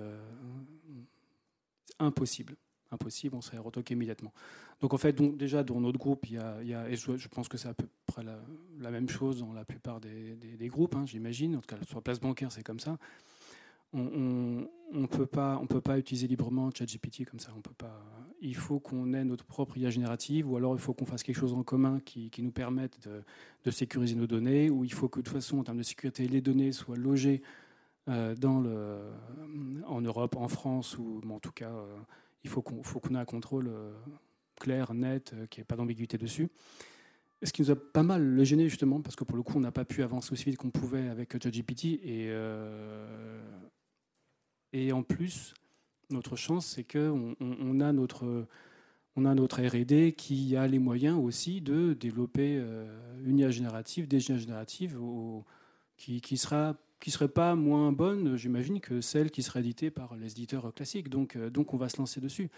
impossible. 1.99 2.55
Impossible, 2.93 3.35
on 3.35 3.41
serait 3.41 3.57
retoqué 3.57 3.93
immédiatement. 3.93 4.31
Donc 4.81 4.93
en 4.93 4.97
fait, 4.97 5.13
déjà 5.37 5.63
dans 5.63 5.79
notre 5.79 5.99
groupe, 5.99 6.25
il 6.29 6.35
y 6.35 6.37
a, 6.37 6.89
et 6.89 6.95
je, 6.95 7.27
pense 7.27 7.47
que 7.47 7.57
c'est 7.57 7.69
à 7.69 7.73
peu 7.73 7.87
près 8.05 8.23
la, 8.23 8.91
même 8.91 9.09
chose 9.09 9.39
dans 9.39 9.53
la 9.53 9.65
plupart 9.65 9.99
des, 9.99 10.67
groupes, 10.67 10.95
hein, 10.95 11.05
j'imagine. 11.05 11.55
En 11.55 11.61
tout 11.61 11.75
cas, 11.75 11.83
sur 11.85 11.97
la 11.97 12.01
place 12.01 12.19
bancaire, 12.19 12.51
c'est 12.51 12.63
comme 12.63 12.79
ça 12.79 12.97
on 13.93 14.99
ne 14.99 15.05
peut 15.05 15.25
pas, 15.25 15.59
on 15.61 15.67
peut 15.67 15.81
pas 15.81 15.97
utiliser 15.99 16.27
librement 16.27 16.69
ChatGPT 16.71 17.25
comme 17.25 17.39
ça. 17.39 17.51
On 17.55 17.61
peut 17.61 17.73
pas. 17.77 18.03
Il 18.41 18.55
faut 18.55 18.79
qu'on 18.79 19.13
ait 19.13 19.23
notre 19.23 19.45
propre 19.45 19.77
IA 19.77 19.89
générative, 19.89 20.49
ou 20.49 20.57
alors 20.57 20.73
il 20.73 20.79
faut 20.79 20.93
qu'on 20.93 21.05
fasse 21.05 21.23
quelque 21.23 21.37
chose 21.37 21.53
en 21.53 21.63
commun 21.63 21.99
qui, 22.03 22.31
nous 22.39 22.51
permette 22.51 23.07
de, 23.63 23.71
sécuriser 23.71 24.15
nos 24.15 24.27
données, 24.27 24.69
ou 24.69 24.83
il 24.83 24.93
faut 24.93 25.07
que 25.07 25.19
de 25.19 25.25
toute 25.25 25.33
façon, 25.33 25.59
en 25.59 25.63
termes 25.63 25.77
de 25.77 25.83
sécurité, 25.83 26.27
les 26.27 26.41
données 26.41 26.71
soient 26.71 26.97
logées 26.97 27.41
euh, 28.09 28.35
en 29.87 30.01
Europe, 30.01 30.35
en 30.35 30.47
France, 30.47 30.97
ou 30.97 31.21
en 31.29 31.39
tout 31.39 31.51
cas, 31.51 31.71
euh, 31.71 31.97
il 32.43 32.49
faut 32.49 32.61
qu'on 32.61 33.15
ait 33.15 33.19
un 33.19 33.25
contrôle 33.25 33.67
euh, 33.67 33.93
clair, 34.59 34.93
net, 34.93 35.33
qui 35.49 35.61
ait 35.61 35.63
pas 35.63 35.75
d'ambiguïté 35.75 36.17
dessus. 36.17 36.49
Ce 37.41 37.51
qui 37.51 37.61
nous 37.61 37.71
a 37.71 37.75
pas 37.75 38.03
mal 38.03 38.23
le 38.23 38.43
gêné 38.43 38.69
justement, 38.69 39.01
parce 39.01 39.15
que 39.15 39.23
pour 39.23 39.35
le 39.35 39.43
coup, 39.43 39.57
on 39.57 39.61
n'a 39.61 39.71
pas 39.71 39.85
pu 39.85 40.01
avancer 40.01 40.31
aussi 40.31 40.45
vite 40.45 40.57
qu'on 40.57 40.71
pouvait 40.71 41.09
avec 41.09 41.33
ChatGPT. 41.33 41.99
Et, 42.01 42.31
et 44.71 44.91
en 44.93 45.03
plus, 45.03 45.53
notre 46.09 46.35
chance, 46.35 46.65
c'est 46.67 46.83
qu'on 46.83 47.35
on, 47.39 47.79
a 47.81 47.91
notre, 47.91 48.47
R&D 49.15 50.13
qui 50.13 50.55
a 50.55 50.67
les 50.67 50.79
moyens 50.79 51.19
aussi 51.19 51.61
de 51.61 51.93
développer 51.93 52.57
euh, 52.57 52.85
une 53.25 53.39
IA 53.39 53.51
générative, 53.51 54.07
des 54.07 54.29
IA 54.29 54.37
génératives 54.37 54.97
qui 55.97 56.37
sera 56.37 56.75
qui 57.03 57.11
serait 57.11 57.27
pas 57.27 57.53
moins 57.55 57.91
bonne, 57.91 58.37
j'imagine, 58.37 58.79
que 58.79 59.01
celle 59.01 59.29
qui 59.29 59.43
serait 59.43 59.59
éditée 59.59 59.91
par 59.91 60.15
les 60.15 60.31
éditeurs 60.31 60.73
classiques. 60.73 61.09
Donc, 61.09 61.35
euh, 61.35 61.49
donc 61.49 61.73
on 61.73 61.77
va 61.77 61.89
se 61.89 61.97
lancer 61.97 62.21
dessus. 62.21 62.49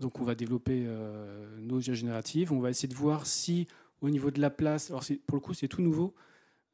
Donc 0.00 0.20
on 0.20 0.24
va 0.24 0.34
développer 0.34 0.84
euh, 0.86 1.60
nos 1.60 1.80
IA 1.80 1.92
génératives. 1.92 2.50
On 2.50 2.60
va 2.60 2.70
essayer 2.70 2.88
de 2.88 2.94
voir 2.94 3.26
si 3.26 3.68
au 4.00 4.08
niveau 4.08 4.30
de 4.30 4.40
la 4.40 4.48
place, 4.48 4.90
alors 4.90 5.04
pour 5.26 5.36
le 5.36 5.40
coup 5.42 5.52
c'est 5.52 5.68
tout 5.68 5.82
nouveau, 5.82 6.14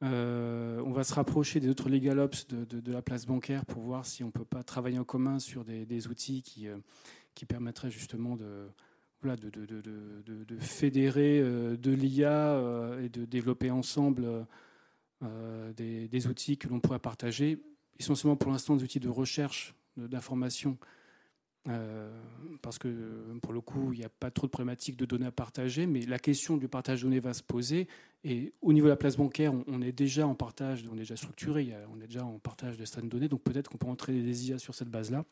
euh, 0.04 0.80
on 0.86 0.92
va 0.92 1.02
se 1.02 1.12
rapprocher 1.12 1.58
des 1.58 1.68
autres 1.68 1.88
legal 1.88 2.20
ops 2.20 2.46
de, 2.46 2.92
la 2.92 3.02
place 3.02 3.26
bancaire 3.26 3.66
pour 3.66 3.82
voir 3.82 4.06
si 4.06 4.22
on 4.22 4.28
ne 4.28 4.32
peut 4.32 4.44
pas 4.44 4.62
travailler 4.62 5.00
en 5.00 5.04
commun 5.04 5.40
sur 5.40 5.64
des, 5.64 6.06
outils 6.06 6.42
qui, 6.42 6.68
qui 7.34 7.44
permettraient 7.44 7.90
justement 7.90 8.36
de, 8.36 8.68
de, 9.24 10.56
fédérer 10.60 11.40
euh, 11.40 11.76
de 11.76 11.90
l'IA 11.90 12.56
et 13.02 13.08
de 13.08 13.24
développer 13.24 13.72
ensemble 13.72 14.46
des, 15.76 16.08
des, 16.08 16.26
outils 16.26 16.56
que 16.56 16.68
l'on 16.68 16.80
pourrait 16.80 16.98
partager, 16.98 17.58
essentiellement 17.98 18.36
pour 18.36 18.50
l'instant 18.50 18.76
des 18.76 18.84
outils 18.84 19.00
de 19.00 19.08
recherche 19.08 19.74
d'information 19.96 20.78
euh, 21.68 22.10
parce 22.62 22.78
que 22.78 22.88
pour 23.42 23.52
le 23.52 23.60
coup, 23.60 23.92
il 23.92 23.98
n'y 23.98 24.04
a 24.04 24.08
pas 24.08 24.30
trop 24.30 24.46
de 24.46 24.50
problématiques 24.50 24.96
de 24.96 25.04
données 25.04 25.26
à 25.26 25.32
partager, 25.32 25.86
mais 25.86 26.00
la 26.06 26.18
question 26.18 26.56
du 26.56 26.68
partage 26.68 27.00
de 27.00 27.04
données 27.04 27.20
va 27.20 27.34
se 27.34 27.42
poser. 27.42 27.86
Et 28.24 28.52
au 28.62 28.72
niveau 28.72 28.86
de 28.86 28.90
la 28.90 28.96
place 28.96 29.16
bancaire, 29.16 29.52
on, 29.66 29.82
est 29.82 29.92
déjà 29.92 30.26
en 30.26 30.34
partage, 30.34 30.84
on 30.90 30.94
est 30.94 31.00
déjà 31.00 31.16
structuré, 31.16 31.74
on 31.94 32.00
est 32.00 32.06
déjà 32.06 32.24
en 32.24 32.38
partage 32.38 32.76
de 32.76 32.84
de 32.84 33.08
données, 33.08 33.28
donc 33.28 33.42
peut-être 33.42 33.68
qu'on 33.70 33.78
peut 33.78 33.86
entraîner 33.86 34.22
des 34.22 34.48
IA 34.48 34.58
sur 34.58 34.74
cette 34.74 34.88
base-là. 34.88 35.24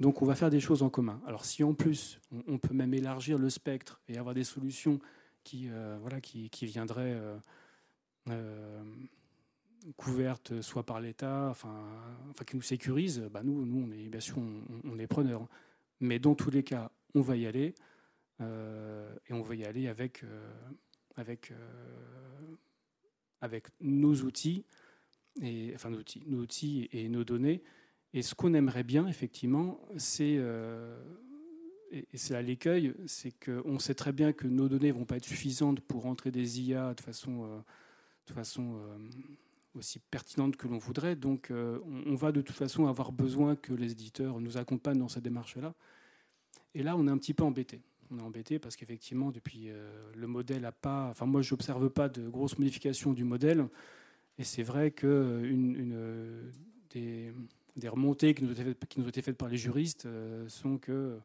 Donc 0.00 0.22
on 0.22 0.26
va 0.26 0.34
faire 0.34 0.50
des 0.50 0.60
choses 0.60 0.82
en 0.82 0.90
commun. 0.90 1.20
Alors 1.26 1.44
si 1.44 1.62
en 1.62 1.74
plus, 1.74 2.20
on, 2.48 2.58
peut 2.58 2.74
même 2.74 2.94
élargir 2.94 3.38
le 3.38 3.48
spectre 3.48 4.00
et 4.08 4.18
avoir 4.18 4.34
des 4.34 4.44
solutions 4.44 4.98
qui, 5.44 5.68
euh, 5.68 5.96
voilà, 6.00 6.20
qui, 6.20 6.50
viendraient 6.62 7.14
euh, 7.14 7.36
couverte 9.96 10.60
soit 10.62 10.84
par 10.84 11.00
l'État, 11.00 11.48
enfin, 11.50 11.74
qui 12.46 12.56
nous 12.56 12.62
sécurise, 12.62 13.20
bah 13.30 13.42
nous, 13.42 13.64
nous, 13.64 13.86
on 13.86 13.92
est 13.92 14.08
bien 14.08 14.20
sûr, 14.20 14.38
on, 14.38 14.98
est 14.98 15.06
preneurs. 15.06 15.46
Mais 16.00 16.18
dans 16.18 16.34
tous 16.34 16.50
les 16.50 16.62
cas, 16.62 16.90
on 17.14 17.20
va 17.20 17.36
y 17.36 17.46
aller 17.46 17.74
euh, 18.40 19.14
et 19.28 19.32
on 19.32 19.42
va 19.42 19.54
y 19.54 19.64
aller 19.64 19.88
avec, 19.88 20.24
euh, 20.24 20.50
avec, 21.16 21.50
euh, 21.50 22.56
avec 23.40 23.66
nos 23.80 24.14
outils 24.22 24.64
et 25.42 25.72
enfin 25.74 25.90
nos 25.90 25.98
outils, 25.98 26.22
nos 26.26 26.40
outils 26.40 26.88
et 26.92 27.08
nos 27.08 27.24
données. 27.24 27.62
Et 28.12 28.22
ce 28.22 28.34
qu'on 28.34 28.54
aimerait 28.54 28.84
bien, 28.84 29.06
effectivement, 29.08 29.80
c'est 29.96 30.40
et 31.90 32.16
c'est 32.16 32.34
là 32.34 32.42
l'écueil, 32.42 32.94
c'est 33.06 33.32
qu'on 33.44 33.78
sait 33.78 33.94
très 33.94 34.12
bien 34.12 34.32
que 34.32 34.46
nos 34.46 34.68
données 34.68 34.90
vont 34.92 35.04
pas 35.04 35.16
être 35.16 35.24
suffisantes 35.24 35.80
pour 35.80 36.06
entrer 36.06 36.30
des 36.30 36.60
IA 36.60 36.94
de 36.94 37.00
façon, 37.00 37.64
de 38.26 38.32
façon 38.32 38.78
aussi 39.76 39.98
pertinente 39.98 40.56
que 40.56 40.68
l'on 40.68 40.78
voudrait. 40.78 41.16
Donc 41.16 41.50
euh, 41.50 41.78
on, 42.06 42.14
va 42.14 42.32
de 42.32 42.40
toute 42.40 42.56
façon 42.56 42.86
avoir 42.86 43.12
besoin 43.12 43.56
que 43.56 43.72
les 43.72 43.92
éditeurs 43.92 44.40
nous 44.40 44.56
accompagnent 44.56 44.98
dans 44.98 45.08
cette 45.08 45.24
démarche-là. 45.24 45.74
Et 46.74 46.82
là, 46.82 46.96
on 46.96 47.06
est 47.06 47.10
un 47.10 47.18
petit 47.18 47.34
peu 47.34 47.44
embêté. 47.44 47.82
On 48.10 48.18
est 48.18 48.22
embêté 48.22 48.58
parce 48.58 48.76
qu'effectivement, 48.76 49.30
depuis 49.30 49.68
euh, 49.68 49.90
le 50.14 50.26
modèle 50.26 50.64
a 50.64 50.72
pas. 50.72 51.08
Enfin, 51.10 51.26
moi, 51.26 51.42
je 51.42 51.52
n'observe 51.52 51.88
pas 51.90 52.08
de 52.08 52.28
grosses 52.28 52.58
modifications 52.58 53.12
du 53.12 53.24
modèle. 53.24 53.66
Et 54.38 54.44
c'est 54.44 54.62
vrai 54.62 54.90
que 54.90 55.42
une, 55.44 56.52
des, 56.90 57.32
remontées 57.88 58.34
qui 58.34 58.44
nous, 58.44 58.52
ont 59.04 59.08
été 59.08 59.22
faites 59.22 59.36
par 59.36 59.48
les 59.48 59.56
juristes 59.56 60.06
euh, 60.06 60.48
sont 60.48 60.78
que 60.78 61.18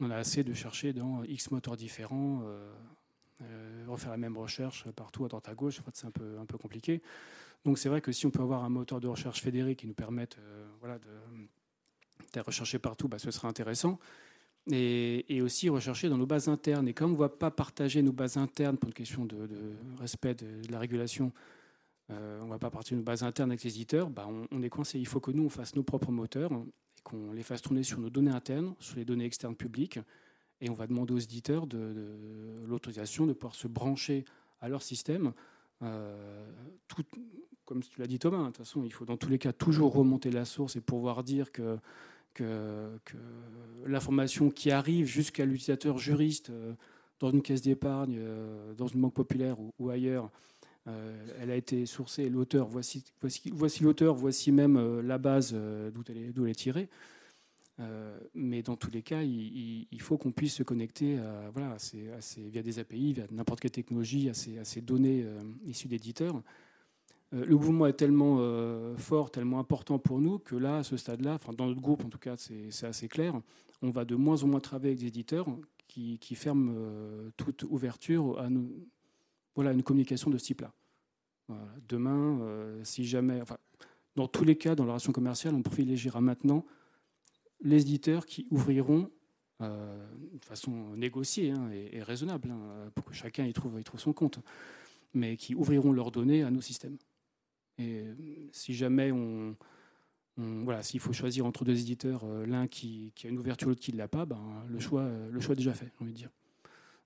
on 0.00 0.10
a 0.10 0.16
assez 0.16 0.42
de 0.42 0.54
chercher 0.54 0.92
dans 0.92 1.22
X 1.24 1.50
moteurs 1.50 1.76
différents. 1.76 2.42
Refaire 3.88 4.10
la 4.10 4.16
même 4.16 4.36
recherche 4.36 4.90
partout 4.92 5.24
à 5.24 5.28
droite 5.28 5.48
à 5.48 5.54
gauche, 5.54 5.80
c'est 5.92 6.06
un 6.06 6.10
peu, 6.10 6.38
un 6.38 6.46
peu 6.46 6.58
compliqué. 6.58 7.02
Donc 7.64 7.78
c'est 7.78 7.88
vrai 7.88 8.00
que 8.00 8.12
si 8.12 8.26
on 8.26 8.30
peut 8.30 8.42
avoir 8.42 8.64
un 8.64 8.68
moteur 8.68 9.00
de 9.00 9.08
recherche 9.08 9.40
fédéré 9.40 9.76
qui 9.76 9.86
nous 9.86 9.94
permette 9.94 10.38
euh, 10.38 10.66
voilà, 10.80 10.98
de, 10.98 12.40
rechercher 12.40 12.78
partout, 12.78 13.08
bah, 13.08 13.18
ce 13.18 13.30
serait 13.30 13.48
intéressant. 13.48 13.98
Et, 14.70 15.40
aussi 15.42 15.68
rechercher 15.68 16.08
dans 16.08 16.16
nos 16.16 16.26
bases 16.26 16.48
internes. 16.48 16.86
Et 16.88 16.94
comme 16.94 17.10
on 17.10 17.14
ne 17.14 17.18
va 17.18 17.28
pas 17.28 17.50
partager 17.50 18.00
nos 18.00 18.12
bases 18.12 18.36
internes 18.36 18.78
pour 18.78 18.88
une 18.88 18.94
question 18.94 19.24
de, 19.24 19.48
respect 19.98 20.34
de, 20.34 20.70
la 20.70 20.78
régulation, 20.78 21.32
euh, 22.10 22.40
on 22.40 22.44
ne 22.44 22.50
va 22.50 22.58
pas 22.58 22.70
partager 22.70 22.94
nos 22.94 23.02
bases 23.02 23.22
internes 23.22 23.50
avec 23.50 23.64
les 23.64 23.74
éditeurs, 23.74 24.08
bah, 24.08 24.28
on, 24.50 24.62
est 24.62 24.68
coincé. 24.68 24.98
Il 24.98 25.06
faut 25.06 25.20
que 25.20 25.32
nous, 25.32 25.44
on 25.44 25.48
fasse 25.48 25.74
nos 25.74 25.82
propres 25.82 26.12
moteurs 26.12 26.52
et 26.52 27.02
qu'on 27.02 27.32
les 27.32 27.42
fasse 27.42 27.60
tourner 27.60 27.82
sur 27.82 27.98
nos 27.98 28.08
données 28.08 28.30
internes, 28.30 28.74
sur 28.78 28.96
les 28.96 29.04
données 29.04 29.24
externes 29.24 29.56
publiques. 29.56 29.98
Et 30.62 30.70
on 30.70 30.74
va 30.74 30.86
demander 30.86 31.12
aux 31.12 31.18
éditeurs 31.18 31.66
de, 31.66 31.92
l'autorisation 32.68 33.26
de 33.26 33.32
pouvoir 33.32 33.56
se 33.56 33.66
brancher 33.66 34.24
à 34.60 34.68
leur 34.68 34.80
système. 34.80 35.32
Euh, 35.82 36.46
comme 37.64 37.82
tu 37.82 38.00
l'as 38.00 38.06
dit 38.06 38.20
Thomas, 38.20 38.38
hein, 38.38 38.52
il 38.84 38.92
faut 38.92 39.04
dans 39.04 39.16
tous 39.16 39.28
les 39.28 39.38
cas 39.38 39.52
toujours 39.52 39.92
remonter 39.92 40.30
la 40.30 40.44
source 40.44 40.76
et 40.76 40.80
pouvoir 40.80 41.24
dire 41.24 41.50
que, 41.50 41.78
l'information 43.86 44.50
qui 44.50 44.70
arrive 44.70 45.06
jusqu'à 45.06 45.44
l'utilisateur 45.44 45.98
juriste 45.98 46.48
euh, 46.50 46.72
dans 47.18 47.30
une 47.30 47.42
caisse 47.42 47.60
d'épargne, 47.60 48.16
euh, 48.18 48.72
dans 48.74 48.86
une 48.86 49.00
banque 49.00 49.14
populaire 49.14 49.56
ou, 49.78 49.90
ailleurs, 49.90 50.30
elle 50.86 51.50
a 51.50 51.54
été 51.54 51.86
sourcée, 51.86 52.28
l'auteur, 52.28 52.66
voici, 52.66 53.04
l'auteur, 53.80 54.14
voici 54.14 54.50
même 54.50 55.00
la 55.00 55.16
base 55.18 55.54
d'où 55.54 56.02
elle 56.44 56.50
est 56.50 56.54
tirée. 56.54 56.88
Mais 58.34 58.62
dans 58.62 58.76
tous 58.76 58.90
les 58.90 59.02
cas, 59.02 59.22
il, 59.22 60.00
faut 60.00 60.16
qu'on 60.16 60.30
puisse 60.30 60.54
se 60.54 60.62
connecter 60.62 61.18
voilà, 61.52 61.76
via 62.36 62.62
des 62.62 62.78
API, 62.78 63.12
via 63.14 63.24
n'importe 63.30 63.60
quelle 63.60 63.70
technologie, 63.70 64.28
à 64.28 64.34
ces, 64.34 64.80
données 64.80 65.26
issues 65.64 65.88
d'éditeurs. 65.88 66.42
Euh, 67.34 67.44
le 67.44 67.56
mouvement 67.56 67.86
est 67.86 67.94
tellement 67.94 68.36
euh, 68.40 68.96
fort, 68.96 69.30
tellement 69.30 69.58
important 69.58 69.98
pour 69.98 70.20
nous 70.20 70.38
que 70.38 70.56
là, 70.56 70.78
à 70.78 70.82
ce 70.82 70.96
stade-là, 70.96 71.38
dans 71.56 71.66
notre 71.66 71.80
groupe 71.80 72.04
en 72.04 72.08
tout 72.08 72.18
cas, 72.18 72.36
c'est 72.36 72.84
assez 72.84 73.08
clair, 73.08 73.34
on 73.80 73.90
va 73.90 74.04
de 74.04 74.14
moins 74.14 74.42
en 74.42 74.48
moins 74.48 74.60
travailler 74.60 74.90
avec 74.90 75.00
des 75.00 75.06
éditeurs 75.06 75.46
qui, 75.88 76.18
ferment 76.34 76.72
euh, 76.74 77.30
toute 77.36 77.64
ouverture 77.64 78.38
à 78.38 78.48
nous, 78.48 78.70
voilà, 79.54 79.72
une 79.72 79.82
communication 79.82 80.30
de 80.30 80.38
ce 80.38 80.44
type-là. 80.44 80.72
Demain, 81.86 82.40
si 82.82 83.04
jamais, 83.04 83.42
enfin, 83.42 83.58
dans 84.16 84.26
tous 84.26 84.44
les 84.44 84.56
cas, 84.56 84.74
dans 84.74 84.84
la 84.86 84.92
relation 84.92 85.12
commerciale, 85.12 85.54
on 85.54 85.60
privilégiera 85.60 86.22
maintenant 86.22 86.64
les 87.62 87.82
éditeurs 87.82 88.26
qui 88.26 88.46
ouvriront 88.50 89.10
de 89.60 90.44
façon 90.44 90.96
négociée 90.96 91.52
hein, 91.52 91.70
et, 91.70 92.02
raisonnable, 92.02 92.50
hein, 92.50 92.90
pour 92.96 93.04
que 93.04 93.14
chacun 93.14 93.44
y 93.44 93.52
trouve, 93.52 93.80
trouve 93.84 94.00
son 94.00 94.12
compte, 94.12 94.40
mais 95.14 95.36
qui 95.36 95.54
ouvriront 95.54 95.92
leurs 95.92 96.10
données 96.10 96.42
à 96.42 96.50
nos 96.50 96.60
systèmes. 96.60 96.96
Et 97.78 98.00
euh, 98.00 98.14
si 98.52 98.74
jamais 98.74 99.12
on, 99.12 99.56
voilà, 100.36 100.82
s'il 100.82 101.00
faut 101.00 101.12
choisir 101.12 101.46
entre 101.46 101.64
deux 101.64 101.78
éditeurs, 101.78 102.22
euh, 102.24 102.46
l'un 102.46 102.66
qui, 102.66 103.12
a 103.24 103.28
une 103.28 103.38
ouverture, 103.38 103.68
l'autre 103.68 103.80
qui 103.80 103.92
ne 103.92 103.98
l'a 103.98 104.08
pas, 104.08 104.26
ben, 104.26 104.64
le, 104.68 104.78
choix, 104.78 105.08
le 105.30 105.40
choix 105.40 105.54
est 105.54 105.56
déjà 105.56 105.74
fait, 105.74 105.86
j'ai 105.86 106.02
envie 106.02 106.12
de 106.12 106.16
dire. 106.16 106.30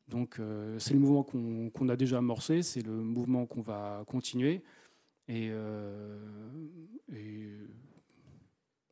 Donc 0.08 0.38
euh, 0.38 0.78
c'est 0.78 0.94
le 0.94 1.00
mouvement 1.00 1.24
qu'on 1.24 1.88
a 1.88 1.96
déjà 1.96 2.18
amorcé, 2.18 2.62
c'est 2.62 2.82
le 2.82 2.92
mouvement 2.92 3.46
qu'on 3.46 3.62
va 3.62 4.04
continuer. 4.06 4.62
Et, 5.28 5.50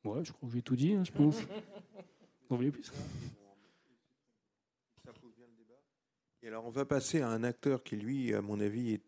ouais, 0.04 0.24
je 0.24 0.32
crois 0.32 0.48
que 0.48 0.54
j'ai 0.54 0.62
tout 0.62 0.76
dit, 0.76 0.94
hein, 0.94 1.04
je 1.04 1.12
pense. 1.12 1.36
Vous 2.50 2.56
voulez 2.56 2.70
plus 2.70 2.92
Et 6.42 6.48
alors 6.48 6.66
on 6.66 6.70
va 6.70 6.84
passer 6.84 7.22
à 7.22 7.28
un 7.28 7.42
acteur 7.42 7.82
qui, 7.82 7.96
lui, 7.96 8.34
à 8.34 8.42
mon 8.42 8.60
avis, 8.60 8.92
est 8.92 9.02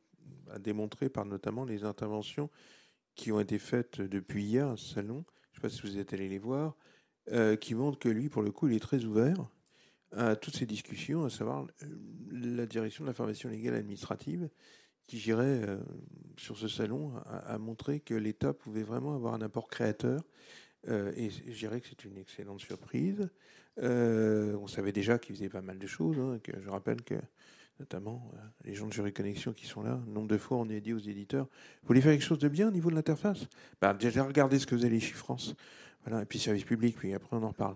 à 0.51 0.59
démontrer 0.59 1.09
par 1.09 1.27
notamment 1.27 1.65
les 1.65 1.85
interventions 1.85 2.51
qui 3.15 3.33
ont 3.33 3.41
été 3.41 3.59
faites 3.59 4.01
depuis 4.01 4.45
hier 4.45 4.69
à 4.69 4.77
ce 4.77 4.95
salon. 4.95 5.25
Je 5.51 5.51
ne 5.51 5.55
sais 5.57 5.61
pas 5.63 5.69
si 5.69 5.83
vous 5.83 5.99
êtes 5.99 6.13
allé 6.13 6.29
les 6.29 6.39
voir, 6.39 6.77
euh, 7.33 7.57
qui 7.57 7.75
montrent 7.75 7.99
que 7.99 8.09
lui, 8.09 8.29
pour 8.29 8.43
le 8.43 8.53
coup, 8.53 8.69
il 8.69 8.75
est 8.75 8.81
très 8.81 9.05
ouvert 9.05 9.51
à 10.13 10.37
toutes 10.37 10.57
ces 10.57 10.67
discussions, 10.67 11.25
à 11.25 11.31
savoir 11.31 11.67
euh, 11.83 11.87
la 12.31 12.67
direction 12.67 13.05
de 13.05 13.09
l'information 13.09 13.49
légale 13.49 13.75
administrative, 13.75 14.49
qui, 15.07 15.19
j'irais, 15.19 15.63
euh, 15.67 15.79
sur 16.37 16.57
ce 16.59 16.69
salon, 16.69 17.13
a, 17.27 17.59
montré 17.59 18.01
que 18.01 18.15
l'État 18.15 18.53
pouvait 18.53 18.83
vraiment 18.83 19.15
avoir 19.15 19.35
un 19.35 19.41
apport 19.41 19.69
créateur 19.69 20.21
et 20.89 21.31
je 21.31 21.59
dirais 21.59 21.81
que 21.81 21.89
c'est 21.89 22.05
une 22.05 22.19
excellente 22.19 22.61
surprise. 22.61 23.29
on 23.83 24.67
savait 24.67 24.93
déjà 24.93 25.19
qu'ils 25.19 25.37
faisaient 25.37 25.49
pas 25.49 25.63
mal 25.63 25.79
de 25.79 25.87
choses. 25.87 26.19
Hein, 26.19 26.39
que 26.43 26.53
je 26.61 26.69
rappelle 26.69 27.03
que 27.03 27.15
notamment 27.79 28.31
les 28.65 28.75
gens 28.75 28.87
de 28.87 28.93
Jury 28.93 29.13
Connexion 29.13 29.53
qui 29.53 29.67
sont 29.67 29.83
là, 29.83 30.01
nombre 30.07 30.29
de 30.29 30.39
fois 30.39 30.57
on 30.59 30.69
est 30.69 30.81
dit 30.81 30.93
aux 30.93 30.99
éditeurs, 30.99 31.47
vous 31.83 31.89
voulez 31.89 32.01
faire 32.01 32.13
quelque 32.13 32.25
chose 32.25 32.39
de 32.39 32.49
bien 32.49 32.69
au 32.69 32.71
niveau 32.71 32.91
de 32.91 32.95
l'interface? 32.95 33.47
Bah, 33.81 33.95
Déjà 33.95 34.25
regardez 34.25 34.59
ce 34.59 34.67
que 34.67 34.77
faisaient 34.77 34.89
les 34.89 35.01
chiffrances. 35.01 35.55
Voilà, 36.07 36.23
et 36.23 36.25
puis 36.25 36.39
service 36.39 36.63
public, 36.63 36.97
puis 36.97 37.15
après 37.15 37.37
on 37.37 37.43
en 37.43 37.49
reparle. 37.49 37.75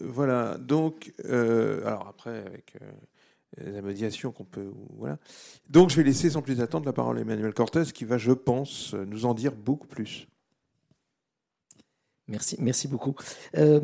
voilà, 0.00 0.56
donc, 0.56 1.12
alors 1.28 2.08
après, 2.08 2.42
avec 2.46 2.74
la 3.58 3.82
médiation 3.82 4.32
qu'on 4.32 4.44
peut. 4.44 4.72
Voilà. 4.96 5.18
Donc 5.68 5.90
je 5.90 5.96
vais 5.96 6.04
laisser 6.04 6.30
sans 6.30 6.42
plus 6.42 6.60
attendre 6.60 6.86
la 6.86 6.92
parole 6.92 7.18
à 7.18 7.20
Emmanuel 7.20 7.52
Cortez 7.52 7.84
qui 7.92 8.04
va, 8.04 8.18
je 8.18 8.32
pense, 8.32 8.94
nous 8.94 9.26
en 9.26 9.34
dire 9.34 9.52
beaucoup 9.54 9.86
plus. 9.86 10.26
Merci, 12.28 12.56
merci 12.60 12.88
beaucoup. 12.88 13.14
Euh, 13.56 13.80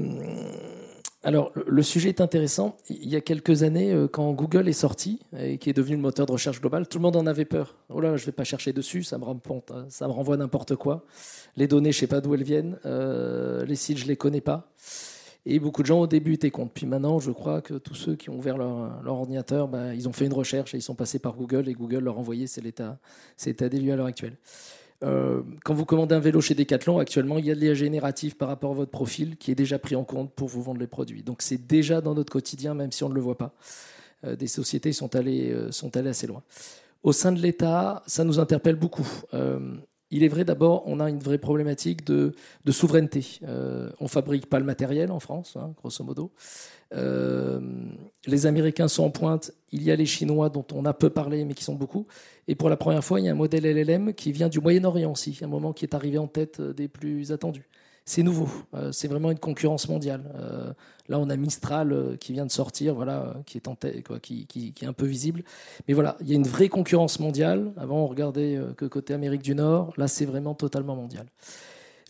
alors, 1.22 1.53
le 1.55 1.82
sujet 1.82 2.11
est 2.11 2.20
intéressant. 2.20 2.76
Il 2.90 3.09
y 3.09 3.16
a 3.16 3.22
quelques 3.22 3.62
années, 3.62 3.92
euh, 3.92 4.07
quand 4.07 4.30
Google 4.32 4.68
est 4.68 4.74
sorti 4.74 5.20
et 5.38 5.57
qui 5.57 5.70
est 5.70 5.72
devenu 5.72 5.97
le 5.97 6.03
moteur 6.03 6.26
de 6.26 6.32
recherche 6.32 6.61
global, 6.61 6.86
tout 6.86 6.99
le 6.99 7.03
monde 7.03 7.16
en 7.16 7.26
avait 7.26 7.47
peur. 7.47 7.76
Oh 7.88 8.01
là, 8.01 8.18
je 8.18 8.26
vais 8.26 8.32
pas 8.32 8.45
chercher 8.45 8.74
dessus, 8.74 9.05
ça 9.05 9.16
me, 9.16 9.24
hein. 9.24 9.86
ça 9.88 10.07
me 10.07 10.12
renvoie 10.12 10.36
n'importe 10.36 10.76
quoi. 10.76 11.07
Les 11.57 11.66
données, 11.66 11.92
je 11.92 11.99
sais 12.01 12.07
pas 12.07 12.20
d'où 12.20 12.34
elles 12.34 12.42
viennent. 12.42 12.78
Euh, 12.84 13.64
les 13.64 13.76
sites, 13.76 13.97
je 13.97 14.07
les 14.07 14.16
connais 14.16 14.42
pas. 14.42 14.70
Et 15.47 15.59
beaucoup 15.59 15.80
de 15.80 15.86
gens 15.86 16.01
au 16.01 16.07
début 16.07 16.34
étaient 16.34 16.51
contre. 16.51 16.72
Puis 16.72 16.84
maintenant, 16.84 17.18
je 17.20 17.30
crois 17.30 17.62
que 17.62 17.74
tous 17.74 17.95
ceux 17.95 18.16
qui 18.16 18.28
ont 18.28 18.36
ouvert 18.36 18.59
leur, 18.59 19.07
ordinateur, 19.07 19.66
bah, 19.68 19.95
ils 19.95 20.07
ont 20.09 20.12
fait 20.12 20.26
une 20.26 20.32
recherche 20.34 20.74
et 20.74 20.78
ils 20.78 20.82
sont 20.82 20.95
passés 20.95 21.18
par 21.18 21.36
Google 21.36 21.70
et 21.70 21.72
Google 21.72 22.01
leur 22.01 22.16
a 22.16 22.18
envoyé, 22.18 22.47
c'est 22.47 22.61
l'état, 22.61 22.99
des 23.47 23.80
lieux 23.80 23.92
à 23.95 23.97
l'heure 23.97 24.07
actuelle. 24.07 24.36
Euh, 25.05 25.43
quand 25.65 25.75
vous 25.75 25.85
commandez 25.85 26.15
un 26.15 26.21
vélo 26.21 26.41
chez 26.41 26.55
Decathlon, 26.55 26.99
actuellement, 26.99 27.39
il 27.39 27.47
y 27.47 27.51
a 27.51 27.55
de 27.55 27.61
l'IA 27.61 27.75
génératif 27.75 28.37
par 28.37 28.49
rapport 28.49 28.71
à 28.71 28.75
votre 28.75 28.91
profil 28.91 29.37
qui 29.37 29.51
est 29.51 29.55
déjà 29.55 29.79
pris 29.79 29.97
en 29.97 30.05
compte 30.05 30.33
pour 30.33 30.49
vous 30.49 30.63
vendre 30.63 30.81
les 30.81 30.87
produits. 30.87 31.23
Donc 31.23 31.43
c'est 31.43 31.67
déjà 31.67 32.01
dans 32.01 32.15
notre 32.15 32.33
quotidien, 32.33 32.75
même 32.75 32.93
si 32.93 33.05
on 33.05 33.09
ne 33.09 33.15
le 33.15 33.21
voit 33.21 33.39
pas. 33.39 33.55
Euh, 34.25 34.37
des 34.37 34.47
sociétés 34.47 34.93
sont 34.93 35.15
allées, 35.15 35.53
euh, 35.53 35.71
sont 35.71 35.97
allées 35.97 36.11
assez 36.11 36.27
loin. 36.27 36.43
Au 37.03 37.13
sein 37.13 37.33
de 37.33 37.41
l'État, 37.41 38.03
ça 38.07 38.25
nous 38.25 38.39
interpelle 38.39 38.77
beaucoup. 38.77 39.07
Il 40.11 40.23
est 40.23 40.29
vrai 40.29 40.45
d'abord, 40.45 40.85
on 40.87 41.01
a 41.01 41.11
une 41.11 41.19
vraie 41.19 41.39
problématique 41.39 42.05
de, 42.07 42.33
souveraineté. 42.71 43.41
On 44.01 44.09
fabrique 44.09 44.47
pas 44.47 44.59
le 44.59 44.65
matériel 44.65 45.11
en 45.11 45.21
France, 45.21 45.57
hein, 45.57 45.75
grosso 45.77 46.03
modo. 46.03 46.31
Euh, 46.95 47.61
les 48.26 48.47
Américains 48.47 48.88
sont 48.88 49.05
en 49.05 49.11
pointe. 49.11 49.53
Il 49.72 49.82
y 49.82 49.90
a 49.90 49.97
les 49.97 50.07
Chinois 50.07 50.49
dont 50.49 50.64
on 50.72 50.84
a 50.84 50.95
peu 50.95 51.11
parlé, 51.11 51.45
mais 51.45 51.55
qui 51.55 51.64
sont 51.64 51.74
beaucoup. 51.74 52.07
Et 52.49 52.55
pour 52.55 52.68
la 52.68 52.76
première 52.76 53.05
fois, 53.05 53.20
il 53.20 53.26
y 53.26 53.28
a 53.28 53.32
un 53.32 53.36
modèle 53.36 53.64
LLM 53.64 54.14
qui 54.14 54.32
vient 54.32 54.49
du 54.49 54.61
Moyen-Orient 54.61 55.12
aussi, 55.12 55.38
un 55.42 55.47
moment 55.47 55.72
qui 55.72 55.84
est 55.84 55.95
arrivé 55.95 56.18
en 56.18 56.26
tête 56.26 56.61
des 56.61 56.88
plus 56.88 57.32
attendus 57.32 57.68
c'est 58.05 58.22
nouveau. 58.22 58.49
Euh, 58.74 58.92
c'est 58.92 59.09
vraiment 59.09 59.30
une 59.30 59.38
concurrence 59.38 59.88
mondiale. 59.88 60.22
Euh, 60.36 60.72
là, 61.09 61.18
on 61.18 61.30
a 61.30 61.36
Mistral 61.36 61.92
euh, 61.92 62.16
qui 62.16 62.32
vient 62.32 62.45
de 62.45 62.51
sortir, 62.51 62.95
voilà, 62.95 63.34
qui 63.47 63.57
est 63.57 63.68
en 63.68 63.76
quoi, 64.05 64.20
qui, 64.20 64.47
est 64.80 64.86
un 64.86 64.92
peu 64.92 65.07
visible. 65.07 65.42
Mais 65.88 65.95
voilà, 65.95 66.16
il 66.20 66.28
y 66.28 66.32
a 66.32 66.36
une 66.36 66.47
vraie 66.47 66.68
concurrence 66.68 67.18
mondiale. 67.18 67.72
Avant, 67.76 68.05
on 68.05 68.07
regardait 68.07 68.59
que 68.76 68.84
côté 68.84 69.14
Amérique 69.14 69.42
du 69.42 69.55
Nord. 69.55 69.95
Là, 69.97 70.09
c'est 70.09 70.26
vraiment 70.26 70.55
totalement 70.55 70.97
mondial. 70.97 71.26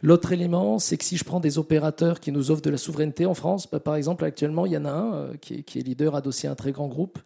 L'autre 0.03 0.33
élément, 0.33 0.79
c'est 0.79 0.97
que 0.97 1.05
si 1.05 1.17
je 1.17 1.25
prends 1.25 1.41
des 1.41 1.59
opérateurs 1.59 2.21
qui 2.21 2.33
nous 2.33 2.51
offrent 2.51 2.63
de 2.63 2.71
la 2.71 2.77
souveraineté 2.77 3.27
en 3.27 3.35
France, 3.35 3.69
bah, 3.71 3.81
par 3.81 3.97
exemple, 3.97 4.25
actuellement, 4.25 4.67
il 4.67 4.73
y 4.73 4.77
en 4.77 4.85
a 4.85 4.91
un 4.91 5.37
qui, 5.37 5.55
est, 5.55 5.83
leader, 5.83 6.15
adossé 6.15 6.47
à 6.47 6.53
un 6.53 6.55
très 6.55 6.73
grand 6.73 6.89
groupe 6.89 7.19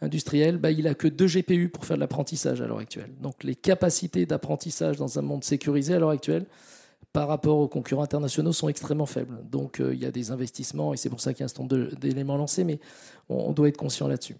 industriel, 0.00 0.58
bah, 0.58 0.70
il 0.70 0.86
a 0.86 0.94
que 0.94 1.08
deux 1.08 1.26
GPU 1.26 1.68
pour 1.68 1.84
faire 1.84 1.96
de 1.96 2.00
l'apprentissage 2.00 2.60
à 2.60 2.66
l'heure 2.66 2.78
actuelle. 2.78 3.10
Donc 3.20 3.42
les 3.42 3.54
capacités 3.54 4.26
d'apprentissage 4.26 4.96
dans 4.96 5.18
un 5.18 5.22
monde 5.22 5.44
sécurisé 5.44 5.94
à 5.94 5.98
l'heure 5.98 6.10
actuelle, 6.10 6.46
par 7.14 7.28
rapport 7.28 7.58
aux 7.58 7.68
concurrents 7.68 8.02
internationaux 8.02 8.52
sont 8.52 8.68
extrêmement 8.68 9.06
faibles. 9.06 9.38
Donc 9.48 9.80
euh, 9.80 9.94
il 9.94 10.02
y 10.02 10.04
a 10.04 10.10
des 10.10 10.32
investissements 10.32 10.92
et 10.92 10.96
c'est 10.96 11.08
pour 11.08 11.20
ça 11.20 11.32
qu'il 11.32 11.40
y 11.40 11.44
a 11.44 11.46
un 11.46 11.48
certain 11.48 11.62
nombre 11.62 11.96
d'éléments 11.96 12.36
lancés, 12.36 12.64
mais 12.64 12.80
on, 13.28 13.52
doit 13.52 13.68
être 13.68 13.76
conscient 13.76 14.08
là-dessus. 14.08 14.36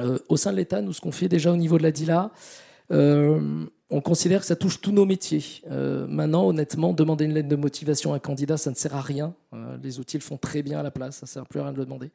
Euh, 0.00 0.18
au 0.28 0.36
sein 0.36 0.52
de 0.52 0.58
l'État, 0.58 0.82
nous, 0.82 0.92
ce 0.92 1.00
qu'on 1.00 1.10
fait 1.10 1.28
déjà 1.28 1.50
au 1.50 1.56
niveau 1.56 1.78
de 1.78 1.82
la 1.82 1.90
DILA, 1.90 2.32
euh, 2.92 3.64
on 3.90 4.00
considère 4.00 4.40
que 4.40 4.46
ça 4.46 4.56
touche 4.56 4.80
tous 4.80 4.92
nos 4.92 5.04
métiers. 5.04 5.62
maintenant, 6.08 6.46
honnêtement, 6.48 6.92
demander 6.92 7.24
une 7.24 7.34
lettre 7.34 7.48
de 7.48 7.56
motivation 7.56 8.12
à 8.12 8.16
un 8.16 8.18
candidat, 8.18 8.56
ça 8.56 8.70
ne 8.70 8.74
sert 8.74 8.94
à 8.94 9.00
rien. 9.00 9.34
les 9.82 10.00
outils 10.00 10.16
le 10.16 10.22
font 10.22 10.36
très 10.36 10.62
bien 10.62 10.80
à 10.80 10.82
la 10.82 10.90
place, 10.90 11.16
ça 11.16 11.26
ne 11.26 11.28
sert 11.28 11.46
plus 11.46 11.60
à 11.60 11.64
rien 11.64 11.72
de 11.72 11.78
le 11.78 11.84
demander. 11.84 12.10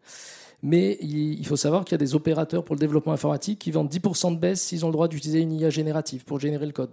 Mais 0.63 0.97
il 1.01 1.45
faut 1.47 1.55
savoir 1.55 1.86
qu'il 1.86 1.93
y 1.93 1.95
a 1.95 2.03
des 2.05 2.13
opérateurs 2.13 2.63
pour 2.63 2.76
le 2.76 2.80
développement 2.80 3.13
informatique 3.13 3.59
qui 3.59 3.72
vendent 3.72 3.91
10% 3.91 4.36
de 4.36 4.39
baisse 4.39 4.61
s'ils 4.61 4.86
ont 4.86 4.89
le 4.89 4.93
droit 4.93 5.07
d'utiliser 5.07 5.39
une 5.39 5.53
IA 5.53 5.69
générative 5.69 6.24
pour 6.24 6.39
générer 6.39 6.65
le 6.65 6.72
code. 6.72 6.91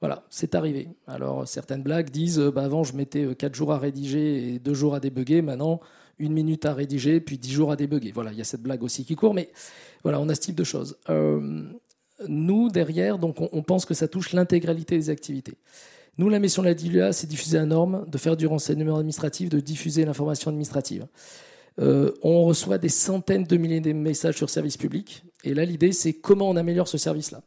Voilà, 0.00 0.24
c'est 0.28 0.54
arrivé. 0.54 0.88
Alors 1.06 1.48
certaines 1.48 1.82
blagues 1.82 2.10
disent, 2.10 2.38
bah, 2.38 2.64
avant 2.64 2.84
je 2.84 2.94
mettais 2.94 3.34
4 3.34 3.54
jours 3.54 3.72
à 3.72 3.78
rédiger 3.78 4.54
et 4.54 4.58
2 4.58 4.74
jours 4.74 4.94
à 4.94 5.00
débugger, 5.00 5.42
maintenant 5.42 5.80
une 6.18 6.32
minute 6.32 6.64
à 6.64 6.74
rédiger, 6.74 7.20
puis 7.20 7.38
10 7.38 7.52
jours 7.52 7.72
à 7.72 7.76
débugger. 7.76 8.12
Voilà, 8.12 8.32
il 8.32 8.38
y 8.38 8.40
a 8.40 8.44
cette 8.44 8.62
blague 8.62 8.82
aussi 8.82 9.04
qui 9.04 9.16
court, 9.16 9.34
mais 9.34 9.50
voilà, 10.02 10.20
on 10.20 10.28
a 10.28 10.34
ce 10.34 10.40
type 10.40 10.54
de 10.54 10.64
choses. 10.64 10.96
Euh, 11.10 11.64
nous, 12.28 12.68
derrière, 12.70 13.18
donc, 13.18 13.36
on, 13.40 13.62
pense 13.62 13.84
que 13.84 13.94
ça 13.94 14.08
touche 14.08 14.32
l'intégralité 14.32 14.96
des 14.96 15.10
activités. 15.10 15.54
Nous, 16.18 16.28
la 16.28 16.38
mission 16.38 16.62
de 16.62 16.68
la 16.68 16.74
DILUA, 16.74 17.12
c'est 17.12 17.26
diffuser 17.26 17.58
la 17.58 17.66
norme, 17.66 18.06
de 18.08 18.18
faire 18.18 18.36
du 18.36 18.46
renseignement 18.46 18.96
administratif, 18.96 19.50
de 19.50 19.60
diffuser 19.60 20.04
l'information 20.04 20.50
administrative. 20.50 21.06
Euh, 21.78 22.12
on 22.22 22.44
reçoit 22.44 22.78
des 22.78 22.88
centaines 22.88 23.44
de 23.44 23.56
milliers 23.58 23.80
de 23.80 23.92
messages 23.92 24.36
sur 24.36 24.48
service 24.48 24.78
public. 24.78 25.24
Et 25.44 25.52
là, 25.52 25.64
l'idée, 25.64 25.92
c'est 25.92 26.14
comment 26.14 26.48
on 26.48 26.56
améliore 26.56 26.88
ce 26.88 26.96
service-là. 26.96 27.42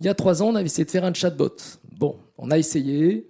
Il 0.00 0.06
y 0.06 0.08
a 0.08 0.14
trois 0.14 0.42
ans, 0.42 0.48
on 0.48 0.54
avait 0.54 0.66
essayé 0.66 0.84
de 0.84 0.90
faire 0.90 1.04
un 1.04 1.14
chatbot. 1.14 1.56
Bon, 1.98 2.16
on 2.38 2.50
a 2.50 2.58
essayé. 2.58 3.26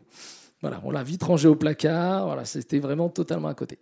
Voilà, 0.60 0.82
on 0.84 0.90
l'a 0.90 1.02
vite 1.02 1.22
rangé 1.22 1.48
au 1.48 1.56
placard. 1.56 2.26
Voilà, 2.26 2.44
c'était 2.44 2.80
vraiment 2.80 3.08
totalement 3.08 3.48
à 3.48 3.54
côté. 3.54 3.78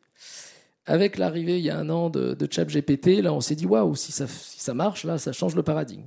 Avec 0.87 1.19
l'arrivée, 1.19 1.59
il 1.59 1.65
y 1.65 1.71
a 1.71 1.79
un 1.79 1.89
an, 1.89 2.11
de, 2.11 2.37
ChatGPT, 2.49 3.23
là, 3.23 3.33
on 3.33 3.41
s'est 3.41 3.55
dit 3.55 3.67
waouh, 3.67 3.97
si 3.97 4.13
ça 4.13 4.75
marche, 4.75 5.05
là, 5.05 5.19
ça 5.19 5.33
change 5.33 5.57
le 5.57 5.63
paradigme. 5.63 6.05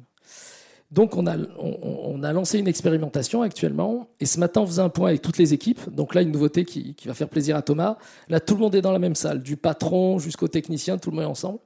Donc, 0.90 1.18
on 1.18 1.28
a, 1.28 1.36
on, 1.58 2.24
a 2.24 2.32
lancé 2.32 2.60
une 2.60 2.68
expérimentation 2.68 3.42
actuellement. 3.42 4.08
Et 4.22 4.26
ce 4.26 4.40
matin, 4.40 4.62
on 4.62 4.68
faisait 4.68 4.82
un 4.82 4.90
point 4.90 5.10
avec 5.10 5.22
toutes 5.22 5.38
les 5.38 5.54
équipes. 5.54 5.94
Donc 5.94 6.16
là, 6.16 6.22
une 6.22 6.32
nouveauté 6.32 6.64
qui, 6.64 6.96
qui 6.96 7.08
va 7.10 7.14
faire 7.14 7.28
plaisir 7.28 7.58
à 7.58 7.62
Thomas. 7.62 7.98
Là, 8.30 8.40
tout 8.40 8.54
le 8.54 8.62
monde 8.62 8.74
est 8.74 8.82
dans 8.82 8.94
la 8.94 9.00
même 9.00 9.16
salle, 9.16 9.44
du 9.44 9.58
patron 9.58 10.18
jusqu'au 10.18 10.48
technicien, 10.48 10.98
tout 10.98 11.10
le 11.10 11.18
monde 11.18 11.26
est 11.26 11.30
ensemble. 11.30 11.60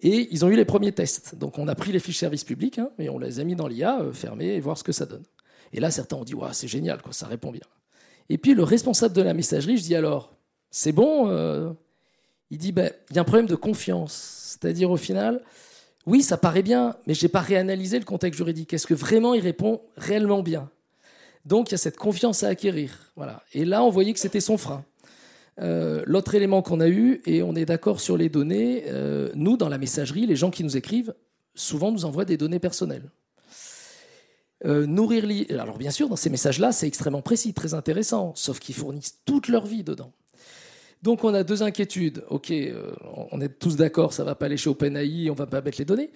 Et 0.00 0.28
ils 0.30 0.44
ont 0.44 0.48
eu 0.48 0.56
les 0.56 0.64
premiers 0.64 0.92
tests. 0.92 1.34
Donc 1.34 1.58
on 1.58 1.66
a 1.68 1.74
pris 1.74 1.92
les 1.92 1.98
fiches 1.98 2.18
services 2.18 2.44
publics 2.44 2.78
hein, 2.78 2.90
et 2.98 3.08
on 3.08 3.18
les 3.18 3.40
a 3.40 3.44
mis 3.44 3.56
dans 3.56 3.66
l'IA, 3.66 4.00
euh, 4.00 4.12
fermées, 4.12 4.54
et 4.54 4.60
voir 4.60 4.78
ce 4.78 4.84
que 4.84 4.92
ça 4.92 5.06
donne. 5.06 5.24
Et 5.72 5.80
là, 5.80 5.90
certains 5.90 6.16
ont 6.16 6.24
dit, 6.24 6.34
ouais, 6.34 6.48
c'est 6.52 6.68
génial, 6.68 7.02
quoi, 7.02 7.12
ça 7.12 7.26
répond 7.26 7.50
bien. 7.50 7.62
Et 8.28 8.38
puis 8.38 8.54
le 8.54 8.62
responsable 8.62 9.14
de 9.14 9.22
la 9.22 9.34
messagerie, 9.34 9.76
je 9.76 9.82
dis 9.82 9.94
alors, 9.94 10.32
c'est 10.70 10.92
bon 10.92 11.28
euh 11.28 11.72
Il 12.50 12.58
dit, 12.58 12.72
ben, 12.72 12.92
il 13.10 13.16
y 13.16 13.18
a 13.18 13.22
un 13.22 13.24
problème 13.24 13.46
de 13.46 13.56
confiance. 13.56 14.56
C'est-à-dire 14.60 14.90
au 14.90 14.96
final, 14.96 15.42
oui, 16.06 16.22
ça 16.22 16.36
paraît 16.36 16.62
bien, 16.62 16.96
mais 17.06 17.14
je 17.14 17.24
n'ai 17.24 17.28
pas 17.28 17.40
réanalysé 17.40 17.98
le 17.98 18.04
contexte 18.04 18.38
juridique. 18.38 18.72
Est-ce 18.72 18.86
que 18.86 18.94
vraiment 18.94 19.34
il 19.34 19.40
répond 19.40 19.82
réellement 19.96 20.42
bien? 20.42 20.70
Donc 21.44 21.68
il 21.68 21.72
y 21.72 21.74
a 21.74 21.78
cette 21.78 21.96
confiance 21.96 22.42
à 22.42 22.48
acquérir. 22.48 23.12
Voilà. 23.16 23.42
Et 23.52 23.64
là, 23.64 23.82
on 23.82 23.90
voyait 23.90 24.12
que 24.12 24.20
c'était 24.20 24.40
son 24.40 24.56
frein. 24.56 24.84
Euh, 25.60 26.02
l'autre 26.06 26.34
élément 26.34 26.62
qu'on 26.62 26.80
a 26.80 26.88
eu, 26.88 27.20
et 27.26 27.42
on 27.42 27.54
est 27.54 27.64
d'accord 27.64 28.00
sur 28.00 28.16
les 28.16 28.28
données, 28.28 28.84
euh, 28.86 29.30
nous, 29.34 29.56
dans 29.56 29.68
la 29.68 29.78
messagerie, 29.78 30.26
les 30.26 30.36
gens 30.36 30.50
qui 30.50 30.62
nous 30.62 30.76
écrivent, 30.76 31.14
souvent 31.54 31.90
nous 31.90 32.04
envoient 32.04 32.24
des 32.24 32.36
données 32.36 32.60
personnelles. 32.60 33.10
Euh, 34.64 34.86
nourrir 34.86 35.24
Alors 35.50 35.78
bien 35.78 35.90
sûr, 35.90 36.08
dans 36.08 36.16
ces 36.16 36.30
messages-là, 36.30 36.72
c'est 36.72 36.86
extrêmement 36.86 37.22
précis, 37.22 37.54
très 37.54 37.74
intéressant, 37.74 38.32
sauf 38.34 38.58
qu'ils 38.58 38.74
fournissent 38.74 39.20
toute 39.24 39.48
leur 39.48 39.66
vie 39.66 39.84
dedans. 39.84 40.12
Donc 41.02 41.24
on 41.24 41.32
a 41.34 41.44
deux 41.44 41.62
inquiétudes. 41.62 42.24
Ok, 42.28 42.52
on 43.32 43.40
est 43.40 43.58
tous 43.58 43.76
d'accord, 43.76 44.12
ça 44.12 44.24
va 44.24 44.34
pas 44.34 44.46
aller 44.46 44.56
chez 44.56 44.70
OpenAI, 44.70 45.30
on 45.30 45.34
va 45.34 45.46
pas 45.46 45.60
mettre 45.60 45.78
les 45.78 45.84
données. 45.84 46.10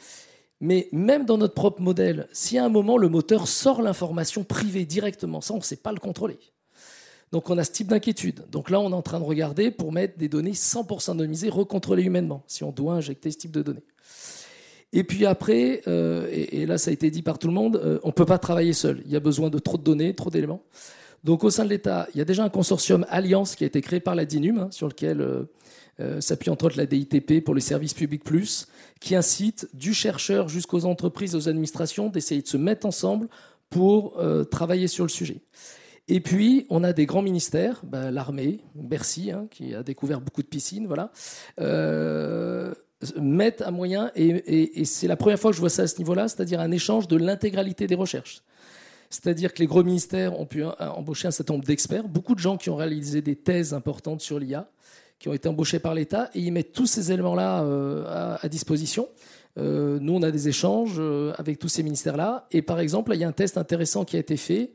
Mais 0.60 0.88
même 0.92 1.24
dans 1.24 1.38
notre 1.38 1.54
propre 1.54 1.82
modèle, 1.82 2.28
si 2.32 2.56
à 2.56 2.64
un 2.64 2.68
moment 2.68 2.96
le 2.96 3.08
moteur 3.08 3.48
sort 3.48 3.82
l'information 3.82 4.44
privée 4.44 4.84
directement, 4.84 5.40
ça 5.40 5.54
on 5.54 5.58
ne 5.58 5.62
sait 5.62 5.76
pas 5.76 5.92
le 5.92 5.98
contrôler. 5.98 6.38
Donc 7.32 7.48
on 7.48 7.56
a 7.58 7.64
ce 7.64 7.72
type 7.72 7.88
d'inquiétude. 7.88 8.44
Donc 8.50 8.70
là, 8.70 8.78
on 8.78 8.90
est 8.90 8.94
en 8.94 9.02
train 9.02 9.18
de 9.18 9.24
regarder 9.24 9.70
pour 9.70 9.90
mettre 9.90 10.18
des 10.18 10.28
données 10.28 10.52
100% 10.52 11.12
anonymisées, 11.12 11.48
recontrôlées 11.48 12.04
humainement, 12.04 12.44
si 12.46 12.62
on 12.62 12.70
doit 12.70 12.94
injecter 12.94 13.30
ce 13.30 13.38
type 13.38 13.52
de 13.52 13.62
données. 13.62 13.82
Et 14.92 15.02
puis 15.02 15.24
après, 15.24 15.80
euh, 15.88 16.28
et, 16.30 16.66
là 16.66 16.76
ça 16.76 16.90
a 16.90 16.92
été 16.92 17.10
dit 17.10 17.22
par 17.22 17.38
tout 17.38 17.48
le 17.48 17.54
monde, 17.54 17.80
euh, 17.82 17.98
on 18.04 18.08
ne 18.08 18.12
peut 18.12 18.26
pas 18.26 18.38
travailler 18.38 18.74
seul. 18.74 19.02
Il 19.06 19.10
y 19.10 19.16
a 19.16 19.20
besoin 19.20 19.48
de 19.48 19.58
trop 19.58 19.78
de 19.78 19.82
données, 19.82 20.14
trop 20.14 20.28
d'éléments. 20.28 20.62
Donc 21.24 21.44
au 21.44 21.50
sein 21.50 21.64
de 21.64 21.70
l'État, 21.70 22.08
il 22.14 22.18
y 22.18 22.20
a 22.20 22.24
déjà 22.24 22.44
un 22.44 22.48
consortium 22.48 23.06
Alliance 23.08 23.54
qui 23.54 23.64
a 23.64 23.66
été 23.66 23.80
créé 23.80 24.00
par 24.00 24.14
la 24.14 24.24
DINUM, 24.24 24.58
hein, 24.58 24.68
sur 24.70 24.88
lequel 24.88 25.20
euh, 26.00 26.20
s'appuie 26.20 26.50
entre 26.50 26.66
autres 26.66 26.78
la 26.78 26.86
DITP 26.86 27.44
pour 27.44 27.54
les 27.54 27.60
services 27.60 27.94
publics 27.94 28.24
plus, 28.24 28.66
qui 29.00 29.14
incite 29.14 29.68
du 29.74 29.94
chercheur 29.94 30.48
jusqu'aux 30.48 30.84
entreprises, 30.84 31.36
aux 31.36 31.48
administrations, 31.48 32.08
d'essayer 32.08 32.42
de 32.42 32.48
se 32.48 32.56
mettre 32.56 32.86
ensemble 32.86 33.28
pour 33.70 34.20
travailler 34.50 34.86
sur 34.86 35.04
le 35.04 35.08
sujet. 35.08 35.40
Et 36.08 36.20
puis, 36.20 36.66
on 36.68 36.82
a 36.84 36.92
des 36.92 37.06
grands 37.06 37.22
ministères, 37.22 37.80
bah, 37.84 38.10
l'armée, 38.10 38.60
Bercy, 38.74 39.30
hein, 39.30 39.46
qui 39.50 39.74
a 39.74 39.82
découvert 39.82 40.20
beaucoup 40.20 40.42
de 40.42 40.48
piscines, 40.48 40.86
voilà, 40.86 41.12
euh, 41.60 42.74
mettent 43.20 43.62
à 43.62 43.70
moyen, 43.70 44.10
et, 44.14 44.84
c'est 44.84 45.06
la 45.06 45.16
première 45.16 45.38
fois 45.38 45.50
que 45.50 45.56
je 45.56 45.60
vois 45.60 45.70
ça 45.70 45.82
à 45.82 45.86
ce 45.86 45.98
niveau-là, 45.98 46.28
c'est-à-dire 46.28 46.60
un 46.60 46.70
échange 46.70 47.08
de 47.08 47.16
l'intégralité 47.16 47.86
des 47.86 47.94
recherches. 47.94 48.42
C'est-à-dire 49.12 49.52
que 49.52 49.58
les 49.58 49.66
gros 49.66 49.84
ministères 49.84 50.40
ont 50.40 50.46
pu 50.46 50.64
embaucher 50.64 51.28
un 51.28 51.30
certain 51.30 51.52
nombre 51.52 51.66
d'experts, 51.66 52.08
beaucoup 52.08 52.34
de 52.34 52.40
gens 52.40 52.56
qui 52.56 52.70
ont 52.70 52.76
réalisé 52.76 53.20
des 53.20 53.36
thèses 53.36 53.74
importantes 53.74 54.22
sur 54.22 54.38
l'IA, 54.38 54.70
qui 55.18 55.28
ont 55.28 55.34
été 55.34 55.50
embauchés 55.50 55.78
par 55.78 55.94
l'État, 55.94 56.30
et 56.34 56.40
ils 56.40 56.50
mettent 56.50 56.72
tous 56.72 56.86
ces 56.86 57.12
éléments-là 57.12 57.62
euh, 57.62 58.38
à, 58.40 58.48
disposition. 58.48 59.10
Euh, 59.58 59.98
nous, 60.00 60.14
on 60.14 60.22
a 60.22 60.30
des 60.30 60.48
échanges 60.48 60.96
euh, 60.98 61.34
avec 61.36 61.58
tous 61.58 61.68
ces 61.68 61.82
ministères-là. 61.82 62.46
Et 62.52 62.62
par 62.62 62.80
exemple, 62.80 63.12
il 63.12 63.20
y 63.20 63.24
a 63.24 63.28
un 63.28 63.32
test 63.32 63.58
intéressant 63.58 64.06
qui 64.06 64.16
a 64.16 64.20
été 64.20 64.38
fait. 64.38 64.72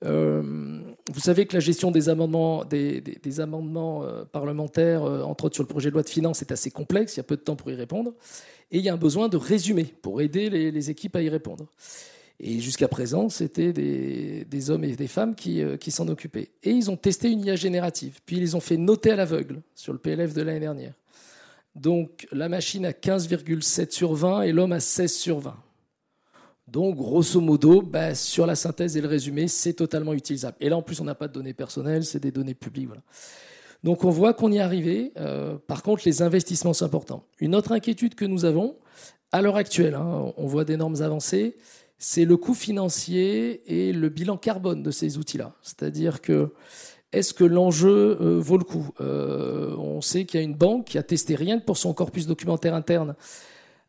vous 0.00 1.20
savez 1.20 1.46
que 1.46 1.54
la 1.54 1.60
gestion 1.60 1.90
des 1.90 2.08
amendements, 2.08 2.64
des, 2.64 3.40
amendements 3.40 4.04
parlementaires, 4.30 5.02
entre 5.02 5.46
autres 5.46 5.56
sur 5.56 5.64
le 5.64 5.68
projet 5.68 5.88
de 5.88 5.94
loi 5.94 6.04
de 6.04 6.08
finances, 6.08 6.40
est 6.40 6.52
assez 6.52 6.70
complexe. 6.70 7.16
Il 7.16 7.18
y 7.18 7.20
a 7.20 7.24
peu 7.24 7.36
de 7.36 7.42
temps 7.42 7.56
pour 7.56 7.68
y 7.72 7.74
répondre. 7.74 8.14
Et 8.70 8.78
il 8.78 8.84
y 8.84 8.88
a 8.88 8.94
un 8.94 8.96
besoin 9.08 9.28
de 9.28 9.36
résumé 9.36 9.92
pour 10.02 10.20
aider 10.20 10.48
les 10.48 10.90
équipes 10.90 11.16
à 11.16 11.22
y 11.22 11.28
répondre. 11.28 11.66
Et 12.44 12.58
jusqu'à 12.58 12.88
présent, 12.88 13.28
c'était 13.28 13.72
des, 13.72 14.70
hommes 14.70 14.82
et 14.82 14.96
des 14.96 15.06
femmes 15.06 15.36
euh, 15.46 15.76
qui, 15.76 15.90
s'en 15.92 16.08
occupaient. 16.08 16.50
Et 16.64 16.70
ils 16.70 16.90
ont 16.90 16.96
testé 16.96 17.30
une 17.30 17.44
IA 17.44 17.54
générative. 17.54 18.18
Puis 18.26 18.36
ils 18.36 18.42
les 18.42 18.56
ont 18.56 18.60
fait 18.60 18.76
noter 18.76 19.12
à 19.12 19.16
l'aveugle 19.16 19.62
sur 19.76 19.92
le 19.92 20.00
PLF 20.00 20.34
de 20.34 20.42
l'année 20.42 20.60
dernière. 20.60 20.94
Donc 21.76 22.26
la 22.32 22.48
machine 22.48 22.84
a 22.84 22.90
15,7 22.90 23.92
sur 23.92 24.12
20 24.14 24.42
et 24.42 24.52
l'homme 24.52 24.72
a 24.72 24.80
16 24.80 25.12
sur 25.12 25.38
20. 25.38 25.56
Donc, 26.66 26.96
grosso 26.96 27.40
modo, 27.40 27.82
bah, 27.82 28.14
sur 28.14 28.46
la 28.46 28.54
synthèse 28.54 28.96
et 28.96 29.02
le 29.02 29.08
résumé, 29.08 29.46
c'est 29.46 29.74
totalement 29.74 30.14
utilisable. 30.14 30.56
Et 30.58 30.70
là, 30.70 30.76
en 30.76 30.82
plus, 30.82 31.00
on 31.00 31.04
n'a 31.04 31.14
pas 31.14 31.28
de 31.28 31.32
données 31.34 31.52
personnelles, 31.52 32.04
c'est 32.04 32.20
des 32.20 32.30
données 32.30 32.54
publiques. 32.54 32.88
Donc, 33.84 34.04
on 34.04 34.10
voit 34.10 34.32
qu'on 34.32 34.50
y 34.50 34.56
est 34.56 34.60
arrivé. 34.60 35.12
Euh, 35.18 35.58
par 35.66 35.82
contre, 35.82 36.04
les 36.06 36.22
investissements 36.22 36.72
sont 36.72 36.86
importants. 36.86 37.24
Une 37.40 37.54
autre 37.54 37.72
inquiétude 37.72 38.14
que 38.14 38.24
nous 38.24 38.46
avons, 38.46 38.76
à 39.32 39.42
l'heure 39.42 39.56
actuelle, 39.56 39.94
hein, 39.94 40.32
on 40.36 40.46
voit 40.46 40.64
d'énormes 40.64 41.02
avancées, 41.02 41.56
c'est 42.02 42.24
le 42.24 42.36
coût 42.36 42.54
financier 42.54 43.62
et 43.66 43.92
le 43.92 44.08
bilan 44.08 44.36
carbone 44.36 44.82
de 44.82 44.90
ces 44.90 45.18
outils-là. 45.18 45.54
C'est-à-dire 45.62 46.20
que 46.20 46.52
est-ce 47.12 47.32
que 47.32 47.44
l'enjeu 47.44 48.18
euh, 48.20 48.40
vaut 48.40 48.58
le 48.58 48.64
coup? 48.64 48.90
Euh, 49.00 49.76
On 49.76 50.00
sait 50.00 50.24
qu'il 50.24 50.40
y 50.40 50.42
a 50.42 50.44
une 50.44 50.56
banque 50.56 50.86
qui 50.86 50.98
a 50.98 51.04
testé 51.04 51.36
rien 51.36 51.60
que 51.60 51.64
pour 51.64 51.76
son 51.76 51.94
corpus 51.94 52.26
documentaire 52.26 52.74
interne, 52.74 53.14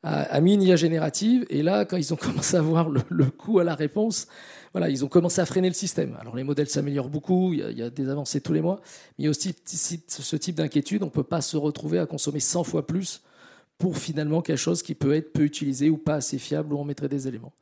a, 0.04 0.40
mis 0.42 0.54
une 0.54 0.62
IA 0.62 0.76
générative, 0.76 1.46
et 1.50 1.64
là, 1.64 1.86
quand 1.86 1.98
ils 1.98 2.14
ont 2.14 2.18
commencé 2.22 2.56
à 2.56 2.62
voir 2.62 2.88
le, 2.90 3.26
coût 3.32 3.58
à 3.58 3.64
la 3.64 3.74
réponse, 3.74 4.28
voilà, 4.74 4.90
ils 4.90 5.04
ont 5.04 5.08
commencé 5.08 5.42
à 5.42 5.48
freiner 5.48 5.70
le 5.70 5.74
système. 5.74 6.16
Alors 6.20 6.36
les 6.36 6.44
modèles 6.44 6.70
s'améliorent 6.70 7.10
beaucoup, 7.10 7.54
il 7.54 7.60
y, 7.60 7.64
a, 7.64 7.72
il 7.72 7.80
y, 7.80 7.82
a, 7.82 7.90
des 7.90 8.10
avancées 8.10 8.42
tous 8.42 8.54
les 8.54 8.62
mois, 8.62 8.80
mais 9.18 9.24
il 9.24 9.24
y 9.24 9.28
a 9.28 9.32
aussi 9.32 9.56
ce 9.66 10.36
type 10.36 10.58
d'inquiétude, 10.58 11.02
on 11.02 11.08
ne 11.08 11.12
peut 11.12 11.24
pas 11.24 11.42
se 11.42 11.58
retrouver 11.58 11.98
à 11.98 12.06
consommer 12.06 12.42
100 12.42 12.64
fois 12.64 12.86
plus 12.86 13.24
pour 13.80 13.98
finalement 13.98 14.44
quelque 14.44 14.58
chose 14.58 14.84
qui 14.84 14.94
peut 14.94 15.16
être 15.16 15.34
peu 15.34 15.42
utilisé 15.42 15.90
ou 15.90 15.98
pas 15.98 16.16
assez 16.16 16.38
fiable 16.38 16.74
où 16.74 16.78
on 16.78 16.86
mettrait 16.86 17.10
des 17.10 17.28
éléments. 17.28 17.54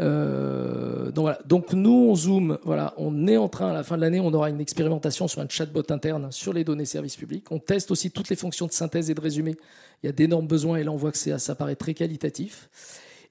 Euh, 0.00 1.10
donc, 1.10 1.24
voilà. 1.24 1.38
donc 1.46 1.72
nous, 1.72 2.08
on 2.10 2.14
zoom. 2.14 2.58
Voilà, 2.64 2.94
on 2.96 3.26
est 3.26 3.36
en 3.36 3.48
train, 3.48 3.70
à 3.70 3.72
la 3.72 3.82
fin 3.82 3.96
de 3.96 4.00
l'année, 4.00 4.20
on 4.20 4.32
aura 4.32 4.50
une 4.50 4.60
expérimentation 4.60 5.28
sur 5.28 5.40
un 5.40 5.48
chatbot 5.48 5.82
interne 5.90 6.28
sur 6.30 6.52
les 6.52 6.64
données 6.64 6.84
services 6.84 7.16
publics. 7.16 7.50
On 7.50 7.58
teste 7.58 7.90
aussi 7.90 8.10
toutes 8.10 8.28
les 8.28 8.36
fonctions 8.36 8.66
de 8.66 8.72
synthèse 8.72 9.10
et 9.10 9.14
de 9.14 9.20
résumé. 9.20 9.56
Il 10.02 10.06
y 10.06 10.08
a 10.08 10.12
d'énormes 10.12 10.46
besoins 10.46 10.78
et 10.78 10.84
là, 10.84 10.92
on 10.92 10.96
voit 10.96 11.12
que 11.12 11.18
ça 11.18 11.54
paraît 11.54 11.76
très 11.76 11.94
qualitatif. 11.94 12.70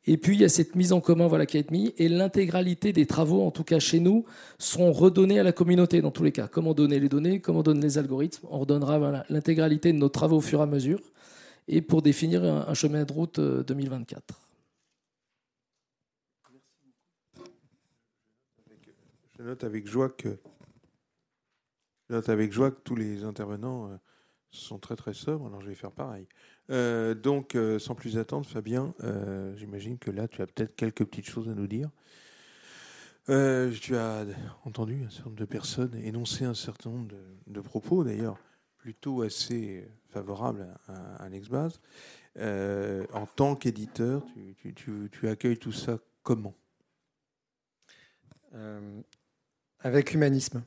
Et 0.05 0.17
puis, 0.17 0.35
il 0.35 0.41
y 0.41 0.45
a 0.45 0.49
cette 0.49 0.75
mise 0.75 0.93
en 0.93 1.01
commun 1.01 1.27
voilà, 1.27 1.45
qui 1.45 1.57
été 1.57 1.71
mise. 1.71 1.91
Et 1.97 2.07
l'intégralité 2.07 2.93
des 2.93 3.05
travaux, 3.05 3.43
en 3.45 3.51
tout 3.51 3.63
cas 3.63 3.79
chez 3.79 3.99
nous, 3.99 4.25
seront 4.57 4.91
redonnés 4.91 5.39
à 5.39 5.43
la 5.43 5.51
communauté 5.51 6.01
dans 6.01 6.11
tous 6.11 6.23
les 6.23 6.31
cas. 6.31 6.47
Comment 6.47 6.73
donner 6.73 6.99
les 6.99 7.09
données, 7.09 7.39
comment 7.41 7.63
donner 7.63 7.81
les 7.81 7.97
algorithmes. 7.97 8.47
On 8.49 8.59
redonnera 8.59 9.23
l'intégralité 9.29 9.91
de 9.91 9.97
nos 9.97 10.09
travaux 10.09 10.37
au 10.37 10.41
fur 10.41 10.59
et 10.59 10.63
à 10.63 10.67
mesure. 10.67 10.99
Et 11.67 11.81
pour 11.81 12.01
définir 12.01 12.43
un 12.43 12.73
chemin 12.73 13.03
de 13.03 13.13
route 13.13 13.39
2024. 13.39 14.48
Je 19.39 19.45
note 19.45 19.63
avec 19.63 19.87
joie 19.87 20.09
que, 20.09 20.37
note 22.09 22.27
avec 22.27 22.51
joie 22.51 22.71
que 22.71 22.81
tous 22.81 22.97
les 22.97 23.23
intervenants 23.23 23.89
euh, 23.89 23.95
sont 24.51 24.79
très 24.79 24.97
très 24.97 25.13
sobres. 25.13 25.47
Alors 25.47 25.61
je 25.61 25.67
vais 25.67 25.75
faire 25.75 25.93
pareil. 25.93 26.27
Euh, 26.71 27.15
donc, 27.15 27.55
euh, 27.55 27.79
sans 27.79 27.95
plus 27.95 28.17
attendre, 28.17 28.45
Fabien, 28.45 28.93
j'imagine 29.55 29.97
que 29.97 30.11
là, 30.11 30.27
tu 30.27 30.41
as 30.41 30.47
peut-être 30.47 30.75
quelques 30.75 31.05
petites 31.05 31.29
choses 31.29 31.47
à 31.47 31.53
nous 31.53 31.67
dire. 31.67 31.89
tu 33.27 33.95
as 33.95 34.25
entendu 34.65 35.05
un 35.05 35.09
certain 35.09 35.29
nombre 35.29 35.39
de 35.39 35.45
personnes 35.45 35.95
énoncer 35.95 36.43
un 36.43 36.53
certain 36.53 36.89
nombre 36.89 37.15
de, 37.47 37.61
propos, 37.61 38.03
d'ailleurs 38.03 38.37
plutôt 38.77 39.21
assez 39.21 39.87
favorables 40.09 40.67
à, 40.87 41.23
à 41.23 41.29
l'Exbase. 41.29 41.79
en 42.37 43.25
tant 43.37 43.55
qu'éditeur, 43.55 44.25
tu, 44.75 45.29
accueilles 45.29 45.59
tout 45.59 45.71
ça 45.71 45.97
comment? 46.23 46.55
Avec 49.81 50.13
humanisme, 50.13 50.63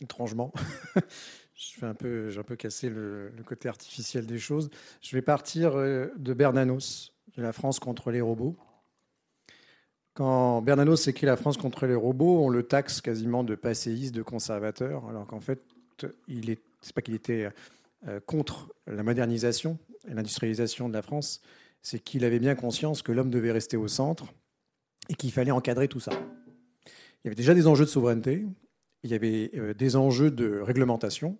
étrangement. 0.00 0.52
je 1.54 1.84
un 1.84 1.94
peu, 1.94 2.30
j'ai 2.30 2.40
un 2.40 2.44
peu 2.44 2.56
cassé 2.56 2.88
le, 2.88 3.32
côté 3.44 3.68
artificiel 3.68 4.26
des 4.26 4.38
choses. 4.38 4.70
Je 5.00 5.16
vais 5.16 5.22
partir 5.22 5.76
euh, 5.76 6.08
de 6.16 6.34
Bernanos, 6.34 7.12
de 7.36 7.42
La 7.42 7.52
France 7.52 7.78
contre 7.78 8.10
les 8.10 8.20
robots. 8.20 8.56
Quand 10.14 10.62
Bernanos 10.62 11.08
écrit 11.08 11.26
La 11.26 11.36
France 11.36 11.56
contre 11.56 11.86
les 11.86 11.94
robots, 11.94 12.44
on 12.44 12.48
le 12.48 12.62
taxe 12.62 13.00
quasiment 13.00 13.44
de 13.44 13.54
passéiste, 13.54 14.14
de 14.14 14.22
conservateur, 14.22 15.08
alors 15.08 15.26
qu'en 15.26 15.40
fait, 15.40 15.62
il 16.28 16.50
est, 16.50 16.60
c'est 16.80 16.94
pas 16.94 17.02
qu'il 17.02 17.14
était 17.14 17.50
euh, 18.08 18.20
contre 18.26 18.72
la 18.86 19.02
modernisation 19.02 19.78
et 20.08 20.14
l'industrialisation 20.14 20.88
de 20.88 20.94
la 20.94 21.02
France, 21.02 21.40
c'est 21.82 21.98
qu'il 21.98 22.24
avait 22.24 22.38
bien 22.38 22.54
conscience 22.54 23.02
que 23.02 23.12
l'homme 23.12 23.30
devait 23.30 23.52
rester 23.52 23.76
au 23.76 23.88
centre 23.88 24.26
et 25.08 25.14
qu'il 25.14 25.32
fallait 25.32 25.50
encadrer 25.50 25.88
tout 25.88 26.00
ça. 26.00 26.12
Il 27.26 27.30
y 27.30 27.30
avait 27.30 27.36
déjà 27.36 27.54
des 27.54 27.66
enjeux 27.66 27.84
de 27.84 27.90
souveraineté, 27.90 28.46
il 29.02 29.10
y 29.10 29.14
avait 29.14 29.50
euh, 29.56 29.74
des 29.74 29.96
enjeux 29.96 30.30
de 30.30 30.60
réglementation. 30.60 31.36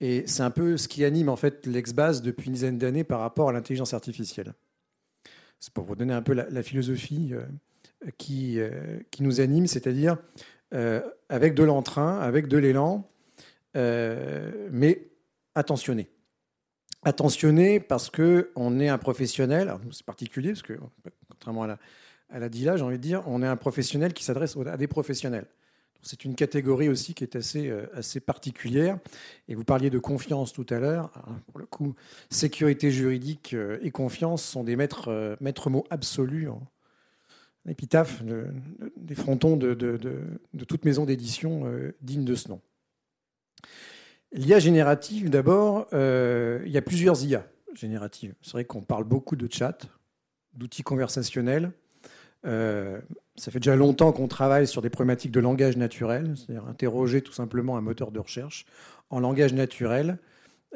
Et 0.00 0.22
c'est 0.28 0.44
un 0.44 0.52
peu 0.52 0.76
ce 0.76 0.86
qui 0.86 1.04
anime 1.04 1.28
en 1.28 1.34
fait 1.34 1.66
l'ex-base 1.66 2.22
depuis 2.22 2.46
une 2.46 2.52
dizaine 2.52 2.78
d'années 2.78 3.02
par 3.02 3.18
rapport 3.18 3.48
à 3.48 3.52
l'intelligence 3.52 3.94
artificielle. 3.94 4.54
C'est 5.58 5.74
pour 5.74 5.82
vous 5.82 5.96
donner 5.96 6.14
un 6.14 6.22
peu 6.22 6.34
la, 6.34 6.62
philosophie 6.62 7.30
euh, 7.32 7.42
qui, 8.16 8.60
euh, 8.60 9.00
qui 9.10 9.24
nous 9.24 9.40
anime, 9.40 9.66
c'est-à-dire 9.66 10.18
avec 11.28 11.54
de 11.54 11.64
l'entrain, 11.64 12.20
avec 12.20 12.46
de 12.46 12.56
l'élan, 12.56 13.06
mais 13.74 15.10
attentionné. 15.54 16.08
Attentionné 17.02 17.78
parce 17.78 18.08
qu'on 18.08 18.80
est 18.80 18.88
un 18.88 18.96
professionnel, 18.96 19.76
c'est 19.90 20.06
particulier, 20.06 20.50
parce 20.50 20.62
que 20.62 20.78
contrairement 21.28 21.64
à 21.64 21.66
la, 21.66 21.78
à 22.32 22.38
la 22.38 22.48
DILA, 22.48 22.76
j'ai 22.76 22.82
envie 22.82 22.96
de 22.96 23.02
dire, 23.02 23.22
on 23.26 23.42
est 23.42 23.46
un 23.46 23.56
professionnel 23.56 24.14
qui 24.14 24.24
s'adresse 24.24 24.56
à 24.66 24.76
des 24.76 24.88
professionnels. 24.88 25.46
C'est 26.02 26.24
une 26.24 26.34
catégorie 26.34 26.88
aussi 26.88 27.14
qui 27.14 27.22
est 27.22 27.36
assez, 27.36 27.68
euh, 27.68 27.86
assez 27.94 28.18
particulière. 28.18 28.98
Et 29.48 29.54
vous 29.54 29.62
parliez 29.62 29.88
de 29.88 30.00
confiance 30.00 30.52
tout 30.52 30.66
à 30.70 30.80
l'heure. 30.80 31.12
Pour 31.46 31.60
le 31.60 31.66
coup, 31.66 31.94
sécurité 32.28 32.90
juridique 32.90 33.54
euh, 33.54 33.78
et 33.82 33.92
confiance 33.92 34.42
sont 34.42 34.64
des 34.64 34.74
maîtres, 34.74 35.08
euh, 35.08 35.36
mots 35.70 35.84
absolus 35.90 36.48
en 36.48 36.60
épitaphe 37.68 38.24
des 38.96 39.14
frontons 39.14 39.56
de, 39.56 39.74
de, 39.74 40.64
toute 40.64 40.84
maison 40.84 41.04
d'édition 41.04 41.62
digne 42.00 42.24
de 42.24 42.34
ce 42.34 42.48
nom. 42.48 42.60
L'IA 44.32 44.58
générative, 44.58 45.30
d'abord, 45.30 45.86
il 45.92 46.72
y 46.72 46.76
a 46.76 46.82
plusieurs 46.82 47.24
IA 47.24 47.46
génératives. 47.72 48.34
C'est 48.42 48.50
vrai 48.50 48.64
qu'on 48.64 48.82
parle 48.82 49.04
beaucoup 49.04 49.36
de 49.36 49.46
chat, 49.48 49.86
d'outils 50.54 50.82
conversationnels. 50.82 51.70
Euh, 52.44 53.00
ça 53.36 53.50
fait 53.50 53.60
déjà 53.60 53.76
longtemps 53.76 54.12
qu'on 54.12 54.28
travaille 54.28 54.66
sur 54.66 54.82
des 54.82 54.90
problématiques 54.90 55.30
de 55.30 55.40
langage 55.40 55.76
naturel, 55.76 56.34
c'est-à-dire 56.36 56.66
interroger 56.66 57.22
tout 57.22 57.32
simplement 57.32 57.76
un 57.76 57.80
moteur 57.80 58.10
de 58.10 58.18
recherche 58.18 58.66
en 59.10 59.20
langage 59.20 59.52
naturel. 59.54 60.18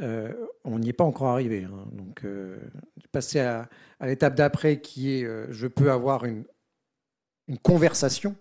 Euh, 0.01 0.33
on 0.65 0.79
n'y 0.79 0.91
est 0.91 0.95
pas 0.95 1.05
encore 1.05 1.29
arrivé. 1.29 1.65
Hein. 1.65 1.87
Donc, 1.93 2.25
euh, 2.25 2.59
passer 3.13 3.41
à, 3.41 3.69
l'étape 4.01 4.35
d'après 4.35 4.81
qui 4.81 5.15
est 5.15 5.29
je 5.51 5.67
peux 5.67 5.91
avoir 5.91 6.25
une, 6.25 6.45
conversation, 7.63 8.35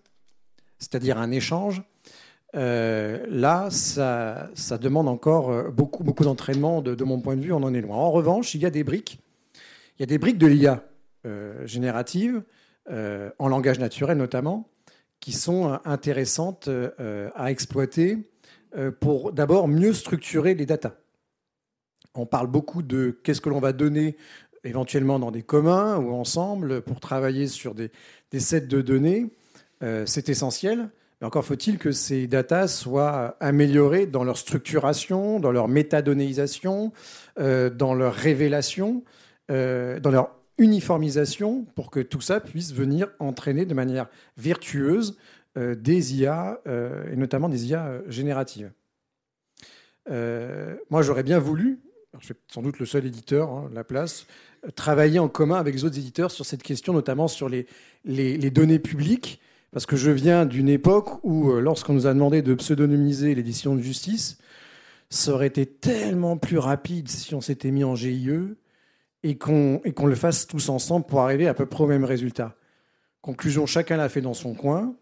c'est-à-dire 0.78 1.18
un 1.18 1.30
échange. 1.30 1.82
là, 2.52 3.68
ça, 3.70 4.50
ça, 4.54 4.78
demande 4.78 5.08
encore 5.08 5.70
beaucoup, 5.72 6.02
beaucoup 6.02 6.24
d'entraînement. 6.24 6.82
De, 6.82 6.94
de, 6.94 7.04
mon 7.04 7.20
point 7.20 7.36
de 7.36 7.40
vue, 7.40 7.52
on 7.52 7.62
en 7.62 7.72
est 7.72 7.80
loin. 7.80 7.96
En 7.96 8.10
revanche, 8.10 8.54
il 8.54 8.62
y 8.62 8.66
a 8.66 8.70
des 8.70 8.82
briques. 8.82 9.20
Il 9.98 10.00
y 10.00 10.02
a 10.02 10.06
des 10.06 10.18
briques 10.18 10.38
de 10.38 10.46
l'IA 10.46 10.84
générative 11.64 12.42
euh, 12.90 13.30
en 13.40 13.48
langage 13.48 13.80
naturel 13.80 14.16
notamment, 14.16 14.68
qui 15.18 15.32
sont 15.32 15.72
euh, 15.72 15.76
intéressantes 15.84 16.68
euh, 16.68 17.30
à 17.34 17.50
exploiter 17.50 18.18
pour 19.00 19.32
d'abord 19.32 19.68
mieux 19.68 19.94
structurer 19.94 20.54
les 20.54 20.66
datas. 20.66 20.92
On 22.14 22.26
parle 22.26 22.46
beaucoup 22.46 22.82
de 22.82 23.18
qu'est-ce 23.22 23.40
que 23.40 23.48
l'on 23.48 23.58
va 23.58 23.72
donner 23.72 24.18
éventuellement 24.64 25.18
dans 25.18 25.30
des 25.30 25.42
communs 25.42 25.96
ou 25.96 26.12
ensemble 26.12 26.82
pour 26.82 27.00
travailler 27.00 27.46
sur 27.46 27.74
des, 27.74 27.90
sets 28.38 28.66
de 28.66 28.82
données. 28.82 29.30
c'est 29.80 30.28
essentiel. 30.28 30.90
Mais 31.20 31.26
encore 31.26 31.46
faut-il 31.46 31.78
que 31.78 31.90
ces 31.90 32.26
datas 32.26 32.68
soient 32.68 33.38
améliorées 33.40 34.04
dans 34.04 34.24
leur 34.24 34.36
structuration, 34.36 35.40
dans 35.40 35.52
leur 35.52 35.68
métadonnéisation, 35.68 36.92
dans 37.38 37.94
leur 37.94 38.12
révélation, 38.12 39.04
dans 39.48 40.10
leur 40.10 40.35
uniformisation 40.58 41.64
pour 41.74 41.90
que 41.90 42.00
tout 42.00 42.20
ça 42.20 42.40
puisse 42.40 42.72
venir 42.72 43.08
entraîner 43.18 43.66
de 43.66 43.74
manière 43.74 44.08
vertueuse 44.36 45.16
euh, 45.56 45.74
des 45.74 46.16
IA, 46.16 46.60
euh, 46.66 47.10
et 47.10 47.16
notamment 47.16 47.48
des 47.48 47.66
IA 47.66 47.86
euh, 47.86 48.02
génératives. 48.08 48.70
moi, 50.90 51.02
j'aurais 51.02 51.22
bien 51.22 51.38
voulu, 51.38 51.80
je 52.20 52.26
suis 52.26 52.34
sans 52.52 52.62
doute 52.62 52.78
le 52.78 52.86
seul 52.86 53.06
éditeur, 53.06 53.50
hein, 53.50 53.70
la 53.72 53.82
place, 53.84 54.26
travailler 54.74 55.18
en 55.18 55.28
commun 55.28 55.56
avec 55.56 55.74
les 55.74 55.84
autres 55.84 55.98
éditeurs 55.98 56.30
sur 56.30 56.44
cette 56.44 56.62
question, 56.62 56.92
notamment 56.92 57.26
sur 57.28 57.48
les, 57.48 57.66
les, 58.04 58.50
données 58.50 58.78
publiques, 58.78 59.40
parce 59.72 59.86
que 59.86 59.96
je 59.96 60.10
viens 60.10 60.46
d'une 60.46 60.68
époque 60.68 61.24
où, 61.24 61.52
lorsqu'on 61.52 61.94
nous 61.94 62.06
a 62.06 62.14
demandé 62.14 62.42
de 62.42 62.54
pseudonymiser 62.54 63.34
l'édition 63.34 63.74
de 63.74 63.80
justice, 63.80 64.38
ça 65.08 65.32
aurait 65.32 65.46
été 65.46 65.66
tellement 65.66 66.36
plus 66.36 66.58
rapide 66.58 67.08
si 67.08 67.34
on 67.34 67.40
s'était 67.40 67.70
mis 67.70 67.84
en 67.84 67.94
GIE 67.94 68.56
et 69.26 69.36
qu'on 69.36 70.06
le 70.06 70.14
fasse 70.14 70.46
tous 70.46 70.68
ensemble 70.68 71.06
pour 71.06 71.20
arriver 71.20 71.48
à 71.48 71.54
peu 71.54 71.66
près 71.66 71.82
au 71.82 71.86
même 71.86 72.04
résultat. 72.04 72.54
Conclusion, 73.20 73.66
chacun 73.66 73.96
l'a 73.96 74.08
fait 74.08 74.20
dans 74.20 74.34
son 74.34 74.54
coin, 74.54 74.94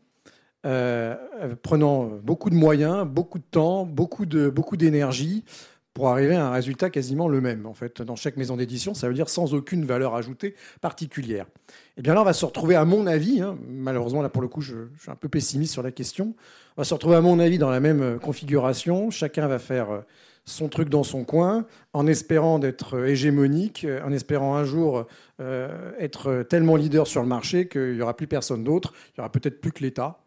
euh, 0.65 1.15
prenant 1.63 2.05
beaucoup 2.23 2.49
de 2.49 2.55
moyens, 2.55 3.07
beaucoup 3.07 3.39
de 3.39 3.45
temps, 3.45 3.85
beaucoup 3.85 4.25
d'énergie 4.25 5.45
pour 5.93 6.09
arriver 6.09 6.35
à 6.35 6.47
un 6.47 6.51
résultat 6.51 6.89
quasiment 6.89 7.29
le 7.29 7.41
même. 7.41 7.67
En 7.67 7.75
fait, 7.75 8.01
dans 8.01 8.17
chaque 8.17 8.37
maison 8.37 8.57
d'édition, 8.57 8.95
ça 8.95 9.09
veut 9.09 9.15
dire 9.15 9.29
sans 9.29 9.53
aucune 9.53 9.85
valeur 9.85 10.15
ajoutée 10.15 10.55
particulière. 10.81 11.45
Et 11.47 11.99
eh 11.99 12.03
bien 12.03 12.15
là, 12.15 12.23
on 12.23 12.25
va 12.25 12.33
se 12.33 12.47
retrouver, 12.47 12.77
à 12.77 12.85
mon 12.85 13.07
avis, 13.07 13.43
hein, 13.43 13.59
malheureusement 13.69 14.23
là 14.23 14.31
pour 14.31 14.43
le 14.43 14.49
coup, 14.49 14.63
je, 14.63 14.75
je, 14.97 15.03
suis 15.03 15.11
un 15.11 15.17
peu 15.17 15.29
pessimiste 15.29 15.73
sur 15.73 15.83
la 15.83 15.93
question. 15.93 16.35
On 16.77 16.81
va 16.81 16.85
se 16.85 16.95
retrouver, 16.95 17.17
à 17.17 17.21
mon 17.21 17.39
avis, 17.39 17.59
dans 17.59 17.71
la 17.71 17.81
même 17.81 18.19
configuration. 18.19 19.11
Chacun 19.11 19.47
va 19.47 19.59
faire 19.59 19.91
euh, 19.91 20.01
son 20.45 20.69
truc 20.69 20.89
dans 20.89 21.05
son 21.05 21.25
coin, 21.25 21.67
en 21.93 22.07
espérant 22.07 22.59
d'être 22.59 23.07
hégémonique, 23.07 23.87
en 24.05 24.13
espérant 24.13 24.57
un 24.57 24.65
jour 24.65 25.07
euh, 25.41 25.93
être 25.99 26.43
tellement 26.43 26.77
leader 26.77 27.07
sur 27.07 27.23
le 27.23 27.29
marché 27.29 27.67
qu'il 27.67 27.95
n'y 27.95 28.03
aura 28.03 28.17
plus 28.17 28.27
personne 28.27 28.63
d'autre, 28.63 28.93
il 29.09 29.13
n'y 29.19 29.23
aura 29.23 29.33
peut-être 29.33 29.61
plus 29.61 29.73
que 29.73 29.83
l'État, 29.83 30.21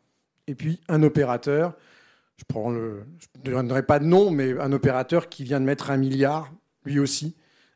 et 0.48 0.56
puis 0.56 0.80
un 0.88 1.04
opérateur, 1.04 1.76
je 2.38 2.44
ne 2.60 3.04
donnerai 3.44 3.84
pas 3.84 4.00
de 4.00 4.06
nom, 4.06 4.32
mais 4.32 4.58
un 4.60 4.72
opérateur 4.72 5.30
qui 5.30 5.44
vient 5.44 5.60
de 5.60 5.66
mettre 5.66 5.92
un 5.92 5.98
milliard, 5.98 6.52
lui 6.84 7.00
aussi, 7.00 7.36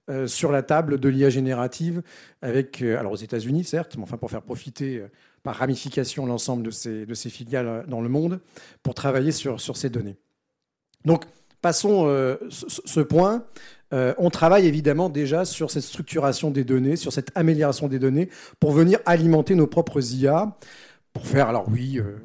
euh, 0.10 0.26
sur 0.26 0.52
la 0.52 0.64
table 0.64 1.00
de 1.00 1.10
l'IA 1.10 1.30
générative, 1.30 2.02
avec, 2.42 2.82
euh, 2.82 2.98
alors 2.98 3.12
aux 3.12 3.18
États-Unis 3.18 3.66
certes, 3.66 3.96
mais 3.98 4.04
enfin 4.04 4.18
pour 4.18 4.32
faire 4.32 4.42
profiter 4.42 5.04
par 5.44 5.56
ramification 5.56 6.26
l'ensemble 6.26 6.64
de 6.64 6.72
ces, 6.72 7.06
de 7.06 7.14
ces 7.14 7.30
filiales 7.30 7.86
dans 7.88 8.02
le 8.02 8.10
monde, 8.10 8.39
pour 8.82 8.96
travailler 8.96 9.32
sur, 9.32 9.62
sur 9.62 9.78
ces 9.78 9.92
données. 9.92 10.18
Donc, 11.06 11.26
Passons 11.62 12.07
euh, 12.07 12.38
ce, 12.49 13.01
point. 13.01 13.43
Euh, 13.93 14.16
on 14.18 14.32
travaille 14.32 14.66
évidemment 14.66 15.09
déjà 15.09 15.45
sur 15.45 15.70
cette 15.70 15.84
structuration 15.84 16.49
des 16.49 16.64
données, 16.64 16.95
sur 16.95 17.14
cette 17.14 17.32
amélioration 17.36 17.88
des 17.88 17.99
données, 17.99 18.30
pour 18.59 18.72
venir 18.72 18.99
alimenter 19.05 19.53
nos 19.53 19.68
propres 19.68 20.01
IA, 20.14 20.57
pour 21.14 21.28
faire, 21.28 21.49
alors 21.49 21.68
oui, 21.70 21.99
euh, 21.99 22.18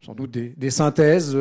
sans 0.00 0.14
doute 0.14 0.30
des, 0.30 0.70
synthèses. 0.70 1.36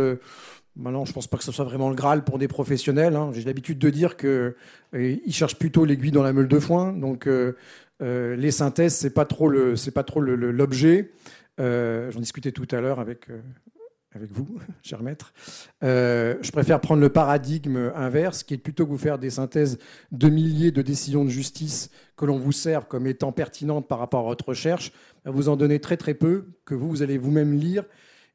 Maintenant, 0.76 1.06
je 1.06 1.12
ne 1.12 1.14
pense 1.14 1.28
pas 1.28 1.38
que 1.38 1.46
ce 1.46 1.54
soit 1.54 1.66
vraiment 1.66 1.90
le 1.90 1.96
Graal 1.96 2.26
pour 2.26 2.40
des 2.40 2.50
professionnels. 2.50 3.16
Hein. 3.16 3.32
J'ai 3.34 3.44
l'habitude 3.44 3.80
de 3.80 3.90
dire 3.90 4.18
qu'ils 4.18 4.54
cherchent 5.30 5.58
plutôt 5.58 5.86
l'aiguille 5.86 6.12
dans 6.12 6.24
la 6.24 6.34
meule 6.34 6.50
de 6.50 6.60
foin. 6.60 6.92
Donc, 6.92 7.28
les 8.02 8.52
synthèses, 8.52 8.98
ce 8.98 9.08
n'est 9.08 9.14
pas 9.14 9.26
trop 9.26 9.50
l'objet. 9.50 11.12
J'en 11.58 12.20
discutais 12.20 12.52
tout 12.52 12.68
à 12.72 12.82
l'heure 12.82 13.00
avec 13.00 13.28
avec 14.14 14.32
vous, 14.32 14.48
cher 14.84 15.04
maître. 15.04 15.34
Euh, 15.84 16.38
je 16.42 16.52
préfère 16.52 16.82
prendre 16.82 17.02
le 17.02 17.10
paradigme 17.10 17.92
inverse, 17.96 18.44
qui 18.44 18.56
est 18.56 18.58
plutôt 18.58 18.86
que 18.86 18.92
vous 18.92 18.98
faire 18.98 19.20
des 19.20 19.30
synthèses 19.30 19.78
de 20.12 20.30
milliers 20.30 20.72
de 20.72 20.82
décisions 20.82 21.24
de 21.24 21.30
justice 21.30 21.90
que 22.18 22.26
l'on 22.26 22.38
vous 22.38 22.52
serve 22.52 22.86
comme 22.88 23.08
étant 23.08 23.32
pertinentes 23.32 23.88
par 23.88 24.00
rapport 24.00 24.22
à 24.22 24.24
votre 24.24 24.50
recherche, 24.50 24.92
vous 25.26 25.50
en 25.50 25.56
donner 25.56 25.80
très 25.80 25.98
très 25.98 26.14
peu, 26.14 26.48
que 26.66 26.76
vous, 26.76 26.90
vous 26.90 27.02
allez 27.02 27.18
vous-même 27.18 27.54
lire 27.54 27.84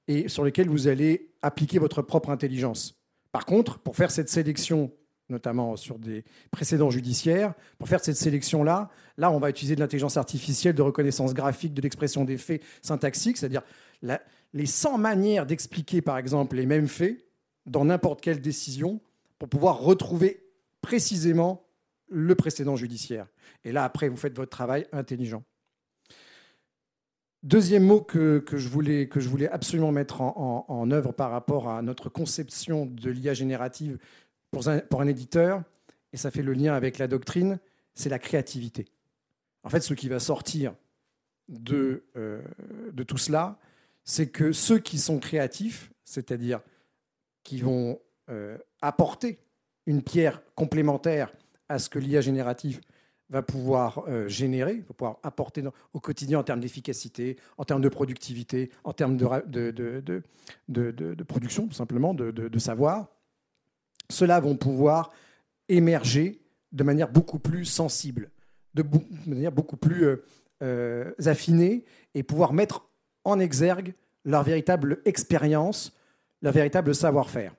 et 0.06 0.28
sur 0.28 0.44
lesquels 0.44 0.68
vous 0.68 0.88
allez 0.88 1.32
appliquer 1.42 1.78
votre 1.78 2.02
propre 2.02 2.30
intelligence. 2.30 2.94
Par 3.32 3.46
contre, 3.46 3.78
pour 3.78 3.96
faire 3.96 4.10
cette 4.10 4.28
sélection 4.28 4.92
notamment 5.30 5.76
sur 5.76 5.98
des 5.98 6.24
précédents 6.50 6.90
judiciaires. 6.90 7.54
Pour 7.78 7.88
faire 7.88 8.00
cette 8.00 8.16
sélection-là, 8.16 8.90
là, 9.16 9.30
on 9.30 9.38
va 9.38 9.50
utiliser 9.50 9.74
de 9.74 9.80
l'intelligence 9.80 10.16
artificielle, 10.16 10.74
de 10.74 10.82
reconnaissance 10.82 11.32
graphique, 11.34 11.74
de 11.74 11.80
l'expression 11.80 12.24
des 12.24 12.36
faits 12.36 12.62
syntaxiques, 12.82 13.38
c'est-à-dire 13.38 13.62
la, 14.02 14.20
les 14.54 14.66
100 14.66 14.98
manières 14.98 15.46
d'expliquer, 15.46 16.00
par 16.00 16.16
exemple, 16.16 16.56
les 16.56 16.64
mêmes 16.64 16.88
faits 16.88 17.26
dans 17.66 17.84
n'importe 17.84 18.20
quelle 18.20 18.40
décision 18.40 19.00
pour 19.38 19.48
pouvoir 19.48 19.80
retrouver 19.80 20.46
précisément 20.80 21.66
le 22.08 22.34
précédent 22.36 22.76
judiciaire. 22.76 23.26
Et 23.64 23.72
là, 23.72 23.84
après, 23.84 24.08
vous 24.08 24.16
faites 24.16 24.36
votre 24.36 24.50
travail 24.50 24.86
intelligent. 24.92 25.42
Deuxième 27.42 27.82
mot 27.82 28.00
que, 28.00 28.42
je, 28.52 28.68
voulais, 28.68 29.08
que 29.08 29.20
je 29.20 29.28
voulais 29.28 29.48
absolument 29.48 29.92
mettre 29.92 30.20
en, 30.22 30.90
œuvre 30.92 31.12
par 31.12 31.30
rapport 31.30 31.68
à 31.68 31.82
notre 31.82 32.08
conception 32.08 32.86
de 32.86 33.10
l'IA 33.10 33.34
générative 33.34 33.98
pour 34.50 34.68
un, 34.68 34.78
pour 34.78 35.02
un, 35.02 35.08
éditeur, 35.08 35.62
et 36.12 36.16
ça 36.16 36.30
fait 36.30 36.42
le 36.42 36.52
lien 36.52 36.74
avec 36.74 36.98
la 36.98 37.08
doctrine, 37.08 37.58
c'est 37.92 38.08
la 38.08 38.18
créativité. 38.18 38.86
En 39.62 39.68
fait, 39.68 39.80
ce 39.80 39.94
qui 39.94 40.08
va 40.08 40.20
sortir 40.20 40.74
de, 41.48 42.04
euh, 42.16 42.40
de 42.92 43.02
tout 43.02 43.18
cela, 43.18 43.58
c'est 44.04 44.28
que 44.28 44.52
ceux 44.52 44.78
qui 44.78 44.98
sont 44.98 45.18
créatifs, 45.18 45.90
c'est-à-dire 46.04 46.60
qui 47.42 47.60
vont 47.60 48.00
euh, 48.30 48.58
apporter 48.80 49.38
une 49.86 50.02
pierre 50.02 50.42
complémentaire 50.54 51.32
à 51.68 51.78
ce 51.78 51.88
que 51.88 51.98
l'IA 51.98 52.20
générative 52.20 52.80
va 53.30 53.42
pouvoir 53.42 54.04
euh, 54.08 54.28
générer, 54.28 54.84
va 54.88 54.94
pouvoir 54.94 55.18
apporter 55.22 55.62
au 55.94 56.00
quotidien 56.00 56.38
en 56.38 56.42
termes 56.42 56.60
d'efficacité, 56.60 57.36
en 57.56 57.64
termes 57.64 57.80
de 57.80 57.88
productivité, 57.88 58.70
en 58.84 58.92
termes 58.92 59.16
de, 59.16 60.22
production, 61.26 61.66
tout 61.66 61.74
simplement, 61.74 62.14
de, 62.14 62.58
savoir, 62.58 63.08
ceux-là 64.10 64.40
vont 64.40 64.56
pouvoir 64.56 65.12
émerger 65.68 66.42
de 66.72 66.84
manière 66.84 67.10
beaucoup 67.10 67.38
plus 67.38 67.64
sensible, 67.64 68.30
de, 68.74 68.84
manière 69.26 69.52
beaucoup 69.52 69.76
plus 69.78 70.18
euh, 70.62 71.12
affinée, 71.24 71.84
et 72.14 72.22
pouvoir 72.22 72.52
mettre 72.52 72.86
en 73.24 73.40
exergue 73.40 73.94
leur 74.24 74.42
véritable 74.42 75.00
expérience, 75.04 75.92
leur 76.42 76.52
véritable 76.52 76.94
savoir-faire. 76.94 77.54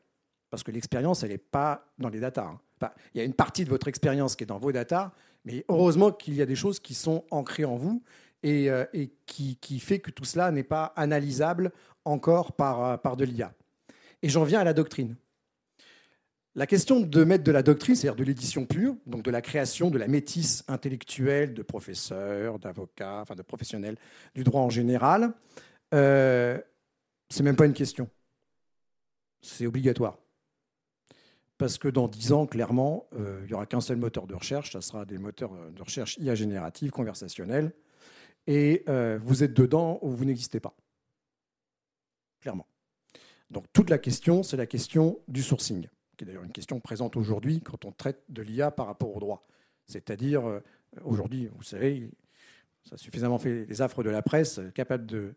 Parce 0.49 0.63
que 0.63 0.72
l'expérience, 0.72 1.24
elle 1.24 1.32
n'est 1.32 1.38
pas 1.38 1.86
dans 1.97 2.09
les 2.09 2.20
datas. 2.20 2.57
Hein. 2.82 2.91
il 3.13 3.18
y 3.18 3.22
a 3.22 3.24
une 3.24 3.34
partie 3.34 3.66
de 3.66 3.70
votre 3.70 3.88
expérience 3.88 4.36
qui 4.36 4.43
est 4.43 4.47
dans 4.47 4.59
vos 4.59 4.72
datas, 4.72 5.11
mais 5.43 5.66
heureusement 5.70 6.11
qu'il 6.11 6.36
y 6.36 6.41
a 6.41 6.45
des 6.45 6.55
choses 6.55 6.80
qui 6.80 6.93
sont 6.93 7.24
ancrées 7.32 7.66
en 7.66 7.76
vous 7.76 8.01
et, 8.43 8.70
euh, 8.70 8.86
qui, 9.26 9.57
qui, 9.57 9.80
fait 9.80 9.99
que 9.99 10.11
tout 10.11 10.26
cela 10.26 10.51
n'est 10.51 10.63
pas 10.63 10.93
analysable 10.95 11.72
encore 12.03 12.53
par, 12.53 12.84
euh, 12.84 12.97
par 12.97 13.16
de 13.16 13.26
l'IA. 13.26 13.53
Et 14.22 14.30
j'en 14.30 14.43
viens 14.43 14.59
à 14.59 14.63
la 14.63 14.74
doctrine. 14.74 15.16
La 16.57 16.67
question 16.67 17.01
de 17.01 17.23
mettre 17.25 17.43
de 17.43 17.51
la 17.51 17.63
doctrine, 17.63 17.95
c'est-à-dire 17.95 18.15
de 18.15 18.23
l'édition 18.23 18.65
pure, 18.65 18.95
donc 19.07 19.23
de 19.23 19.31
la 19.31 19.41
création, 19.41 19.89
de 19.89 19.97
la 19.97 20.07
métisse 20.07 20.63
intellectuelle 20.69 21.53
de 21.53 21.61
professeurs, 21.61 22.59
d'avocats, 22.59 23.19
enfin 23.21 23.35
de 23.35 23.41
professionnels 23.41 23.97
du 24.35 24.45
droit 24.45 24.61
en 24.61 24.69
général, 24.69 25.33
euh, 25.93 26.57
c'est 27.29 27.43
même 27.43 27.57
pas 27.57 27.65
une 27.65 27.73
question. 27.73 28.09
C'est 29.41 29.67
obligatoire. 29.67 30.17
Parce 31.57 31.77
que 31.77 31.89
dans 31.89 32.07
10 32.07 32.31
ans, 32.31 32.45
clairement, 32.45 33.07
euh, 33.17 33.41
il 33.43 33.47
n'y 33.47 33.53
aura 33.53 33.65
qu'un 33.65 33.81
seul 33.81 33.97
moteur 33.97 34.25
de 34.25 34.35
recherche, 34.35 34.71
ça 34.71 34.81
sera 34.81 35.03
des 35.03 35.17
moteurs 35.17 35.51
de 35.73 35.81
recherche 35.81 36.17
IA 36.19 36.35
générative, 36.35 36.91
conversationnels, 36.91 37.73
et 38.47 38.83
euh, 38.87 39.19
vous 39.21 39.43
êtes 39.43 39.53
dedans 39.53 39.99
ou 40.01 40.11
vous 40.11 40.23
n'existez 40.23 40.61
pas. 40.61 40.73
Clairement. 42.39 42.67
Donc 43.49 43.65
toute 43.73 43.89
la 43.89 43.97
question, 43.97 44.41
c'est 44.41 44.57
la 44.57 44.65
question 44.65 45.19
du 45.27 45.43
sourcing 45.43 45.89
qui 46.16 46.24
est 46.24 46.28
d'ailleurs 46.28 46.43
une 46.43 46.51
question 46.51 46.80
présente 46.80 47.16
aujourd'hui 47.16 47.61
quand 47.61 47.86
on 47.86 47.91
traite 47.91 48.24
de 48.30 48.41
l'IA 48.41 48.72
par 48.72 48.88
rapport 48.88 49.16
au 49.16 49.20
droit. 49.20 49.45
C'est-à-dire, 49.88 50.47
euh, 50.47 50.59
aujourd'hui, 51.03 51.49
vous 51.55 51.63
savez, 51.63 52.09
ça 52.84 52.95
a 52.95 52.97
suffisamment 52.97 53.38
fait 53.38 53.66
les 53.66 53.82
affres 53.82 54.03
de 54.03 54.09
la 54.09 54.22
presse, 54.22 54.59
euh, 54.59 54.70
capable 54.72 55.05
de, 55.05 55.34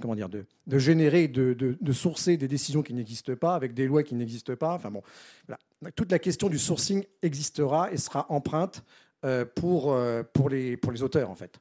comment 0.00 0.14
dire, 0.14 0.28
de, 0.28 0.46
générer, 0.78 1.28
de, 1.28 1.52
de, 1.54 1.92
sourcer 1.92 2.36
des 2.36 2.48
décisions 2.48 2.82
qui 2.82 2.94
n'existent 2.94 3.36
pas, 3.36 3.54
avec 3.54 3.74
des 3.74 3.86
lois 3.86 4.02
qui 4.02 4.14
n'existent 4.14 4.56
pas. 4.56 4.74
Enfin 4.74 4.90
bon, 4.90 5.02
Toute 5.94 6.10
la 6.10 6.18
question 6.18 6.48
du 6.48 6.58
sourcing 6.58 7.04
existera 7.20 7.92
et 7.92 7.98
sera 7.98 8.26
empreinte 8.30 8.82
euh, 9.24 9.44
pour, 9.44 9.94
pour, 10.32 10.48
les, 10.48 10.76
pour 10.76 10.90
les 10.90 11.02
auteurs, 11.02 11.30
en 11.30 11.34
fait. 11.34 11.60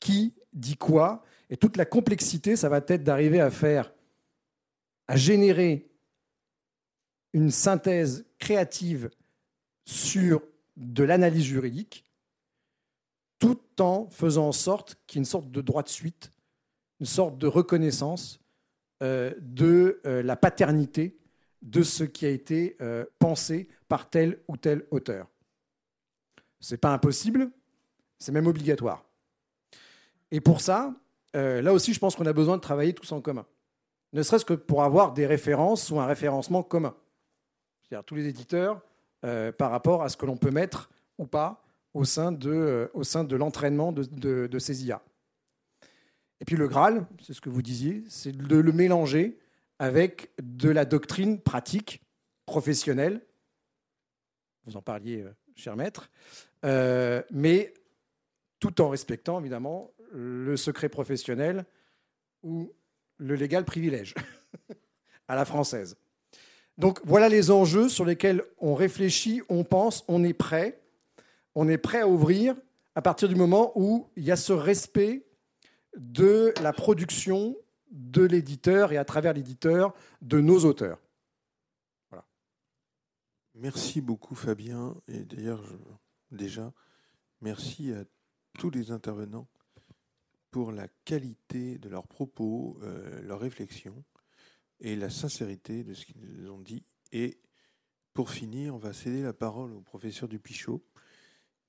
Qui 0.00 0.34
dit 0.52 0.76
quoi 0.76 1.24
Et 1.48 1.56
toute 1.56 1.78
la 1.78 1.86
complexité, 1.86 2.56
ça 2.56 2.68
va 2.68 2.84
être 2.86 3.02
d'arriver 3.02 3.40
à 3.40 3.50
faire, 3.50 3.94
à 5.08 5.16
générer 5.16 5.93
une 7.34 7.50
synthèse 7.50 8.24
créative 8.38 9.10
sur 9.84 10.40
de 10.76 11.04
l'analyse 11.04 11.44
juridique, 11.44 12.04
tout 13.38 13.60
en 13.80 14.08
faisant 14.08 14.48
en 14.48 14.52
sorte 14.52 14.96
qu'il 15.06 15.18
y 15.18 15.20
ait 15.20 15.24
une 15.24 15.30
sorte 15.30 15.50
de 15.50 15.60
droit 15.60 15.82
de 15.82 15.88
suite, 15.88 16.30
une 17.00 17.06
sorte 17.06 17.36
de 17.36 17.46
reconnaissance 17.46 18.40
euh, 19.02 19.34
de 19.40 20.00
euh, 20.06 20.22
la 20.22 20.36
paternité 20.36 21.18
de 21.60 21.82
ce 21.82 22.04
qui 22.04 22.24
a 22.24 22.30
été 22.30 22.76
euh, 22.80 23.04
pensé 23.18 23.68
par 23.88 24.08
tel 24.08 24.40
ou 24.48 24.56
tel 24.56 24.86
auteur. 24.90 25.28
Ce 26.60 26.74
n'est 26.74 26.78
pas 26.78 26.92
impossible, 26.92 27.50
C'est 28.18 28.32
même 28.32 28.46
obligatoire. 28.46 29.04
Et 30.30 30.40
pour 30.40 30.60
ça, 30.60 30.94
là 31.34 31.72
aussi, 31.72 31.92
je 31.92 31.98
pense 31.98 32.14
qu'on 32.14 32.26
a 32.26 32.32
besoin 32.32 32.56
de 32.56 32.62
travailler 32.62 32.94
tous 32.94 33.10
en 33.12 33.20
commun. 33.20 33.44
Ne 34.12 34.22
serait-ce 34.22 34.44
que 34.44 34.54
pour 34.54 34.84
avoir 34.84 35.12
des 35.12 35.26
références 35.26 35.90
ou 35.90 36.00
un 36.00 36.06
référencement 36.06 36.62
commun. 36.62 36.94
C'est-à-dire 37.84 38.04
tous 38.04 38.14
les 38.14 38.26
éditeurs 38.26 38.82
euh, 39.24 39.52
par 39.52 39.70
rapport 39.70 40.02
à 40.02 40.08
ce 40.08 40.16
que 40.16 40.26
l'on 40.26 40.36
peut 40.36 40.50
mettre 40.50 40.90
ou 41.18 41.26
pas 41.26 41.64
au 41.92 42.04
sein 42.04 42.32
de, 42.32 42.50
euh, 42.50 43.36
l'entraînement 43.38 43.92
de, 43.92 44.58
ces 44.58 44.84
IA. 44.84 45.02
Et 46.40 46.44
puis 46.44 46.56
le 46.56 46.66
Graal, 46.66 47.06
c'est 47.22 47.32
ce 47.32 47.40
que 47.40 47.48
vous 47.48 47.62
disiez, 47.62 48.04
c'est 48.08 48.36
de 48.36 48.56
le 48.56 48.72
mélanger 48.72 49.38
avec 49.78 50.30
de 50.42 50.68
la 50.68 50.84
doctrine 50.84 51.40
pratique, 51.40 52.02
professionnelle. 52.46 53.22
Vous 54.64 54.76
en 54.76 54.82
parliez, 54.82 55.22
euh, 55.22 55.32
cher 55.54 55.76
maître. 55.76 56.10
Mais 57.30 57.72
tout 58.60 58.80
en 58.80 58.88
respectant 58.88 59.38
évidemment 59.40 59.92
le 60.12 60.56
secret 60.56 60.88
professionnel 60.88 61.64
ou 62.42 62.72
le 63.18 63.34
légal 63.34 63.64
privilège 63.64 64.14
à 65.28 65.36
la 65.36 65.44
française. 65.44 65.96
Donc 66.76 67.00
voilà 67.04 67.28
les 67.28 67.50
enjeux 67.50 67.88
sur 67.88 68.04
lesquels 68.04 68.42
on 68.58 68.74
réfléchit, 68.74 69.42
on 69.48 69.64
pense, 69.64 70.04
on 70.08 70.24
est 70.24 70.34
prêt. 70.34 70.80
On 71.54 71.68
est 71.68 71.78
prêt 71.78 72.00
à 72.00 72.08
ouvrir 72.08 72.56
à 72.94 73.02
partir 73.02 73.28
du 73.28 73.36
moment 73.36 73.72
où 73.76 74.08
il 74.16 74.24
y 74.24 74.32
a 74.32 74.36
ce 74.36 74.52
respect 74.52 75.26
de 75.96 76.52
la 76.60 76.72
production 76.72 77.56
de 77.90 78.22
l'éditeur 78.22 78.92
et 78.92 78.96
à 78.96 79.04
travers 79.04 79.32
l'éditeur 79.32 79.94
de 80.20 80.40
nos 80.40 80.64
auteurs. 80.64 80.98
Voilà. 82.10 82.24
Merci 83.54 84.00
beaucoup 84.00 84.34
Fabien. 84.34 84.96
Et 85.06 85.24
d'ailleurs, 85.24 85.62
déjà, 86.32 86.72
merci 87.40 87.92
à 87.92 88.04
tous 88.58 88.70
les 88.70 88.90
intervenants 88.90 89.46
pour 90.50 90.72
la 90.72 90.88
qualité 91.04 91.78
de 91.78 91.88
leurs 91.88 92.06
propos, 92.06 92.78
euh, 92.82 93.22
leurs 93.22 93.40
réflexions 93.40 94.04
et 94.84 94.96
la 94.96 95.10
sincérité 95.10 95.82
de 95.82 95.94
ce 95.94 96.04
qu'ils 96.04 96.50
ont 96.50 96.60
dit. 96.60 96.84
Et 97.10 97.40
pour 98.12 98.30
finir, 98.30 98.74
on 98.74 98.78
va 98.78 98.92
céder 98.92 99.22
la 99.22 99.32
parole 99.32 99.72
au 99.72 99.80
professeur 99.80 100.28
Dupichot 100.28 100.84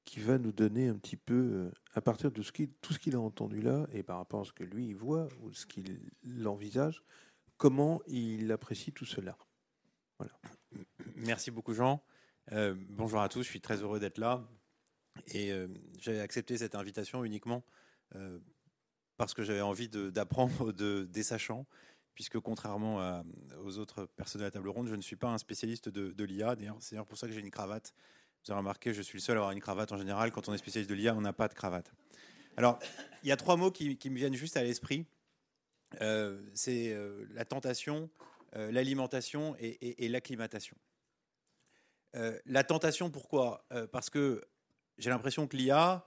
qui 0.04 0.20
va 0.20 0.38
nous 0.38 0.52
donner 0.52 0.88
un 0.88 0.98
petit 0.98 1.18
peu, 1.18 1.34
euh, 1.34 1.72
à 1.94 2.02
partir 2.02 2.30
de 2.30 2.44
tout 2.82 2.94
ce 2.94 3.00
qu'il 3.00 3.16
a 3.16 3.20
entendu 3.20 3.62
là 3.62 3.88
et 3.92 4.04
par 4.04 4.18
rapport 4.18 4.42
à 4.42 4.46
ce 4.46 4.52
que 4.52 4.64
lui 4.64 4.86
il 4.88 4.96
voit 4.96 5.28
ou 5.42 5.52
ce 5.54 5.66
qu'il 5.66 6.12
envisage, 6.46 7.02
comment 7.58 8.02
il 8.06 8.52
apprécie 8.52 8.92
tout 8.92 9.06
cela. 9.06 9.38
Merci 11.16 11.50
beaucoup 11.50 11.74
Jean. 11.74 12.04
Euh, 12.52 12.76
bonjour 12.90 13.22
à 13.22 13.30
tous, 13.30 13.42
je 13.42 13.50
suis 13.50 13.62
très 13.62 13.82
heureux 13.82 14.00
d'être 14.00 14.20
là. 14.20 14.48
Et 15.28 15.52
euh, 15.52 15.68
j'ai 16.00 16.20
accepté 16.20 16.58
cette 16.58 16.76
invitation 16.76 17.24
uniquement 17.24 17.64
euh, 18.16 18.38
parce 19.18 19.34
que 19.34 19.44
j'avais 19.44 19.62
envie 19.62 19.88
d'apprendre 19.88 20.74
de, 20.74 21.06
des 21.06 21.24
sachants, 21.24 21.66
puisque 22.16 22.40
contrairement 22.40 23.02
à- 23.02 23.24
aux 23.64 23.78
autres 23.78 24.06
personnes 24.16 24.40
de 24.40 24.46
la 24.46 24.52
table 24.52 24.70
ronde, 24.70 24.88
je 24.88 24.96
ne 24.96 25.02
suis 25.02 25.18
pas 25.18 25.28
un 25.28 25.38
spécialiste 25.38 25.90
de, 25.90 26.12
de 26.12 26.24
l'IA. 26.24 26.56
C'est 26.80 26.92
d'ailleurs 26.96 27.06
pour 27.06 27.18
ça 27.18 27.28
que 27.28 27.34
j'ai 27.34 27.42
une 27.42 27.52
cravate. 27.52 27.94
Vous 28.44 28.52
avez 28.52 28.60
remarqué, 28.60 28.94
je 28.94 29.02
suis 29.02 29.18
le 29.18 29.22
seul 29.22 29.38
à 29.38 29.42
avoir 29.42 29.52
une 29.52 29.60
cravate 29.60 29.92
en 29.92 29.98
général. 29.98 30.32
Quand 30.32 30.48
on 30.50 30.54
est 30.54 30.58
spécialiste 30.58 30.90
de 30.90 30.96
l'IA, 30.96 31.14
on 31.14 31.22
n'a 31.22 31.34
pas 31.34 31.48
de 31.48 31.54
cravate. 31.54 31.92
Alors, 32.58 32.80
il 33.22 33.30
y 33.30 33.32
a 33.32 33.38
trois 33.38 33.58
mots 33.58 33.70
qui, 33.70 33.98
me 34.10 34.16
viennent 34.16 34.34
juste 34.34 34.56
à 34.56 34.64
l'esprit. 34.64 35.06
Euh, 36.02 36.42
c'est 36.54 36.94
euh, 36.94 37.26
la 37.32 37.44
tentation, 37.44 38.10
euh, 38.56 38.72
l'alimentation 38.72 39.56
et, 39.60 40.06
et- 40.06 40.10
l'acclimatation. 40.10 40.76
La 42.46 42.64
tentation, 42.64 43.12
pourquoi? 43.12 43.68
Parce 43.92 44.10
que 44.10 44.42
j'ai 44.98 45.10
l'impression 45.10 45.48
que 45.48 45.58
l'IA, 45.58 46.06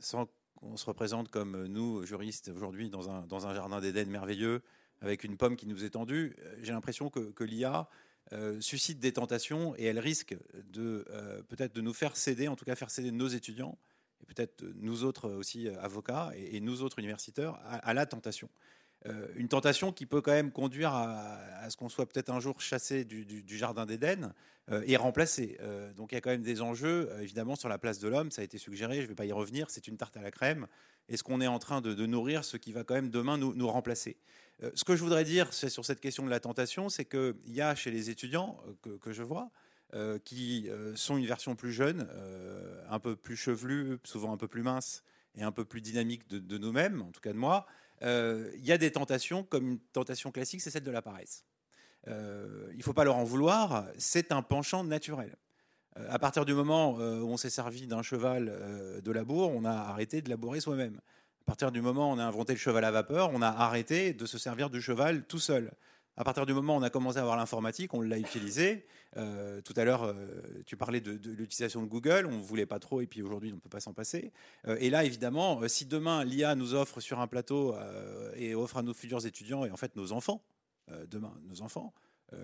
sans 0.00 0.28
qu'on 0.66 0.76
se 0.76 0.86
représente 0.86 1.30
comme 1.30 1.66
nous, 1.66 2.04
juristes, 2.04 2.50
aujourd'hui, 2.54 2.90
dans 2.90 3.10
un, 3.10 3.26
dans 3.26 3.46
un 3.46 3.54
jardin 3.54 3.80
d'Éden 3.80 4.08
merveilleux, 4.08 4.62
avec 5.00 5.24
une 5.24 5.36
pomme 5.36 5.56
qui 5.56 5.66
nous 5.66 5.84
est 5.84 5.90
tendue, 5.90 6.34
euh, 6.38 6.56
j'ai 6.62 6.72
l'impression 6.72 7.10
que, 7.10 7.20
que 7.30 7.44
l'IA 7.44 7.88
euh, 8.32 8.60
suscite 8.60 8.98
des 8.98 9.12
tentations 9.12 9.76
et 9.76 9.84
elle 9.84 10.00
risque 10.00 10.36
de 10.72 11.04
euh, 11.10 11.42
peut-être 11.44 11.74
de 11.74 11.80
nous 11.80 11.92
faire 11.92 12.16
céder, 12.16 12.48
en 12.48 12.56
tout 12.56 12.64
cas 12.64 12.74
faire 12.74 12.90
céder 12.90 13.12
nos 13.12 13.28
étudiants, 13.28 13.78
et 14.20 14.26
peut-être 14.26 14.64
nous 14.74 15.04
autres 15.04 15.30
aussi 15.30 15.68
euh, 15.68 15.80
avocats 15.80 16.32
et, 16.34 16.58
nous 16.60 16.82
autres 16.82 16.98
universitaires, 16.98 17.54
à 17.64 17.94
la 17.94 18.04
tentation. 18.04 18.48
Euh, 19.08 19.26
une 19.36 19.48
tentation 19.48 19.92
qui 19.92 20.06
peut 20.06 20.20
quand 20.20 20.32
même 20.32 20.50
conduire 20.50 20.92
à, 20.92 21.68
ce 21.68 21.76
qu'on 21.76 21.88
soit 21.88 22.06
peut-être 22.06 22.30
un 22.30 22.40
jour 22.40 22.60
chassé 22.60 23.04
du, 23.04 23.44
jardin 23.56 23.86
d'Éden 23.86 24.32
euh, 24.70 24.82
et 24.86 24.96
remplacé. 24.96 25.56
Euh, 25.60 25.92
donc 25.92 26.12
il 26.12 26.16
y 26.16 26.18
a 26.18 26.20
quand 26.20 26.30
même 26.30 26.42
des 26.42 26.62
enjeux, 26.62 27.10
évidemment, 27.20 27.56
sur 27.56 27.68
la 27.68 27.78
place 27.78 27.98
de 27.98 28.08
l'homme. 28.08 28.30
Ça 28.30 28.42
a 28.42 28.44
été 28.44 28.58
suggéré, 28.58 28.96
je 28.96 29.02
ne 29.02 29.06
vais 29.08 29.14
pas 29.14 29.26
y 29.26 29.32
revenir. 29.32 29.70
C'est 29.70 29.86
une 29.86 29.96
tarte 29.96 30.16
à 30.16 30.22
la 30.22 30.30
crème. 30.30 30.66
Est-ce 31.08 31.22
qu'on 31.22 31.40
est 31.40 31.46
en 31.46 31.58
train 31.58 31.80
de, 31.80 32.06
nourrir 32.06 32.44
ce 32.44 32.56
qui 32.56 32.72
va 32.72 32.82
quand 32.82 32.94
même 32.94 33.10
demain 33.10 33.38
nous, 33.38 33.68
remplacer? 33.68 34.16
Ce 34.74 34.84
que 34.84 34.96
je 34.96 35.02
voudrais 35.02 35.22
dire 35.22 35.52
sur 35.52 35.84
cette 35.84 36.00
question 36.00 36.24
de 36.24 36.30
la 36.30 36.40
tentation, 36.40 36.88
c'est 36.88 37.04
qu'il 37.04 37.34
y 37.46 37.60
a 37.60 37.74
chez 37.74 37.90
les 37.92 38.10
étudiants 38.10 38.58
que, 39.00 39.12
je 39.12 39.22
vois, 39.22 39.50
qui 40.24 40.68
sont 40.96 41.16
une 41.16 41.26
version 41.26 41.54
plus 41.54 41.70
jeune, 41.70 42.08
un 42.90 42.98
peu 42.98 43.14
plus 43.14 43.36
chevelue, 43.36 43.98
souvent 44.02 44.32
un 44.32 44.36
peu 44.36 44.48
plus 44.48 44.62
mince 44.62 45.04
et 45.36 45.44
un 45.44 45.52
peu 45.52 45.64
plus 45.64 45.80
dynamique 45.80 46.26
de 46.28 46.58
nous-mêmes, 46.58 47.02
en 47.02 47.12
tout 47.12 47.20
cas 47.20 47.32
de 47.32 47.38
moi, 47.38 47.68
euh, 48.02 48.50
il 48.56 48.64
y 48.64 48.72
a 48.72 48.78
des 48.78 48.92
tentations, 48.92 49.42
comme 49.42 49.68
une 49.68 49.78
tentation 49.78 50.30
classique, 50.30 50.60
c'est 50.60 50.70
celle 50.70 50.84
de 50.84 50.90
la 50.90 51.02
paresse. 51.02 51.44
Euh, 52.08 52.68
il 52.72 52.78
ne 52.78 52.82
faut 52.82 52.92
pas 52.92 53.04
leur 53.04 53.16
en 53.16 53.24
vouloir, 53.24 53.86
c'est 53.98 54.32
un 54.32 54.42
penchant 54.42 54.84
naturel. 54.84 55.36
Euh, 55.98 56.06
à 56.10 56.18
partir 56.18 56.44
du 56.44 56.54
moment 56.54 56.98
euh, 57.00 57.20
où 57.20 57.28
on 57.28 57.36
s'est 57.36 57.50
servi 57.50 57.86
d'un 57.86 58.02
cheval 58.02 59.00
de 59.02 59.12
labour, 59.12 59.50
on 59.52 59.64
a 59.64 59.72
arrêté 59.72 60.22
de 60.22 60.30
labourer 60.30 60.60
soi-même. 60.60 61.00
À 61.42 61.44
partir 61.46 61.72
du 61.72 61.80
moment 61.80 62.10
où 62.10 62.14
on 62.14 62.18
a 62.18 62.24
inventé 62.24 62.52
le 62.52 62.58
cheval 62.58 62.84
à 62.84 62.90
vapeur, 62.90 63.30
on 63.32 63.42
a 63.42 63.48
arrêté 63.48 64.12
de 64.12 64.26
se 64.26 64.38
servir 64.38 64.70
du 64.70 64.80
cheval 64.80 65.24
tout 65.24 65.38
seul. 65.38 65.72
À 66.16 66.24
partir 66.24 66.46
du 66.46 66.54
moment 66.54 66.76
où 66.76 66.80
on 66.80 66.82
a 66.82 66.90
commencé 66.90 67.18
à 67.18 67.22
avoir 67.22 67.36
l'informatique, 67.36 67.92
on 67.94 68.00
l'a 68.00 68.18
utilisé. 68.18 68.86
Euh, 69.16 69.62
tout 69.62 69.72
à 69.76 69.84
l'heure, 69.84 70.04
euh, 70.04 70.62
tu 70.66 70.76
parlais 70.76 71.00
de, 71.00 71.12
l'utilisation 71.30 71.82
de 71.82 71.86
Google, 71.86 72.26
on 72.26 72.38
ne 72.38 72.42
voulait 72.42 72.66
pas 72.66 72.78
trop, 72.78 73.00
et 73.00 73.06
puis 73.06 73.22
aujourd'hui, 73.22 73.50
on 73.52 73.56
ne 73.56 73.60
peut 73.60 73.68
pas 73.68 73.80
s'en 73.80 73.94
passer. 73.94 74.32
Euh, 74.66 74.76
et 74.78 74.90
là, 74.90 75.04
évidemment, 75.04 75.66
si 75.68 75.86
demain 75.86 76.24
l'IA 76.24 76.54
nous 76.54 76.74
offre 76.74 77.00
sur 77.00 77.20
un 77.20 77.26
plateau 77.26 77.74
et 78.34 78.54
offre 78.54 78.76
à 78.76 78.82
nos 78.82 78.94
futurs 78.94 79.24
étudiants, 79.26 79.64
et 79.64 79.70
en 79.70 79.76
fait 79.76 79.96
nos 79.96 80.12
enfants, 80.12 80.42
demain, 81.08 81.32
nos 81.48 81.62
enfants, 81.62 81.92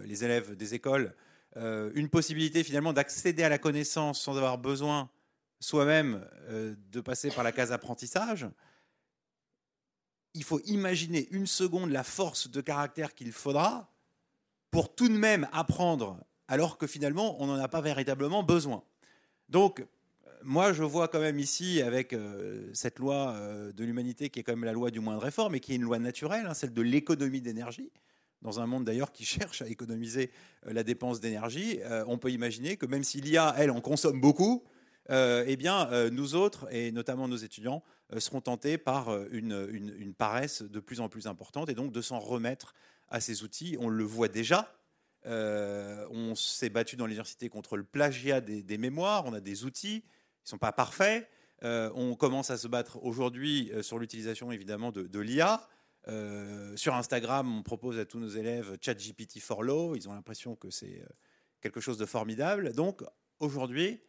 les 0.04 0.24
élèves 0.24 0.56
des 0.56 0.74
écoles, 0.74 1.14
une 1.56 2.08
possibilité 2.08 2.64
finalement 2.64 2.92
d'accéder 2.92 3.42
à 3.42 3.48
la 3.48 3.58
connaissance 3.58 4.20
sans 4.20 4.36
avoir 4.36 4.58
besoin 4.58 5.10
soi-même 5.60 6.26
de 6.50 7.00
passer 7.00 7.30
par 7.30 7.44
la 7.44 7.52
case 7.52 7.72
apprentissage, 7.72 8.46
il 10.34 10.44
faut 10.44 10.60
imaginer 10.60 11.28
une 11.30 11.46
seconde 11.46 11.90
la 11.90 12.04
force 12.04 12.50
de 12.50 12.60
caractère 12.60 13.14
qu'il 13.14 13.32
faudra 13.32 13.92
pour 14.70 14.94
tout 14.94 15.08
de 15.08 15.16
même 15.16 15.46
apprendre 15.52 16.18
alors 16.52 16.76
que 16.76 16.86
finalement 16.86 17.40
on 17.42 17.46
n'en 17.46 17.58
a 17.58 17.66
pas 17.68 17.80
véritablement 17.80 18.42
besoin. 18.42 18.82
Donc, 19.48 19.86
moi 20.42 20.74
je 20.74 20.82
vois 20.84 21.08
quand 21.08 21.18
même 21.28 21.38
ici 21.38 21.80
avec 21.80 22.12
euh, 22.12 22.68
cette 22.74 22.98
loi 22.98 23.30
euh, 23.30 23.72
de 23.72 23.84
l'humanité 23.84 24.28
qui 24.28 24.38
est 24.40 24.42
quand 24.42 24.52
même 24.52 24.64
la 24.64 24.74
loi 24.74 24.90
du 24.90 25.00
moindre 25.00 25.26
effort, 25.26 25.48
mais 25.48 25.60
qui 25.60 25.72
est 25.72 25.76
une 25.76 25.82
loi 25.90 25.98
naturelle, 25.98 26.44
hein, 26.46 26.52
celle 26.52 26.74
de 26.74 26.82
l'économie 26.82 27.40
d'énergie, 27.40 27.90
dans 28.42 28.60
un 28.60 28.66
monde 28.66 28.84
d'ailleurs 28.84 29.12
qui 29.12 29.24
cherche 29.36 29.62
à 29.62 29.66
économiser 29.66 30.30
euh, 30.66 30.74
la 30.74 30.82
dépense 30.82 31.20
d'énergie, 31.20 31.78
on 32.06 32.18
peut 32.18 32.30
imaginer 32.30 32.76
que 32.76 32.84
même 32.84 33.02
si 33.02 33.22
l'IA, 33.22 33.54
elle, 33.56 33.70
en 33.70 33.80
consomme 33.80 34.20
beaucoup, 34.20 34.62
eh 35.08 35.56
bien, 35.56 35.88
nous 36.10 36.34
autres, 36.34 36.68
et 36.70 36.92
notamment 36.92 37.28
nos 37.28 37.36
étudiants, 37.36 37.82
seront 38.18 38.40
tentés 38.40 38.78
par 38.78 39.10
une- 39.32 39.68
une 39.98 40.14
paresse 40.14 40.62
de 40.62 40.80
plus 40.80 41.00
en 41.00 41.08
plus 41.08 41.26
importante, 41.26 41.68
et 41.70 41.74
donc 41.74 41.92
de 41.92 42.00
s'en 42.02 42.20
remettre 42.20 42.74
à 43.08 43.20
ces 43.20 43.42
outils. 43.42 43.76
On 43.80 43.88
le 43.88 44.04
voit 44.04 44.28
déjà. 44.28 44.72
Euh, 45.26 46.06
on 46.10 46.34
s'est 46.34 46.70
battu 46.70 46.96
dans 46.96 47.06
l'université 47.06 47.48
contre 47.48 47.76
le 47.76 47.84
plagiat 47.84 48.40
des, 48.40 48.78
mémoires. 48.78 49.24
On 49.26 49.32
a 49.32 49.40
des 49.40 49.64
outils, 49.64 49.96
ils 50.04 50.44
ne 50.44 50.48
sont 50.48 50.58
pas 50.58 50.72
parfaits. 50.72 51.28
Euh, 51.62 51.90
on 51.94 52.16
commence 52.16 52.50
à 52.50 52.58
se 52.58 52.66
battre 52.66 53.02
aujourd'hui 53.04 53.70
euh, 53.72 53.82
sur 53.82 53.98
l'utilisation 53.98 54.50
évidemment 54.50 54.90
de, 54.90 55.18
l'IA. 55.20 55.68
Sur 56.74 56.94
Instagram, 56.94 57.58
on 57.58 57.62
propose 57.62 57.98
à 57.98 58.04
tous 58.04 58.18
nos 58.18 58.28
élèves 58.28 58.76
ChatGPT 58.80 59.38
for 59.38 59.62
Law. 59.62 59.94
Ils 59.94 60.08
ont 60.08 60.12
l'impression 60.12 60.56
que 60.56 60.68
c'est 60.70 61.04
quelque 61.60 61.80
chose 61.80 61.98
de 61.98 62.06
formidable. 62.06 62.72
Donc 62.72 63.04
aujourd'hui, 63.38 64.00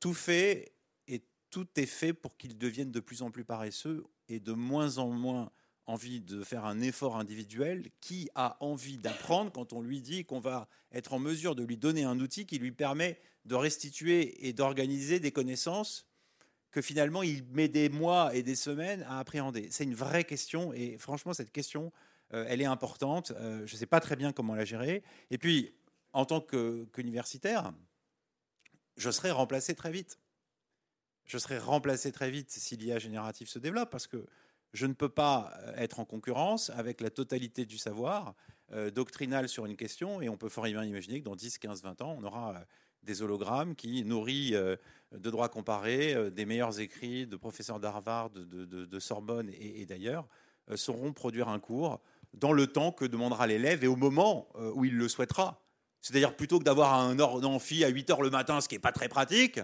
tout 0.00 0.14
fait 0.14 0.72
et 1.06 1.22
tout 1.50 1.68
est 1.76 1.86
fait 1.86 2.14
pour 2.14 2.38
qu'ils 2.38 2.56
deviennent 2.56 2.92
de 2.92 3.00
plus 3.00 3.20
en 3.20 3.30
plus 3.30 3.44
paresseux 3.44 4.04
et 4.30 4.40
de 4.40 4.52
moins 4.52 4.96
en 4.96 5.10
moins 5.10 5.50
envie 5.88 6.20
de 6.20 6.42
faire 6.42 6.64
un 6.64 6.80
effort 6.80 7.16
individuel. 7.16 7.90
Qui 8.00 8.28
a 8.34 8.56
envie 8.60 8.98
d'apprendre 8.98 9.50
quand 9.52 9.72
on 9.72 9.80
lui 9.80 10.00
dit 10.00 10.24
qu'on 10.24 10.40
va 10.40 10.68
être 10.92 11.12
en 11.12 11.18
mesure 11.18 11.54
de 11.54 11.64
lui 11.64 11.76
donner 11.76 12.04
un 12.04 12.20
outil 12.20 12.46
qui 12.46 12.58
lui 12.58 12.72
permet 12.72 13.18
de 13.44 13.54
restituer 13.54 14.46
et 14.46 14.52
d'organiser 14.52 15.20
des 15.20 15.32
connaissances 15.32 16.06
que 16.70 16.82
finalement 16.82 17.22
il 17.22 17.44
met 17.52 17.68
des 17.68 17.88
mois 17.88 18.34
et 18.34 18.42
des 18.42 18.54
semaines 18.54 19.02
à 19.08 19.18
appréhender 19.18 19.68
C'est 19.70 19.84
une 19.84 19.94
vraie 19.94 20.24
question 20.24 20.72
et 20.72 20.98
franchement 20.98 21.32
cette 21.32 21.50
question, 21.50 21.92
euh, 22.34 22.44
elle 22.48 22.60
est 22.60 22.66
importante. 22.66 23.32
Euh, 23.36 23.66
je 23.66 23.74
ne 23.74 23.78
sais 23.78 23.86
pas 23.86 24.00
très 24.00 24.16
bien 24.16 24.32
comment 24.32 24.54
la 24.54 24.64
gérer. 24.64 25.02
Et 25.30 25.38
puis, 25.38 25.74
en 26.12 26.24
tant 26.24 26.40
qu'universitaire, 26.40 27.72
je 28.96 29.10
serai 29.10 29.30
remplacé 29.30 29.74
très 29.74 29.90
vite. 29.90 30.18
je 31.24 31.38
serai 31.38 31.58
remplacé 31.58 32.10
très 32.10 32.30
vite 32.30 32.50
si 32.50 32.76
l'IA 32.76 32.98
générative 32.98 33.48
se 33.48 33.58
développe, 33.58 33.90
parce 33.90 34.06
que 34.06 34.26
je 34.72 34.86
ne 34.86 34.92
peux 34.92 35.08
pas 35.08 35.52
être 35.76 36.00
en 36.00 36.04
concurrence 36.04 36.70
avec 36.70 37.00
la 37.00 37.10
totalité 37.10 37.64
du 37.64 37.78
savoir 37.78 38.34
euh, 38.72 38.90
doctrinal 38.90 39.48
sur 39.48 39.64
une 39.64 39.76
question, 39.76 40.20
et 40.20 40.28
on 40.28 40.36
peut 40.36 40.50
fort 40.50 40.64
bien 40.64 40.84
imaginer 40.84 41.20
que 41.20 41.24
dans 41.24 41.36
10, 41.36 41.56
15, 41.56 41.82
20 41.82 42.02
ans, 42.02 42.16
on 42.18 42.24
aura 42.24 42.50
euh, 42.50 42.58
des 43.02 43.22
hologrammes 43.22 43.74
qui, 43.74 44.04
nourris 44.04 44.54
euh, 44.54 44.76
de 45.12 45.30
droits 45.30 45.48
comparés, 45.48 46.30
des 46.30 46.44
meilleurs 46.44 46.78
écrits 46.78 47.26
de 47.26 47.36
professeurs 47.36 47.80
d'Harvard, 47.80 48.28
de, 48.28 48.98
Sorbonne 48.98 49.50
et, 49.58 49.86
d'ailleurs, 49.86 50.28
sauront 50.74 51.14
produire 51.14 51.48
un 51.48 51.58
cours 51.60 52.02
dans 52.34 52.52
le 52.52 52.66
temps 52.66 52.92
que 52.92 53.06
demandera 53.06 53.46
l'élève 53.46 53.82
et 53.84 53.86
au 53.86 53.96
moment 53.96 54.48
où 54.74 54.84
il 54.84 54.94
le 54.94 55.08
souhaitera. 55.08 55.62
C'est-à-dire 56.02 56.36
plutôt 56.36 56.58
que 56.58 56.64
d'avoir 56.64 56.92
un 56.92 57.18
amphi 57.20 57.84
à 57.84 57.88
8 57.88 58.10
heures 58.10 58.20
le 58.20 58.28
matin, 58.28 58.60
ce 58.60 58.68
qui 58.68 58.74
n'est 58.74 58.80
pas 58.80 58.92
très 58.92 59.08
pratique, 59.08 59.60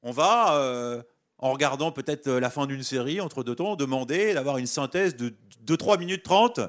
on 0.00 0.10
va, 0.10 1.04
en 1.38 1.52
regardant 1.52 1.92
peut-être 1.92 2.30
la 2.30 2.50
fin 2.50 2.66
d'une 2.66 2.82
série 2.82 3.20
entre 3.20 3.44
deux 3.44 3.54
temps, 3.54 3.76
demander 3.76 4.34
d'avoir 4.34 4.58
une 4.58 4.66
synthèse 4.66 5.16
de 5.16 5.34
2-3 5.66 5.98
minutes 5.98 6.22
30 6.22 6.60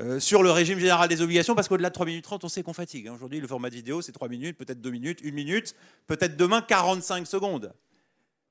euh, 0.00 0.18
sur 0.20 0.42
le 0.42 0.50
régime 0.50 0.78
général 0.78 1.08
des 1.08 1.20
obligations, 1.20 1.54
parce 1.54 1.68
qu'au-delà 1.68 1.90
de 1.90 1.94
3 1.94 2.06
minutes 2.06 2.24
30, 2.24 2.44
on 2.44 2.48
sait 2.48 2.62
qu'on 2.62 2.72
fatigue. 2.72 3.08
Hein. 3.08 3.14
Aujourd'hui, 3.14 3.40
le 3.40 3.46
format 3.46 3.68
de 3.68 3.74
vidéo, 3.74 4.00
c'est 4.00 4.12
3 4.12 4.28
minutes, 4.28 4.56
peut-être 4.56 4.80
2 4.80 4.90
minutes, 4.90 5.20
1 5.24 5.32
minute, 5.32 5.74
peut-être 6.06 6.36
demain 6.36 6.62
45 6.62 7.26
secondes. 7.26 7.74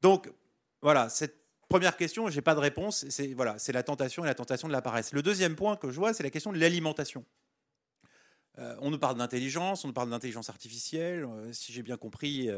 Donc, 0.02 0.32
voilà, 0.82 1.10
cette 1.10 1.36
première 1.68 1.98
question, 1.98 2.30
je 2.30 2.36
n'ai 2.36 2.42
pas 2.42 2.54
de 2.54 2.60
réponse. 2.60 3.06
C'est 3.10 3.74
la 3.74 3.84
tentation 3.84 4.24
et 4.24 4.28
la 4.28 4.36
tentation 4.36 4.68
de 4.68 4.74
la 4.74 4.82
paresse. 4.82 5.14
Le 5.14 5.24
deuxième 5.24 5.56
point 5.56 5.76
que 5.78 5.90
je 5.90 5.96
vois, 5.96 6.14
c'est 6.14 6.24
la 6.24 6.30
question 6.30 6.52
de 6.52 6.60
l'alimentation. 6.60 7.26
Euh, 8.60 8.76
on 8.82 8.92
nous 8.92 9.00
parle 9.00 9.18
d'intelligence, 9.18 9.86
on 9.86 9.88
nous 9.88 9.94
parle 9.94 10.10
d'intelligence 10.10 10.50
artificielle. 10.50 11.24
Euh, 11.24 11.54
si 11.54 11.72
j'ai 11.72 11.84
bien 11.84 11.98
compris, 11.98 12.50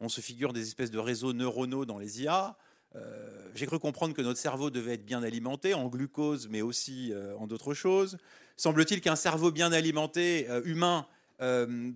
on 0.00 0.08
se 0.08 0.20
figure 0.20 0.52
des 0.52 0.62
espèces 0.62 0.90
de 0.90 0.98
réseaux 0.98 1.32
neuronaux 1.32 1.84
dans 1.84 1.98
les 1.98 2.22
IA. 2.22 2.56
Euh, 2.96 3.50
j'ai 3.54 3.66
cru 3.66 3.78
comprendre 3.78 4.14
que 4.14 4.22
notre 4.22 4.38
cerveau 4.38 4.70
devait 4.70 4.94
être 4.94 5.04
bien 5.04 5.22
alimenté 5.22 5.74
en 5.74 5.88
glucose, 5.88 6.48
mais 6.48 6.62
aussi 6.62 7.12
euh, 7.12 7.36
en 7.36 7.46
d'autres 7.46 7.74
choses. 7.74 8.16
Semble-t-il 8.56 9.00
qu'un 9.00 9.16
cerveau 9.16 9.50
bien 9.50 9.72
alimenté, 9.72 10.46
euh, 10.48 10.62
humain, 10.64 11.06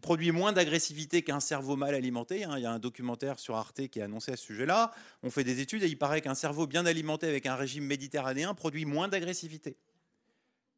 produit 0.02 0.32
moins 0.32 0.52
d'agressivité 0.52 1.22
qu'un 1.22 1.40
cerveau 1.40 1.74
mal 1.74 1.94
alimenté. 1.94 2.44
Hein. 2.44 2.58
Il 2.58 2.62
y 2.62 2.66
a 2.66 2.72
un 2.72 2.78
documentaire 2.78 3.38
sur 3.38 3.56
Arte 3.56 3.88
qui 3.88 4.02
a 4.02 4.04
annoncé 4.04 4.32
à 4.32 4.36
ce 4.36 4.44
sujet-là. 4.44 4.92
On 5.22 5.30
fait 5.30 5.44
des 5.44 5.60
études 5.60 5.82
et 5.82 5.86
il 5.86 5.96
paraît 5.96 6.20
qu'un 6.20 6.34
cerveau 6.34 6.66
bien 6.66 6.84
alimenté 6.84 7.26
avec 7.26 7.46
un 7.46 7.54
régime 7.54 7.86
méditerranéen 7.86 8.52
produit 8.52 8.84
moins 8.84 9.08
d'agressivité. 9.08 9.78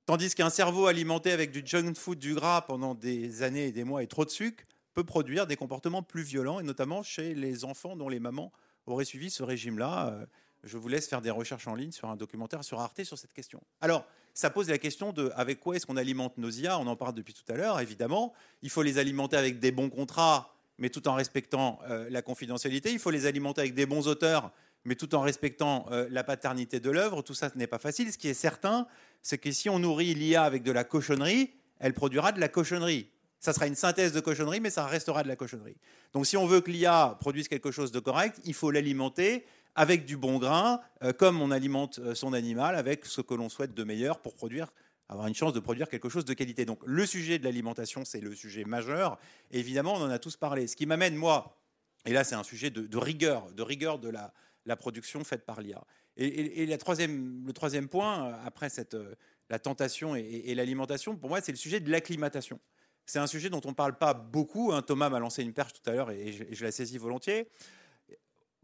Tandis 0.05 0.34
qu'un 0.34 0.50
cerveau 0.50 0.86
alimenté 0.86 1.30
avec 1.30 1.53
du 1.53 1.62
junk 1.64 1.94
food, 1.94 2.18
du 2.18 2.34
gras 2.34 2.62
pendant 2.62 2.94
des 2.94 3.42
années 3.42 3.68
et 3.68 3.72
des 3.72 3.84
mois 3.84 4.03
et 4.03 4.09
trop 4.09 4.24
de 4.24 4.30
sucre 4.30 4.64
peut 4.94 5.05
produire 5.05 5.46
des 5.46 5.57
comportements 5.57 6.03
plus 6.03 6.22
violents, 6.22 6.59
et 6.59 6.64
notamment 6.64 7.03
chez 7.03 7.34
les 7.34 7.64
enfants 7.64 7.96
dont 7.96 8.09
les 8.09 8.20
mamans 8.20 8.53
aurait 8.86 9.05
suivi 9.05 9.30
ce 9.30 9.42
régime-là. 9.42 10.09
Euh, 10.09 10.26
je 10.64 10.76
vous 10.76 10.88
laisse 10.88 11.09
faire 11.09 11.22
des 11.22 11.30
recherches 11.30 11.66
en 11.66 11.74
ligne 11.74 11.92
sur 11.92 12.09
un 12.09 12.16
documentaire 12.16 12.64
sur 12.64 12.80
Arte 12.80 13.03
sur 13.05 13.18
cette 13.18 13.32
question. 13.32 13.61
Alors, 13.80 14.05
ça 14.34 14.50
pose 14.50 14.68
la 14.68 14.78
question 14.78 15.12
de 15.12 15.30
avec 15.34 15.61
quoi 15.61 15.76
est-ce 15.76 15.86
qu'on 15.86 15.96
alimente 15.96 16.36
nos 16.38 16.50
IA 16.50 16.78
On 16.78 16.86
en 16.86 16.96
parle 16.96 17.14
depuis 17.14 17.34
tout 17.34 17.50
à 17.53 17.57
l'heure, 17.57 17.80
évidemment. 17.80 18.32
Il 18.62 18.70
faut 18.70 18.82
les 18.82 18.98
alimenter 18.98 19.36
avec 19.36 19.59
des 19.61 19.72
bons 19.72 19.90
contrats, 19.90 20.55
mais 20.78 20.88
tout 20.88 21.07
en 21.09 21.14
respectant 21.14 21.78
euh, 21.88 22.09
la 22.11 22.22
confidentialité. 22.22 22.92
Il 22.92 22.98
faut 22.98 23.11
les 23.11 23.26
alimenter 23.26 23.61
avec 23.61 23.74
des 23.74 23.86
bons 23.86 24.09
auteurs, 24.09 24.53
mais 24.84 24.94
tout 24.94 25.14
en 25.14 25.20
respectant 25.20 25.86
euh, 25.90 26.07
la 26.11 26.24
paternité 26.24 26.80
de 26.80 26.90
l'œuvre. 26.90 27.22
Tout 27.22 27.34
ça, 27.34 27.50
ce 27.50 27.59
n'est 27.59 27.66
pas 27.66 27.78
facile. 27.78 28.12
Ce 28.12 28.18
qui 28.18 28.28
est 28.28 28.34
certain, 28.34 28.86
c'est 29.22 29.38
que 29.38 29.50
si 29.50 29.70
on 29.70 29.78
nourrit 29.78 30.14
l'IA 30.14 30.42
avec 30.42 30.62
de 30.62 30.72
la 30.72 30.84
cochonnerie, 30.84 31.50
elle 31.78 31.94
produira 31.94 32.32
de 32.32 32.40
la 32.40 32.48
cochonnerie 32.48 33.08
ça 33.42 33.52
sera 33.52 33.66
une 33.66 33.74
synthèse 33.74 34.12
de 34.12 34.20
cochonnerie, 34.20 34.60
mais 34.60 34.70
ça 34.70 34.86
restera 34.86 35.24
de 35.24 35.28
la 35.28 35.34
cochonnerie. 35.34 35.76
Donc 36.12 36.28
si 36.28 36.36
on 36.36 36.46
veut 36.46 36.60
que 36.60 36.70
l'IA 36.70 37.16
produise 37.20 37.48
quelque 37.48 37.72
chose 37.72 37.90
de 37.90 37.98
correct, 37.98 38.40
il 38.44 38.54
faut 38.54 38.70
l'alimenter 38.70 39.44
avec 39.74 40.06
du 40.06 40.16
bon 40.16 40.38
grain, 40.38 40.80
euh, 41.02 41.12
comme 41.12 41.42
on 41.42 41.50
alimente 41.50 41.98
euh, 41.98 42.14
son 42.14 42.34
animal 42.34 42.76
avec 42.76 43.04
ce 43.04 43.20
que 43.20 43.34
l'on 43.34 43.48
souhaite 43.48 43.74
de 43.74 43.82
meilleur 43.82 44.20
pour 44.20 44.36
produire 44.36 44.68
avoir 45.08 45.26
une 45.26 45.34
chance 45.34 45.52
de 45.52 45.58
produire 45.58 45.88
quelque 45.88 46.08
chose 46.08 46.24
de 46.24 46.34
qualité. 46.34 46.64
Donc 46.64 46.80
le 46.86 47.04
sujet 47.04 47.40
de 47.40 47.44
l'alimentation, 47.44 48.04
c'est 48.04 48.20
le 48.20 48.32
sujet 48.32 48.64
majeur. 48.64 49.18
évidemment, 49.50 49.94
on 49.94 50.02
en 50.02 50.10
a 50.10 50.20
tous 50.20 50.36
parlé. 50.36 50.68
Ce 50.68 50.76
qui 50.76 50.86
m'amène, 50.86 51.16
moi, 51.16 51.58
et 52.06 52.12
là 52.12 52.22
c'est 52.22 52.36
un 52.36 52.44
sujet 52.44 52.70
de, 52.70 52.96
rigueur, 52.96 53.50
de 53.50 53.62
rigueur 53.62 53.98
de 53.98 54.08
la, 54.08 54.32
production 54.76 55.24
faite 55.24 55.44
par 55.44 55.60
l'IA. 55.60 55.82
Et, 56.16 56.66
le 56.66 56.76
troisième 56.76 57.88
point, 57.88 58.28
euh, 58.28 58.46
après 58.46 58.68
cette, 58.68 58.96
la 59.48 59.58
tentation 59.58 60.14
et 60.14 60.54
l'alimentation, 60.54 61.16
pour 61.16 61.28
moi, 61.28 61.40
c'est 61.40 61.52
le 61.52 61.58
sujet 61.58 61.80
de 61.80 61.90
l'acclimatation. 61.90 62.60
C'est 63.06 63.18
un 63.18 63.26
sujet 63.26 63.50
dont 63.50 63.60
on 63.64 63.70
ne 63.70 63.74
parle 63.74 63.98
pas 63.98 64.14
beaucoup. 64.14 64.72
Hein. 64.72 64.82
Thomas 64.82 65.08
m'a 65.08 65.18
lancé 65.18 65.42
une 65.42 65.52
perche 65.52 65.72
tout 65.72 65.90
à 65.90 65.92
l'heure 65.92 66.10
et 66.10 66.32
je, 66.32 66.64
la 66.64 66.72
saisis 66.72 66.98
volontiers. 66.98 67.48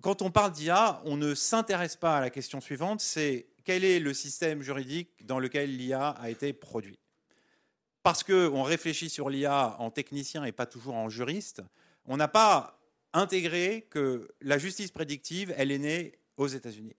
Quand 0.01 0.23
on 0.23 0.31
parle 0.31 0.53
d'IA, 0.53 1.03
on 1.05 1.17
ne 1.17 1.35
s'intéresse 1.35 1.97
pas 1.97 2.19
à 2.19 2.21
la 2.21 2.31
question 2.31 2.61
suivante, 2.61 3.01
c'est 3.01 3.49
quel 3.65 3.85
est 3.85 3.99
le 3.99 4.15
système 4.15 4.63
juridique 4.63 5.27
dans 5.27 5.41
lequel 5.41 5.77
l'IA 5.77 6.11
a 6.11 6.31
été 6.31 6.53
produit? 6.53 6.99
Parce 8.05 8.23
qu'on 8.23 8.63
réfléchit 8.63 9.11
sur 9.11 9.29
l'IA 9.29 9.77
en 9.81 9.91
technicien 9.91 10.45
et 10.45 10.53
pas 10.53 10.67
toujours 10.67 10.95
en 10.95 11.09
juriste, 11.09 11.63
on 12.05 12.17
n'a 12.17 12.29
pas 12.29 12.81
intégré 13.13 13.89
que 13.91 14.29
la 14.41 14.57
justice 14.57 14.93
prédictive, 14.93 15.53
elle 15.57 15.73
est 15.73 15.79
née 15.79 16.19
aux 16.37 16.47
États-Unis. 16.47 16.95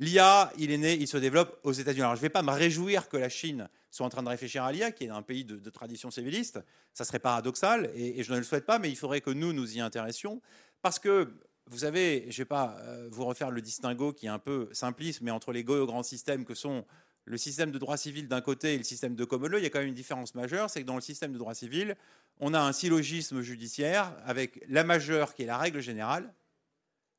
L'IA, 0.00 0.52
il 0.58 0.72
est 0.72 0.78
né, 0.78 0.94
il 0.94 1.06
se 1.06 1.16
développe 1.16 1.60
aux 1.62 1.72
États-Unis. 1.72 2.02
Alors, 2.02 2.16
je 2.16 2.20
ne 2.20 2.22
vais 2.22 2.30
pas 2.30 2.42
me 2.42 2.50
réjouir 2.50 3.08
que 3.08 3.16
la 3.16 3.28
Chine 3.28 3.68
soit 3.90 4.04
en 4.04 4.08
train 4.08 4.24
de 4.24 4.28
réfléchir 4.28 4.64
à 4.64 4.72
l'IA, 4.72 4.90
qui 4.90 5.04
est 5.04 5.10
un 5.10 5.22
pays 5.22 5.44
de, 5.44 5.70
tradition 5.70 6.10
civiliste. 6.10 6.58
Ça 6.92 7.04
serait 7.04 7.20
paradoxal, 7.20 7.90
et, 7.94 8.22
je 8.24 8.32
ne 8.32 8.38
le 8.38 8.44
souhaite 8.44 8.66
pas, 8.66 8.80
mais 8.80 8.90
il 8.90 8.96
faudrait 8.96 9.20
que 9.20 9.30
nous 9.30 9.52
nous 9.52 9.76
y 9.76 9.80
intéressions. 9.80 10.42
Parce 10.82 10.98
que, 10.98 11.32
vous 11.66 11.78
savez, 11.78 12.22
je 12.22 12.26
ne 12.26 12.36
vais 12.38 12.44
pas 12.44 12.76
euh, 12.80 13.08
vous 13.10 13.24
refaire 13.24 13.52
le 13.52 13.62
distinguo 13.62 14.12
qui 14.12 14.26
est 14.26 14.30
un 14.30 14.40
peu 14.40 14.68
simpliste, 14.72 15.20
mais 15.20 15.30
entre 15.30 15.52
les 15.52 15.62
grands 15.62 16.02
systèmes 16.02 16.44
que 16.44 16.54
sont 16.54 16.84
le 17.24 17.38
système 17.38 17.70
de 17.70 17.78
droit 17.78 17.96
civil 17.96 18.28
d'un 18.28 18.40
côté 18.40 18.74
et 18.74 18.78
le 18.78 18.84
système 18.84 19.14
de 19.14 19.24
common 19.24 19.48
il 19.56 19.62
y 19.62 19.66
a 19.66 19.70
quand 19.70 19.78
même 19.78 19.88
une 19.88 19.94
différence 19.94 20.34
majeure, 20.34 20.68
c'est 20.68 20.82
que 20.82 20.86
dans 20.86 20.94
le 20.94 21.00
système 21.00 21.32
de 21.32 21.38
droit 21.38 21.54
civil, 21.54 21.96
on 22.38 22.52
a 22.52 22.60
un 22.60 22.72
syllogisme 22.72 23.40
judiciaire 23.40 24.14
avec 24.26 24.62
la 24.68 24.84
majeure 24.84 25.34
qui 25.34 25.44
est 25.44 25.46
la 25.46 25.56
règle 25.56 25.80
générale, 25.80 26.34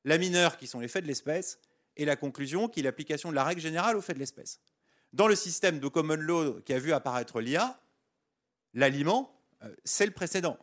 la 0.03 0.17
mineure 0.17 0.57
qui 0.57 0.67
sont 0.67 0.79
les 0.79 0.87
faits 0.87 1.03
de 1.03 1.07
l'espèce, 1.07 1.59
et 1.97 2.05
la 2.05 2.15
conclusion 2.15 2.67
qui 2.67 2.81
est 2.81 2.83
l'application 2.83 3.29
de 3.29 3.35
la 3.35 3.43
règle 3.43 3.61
générale 3.61 3.95
au 3.95 4.01
fait 4.01 4.13
de 4.13 4.19
l'espèce. 4.19 4.59
Dans 5.13 5.27
le 5.27 5.35
système 5.35 5.79
de 5.79 5.87
common 5.87 6.15
law 6.15 6.61
qui 6.61 6.73
a 6.73 6.79
vu 6.79 6.91
apparaître 6.91 7.39
l'IA, 7.39 7.79
l'aliment, 8.73 9.33
euh, 9.63 9.73
c'est 9.83 10.05
le 10.05 10.11
précédent. 10.11 10.57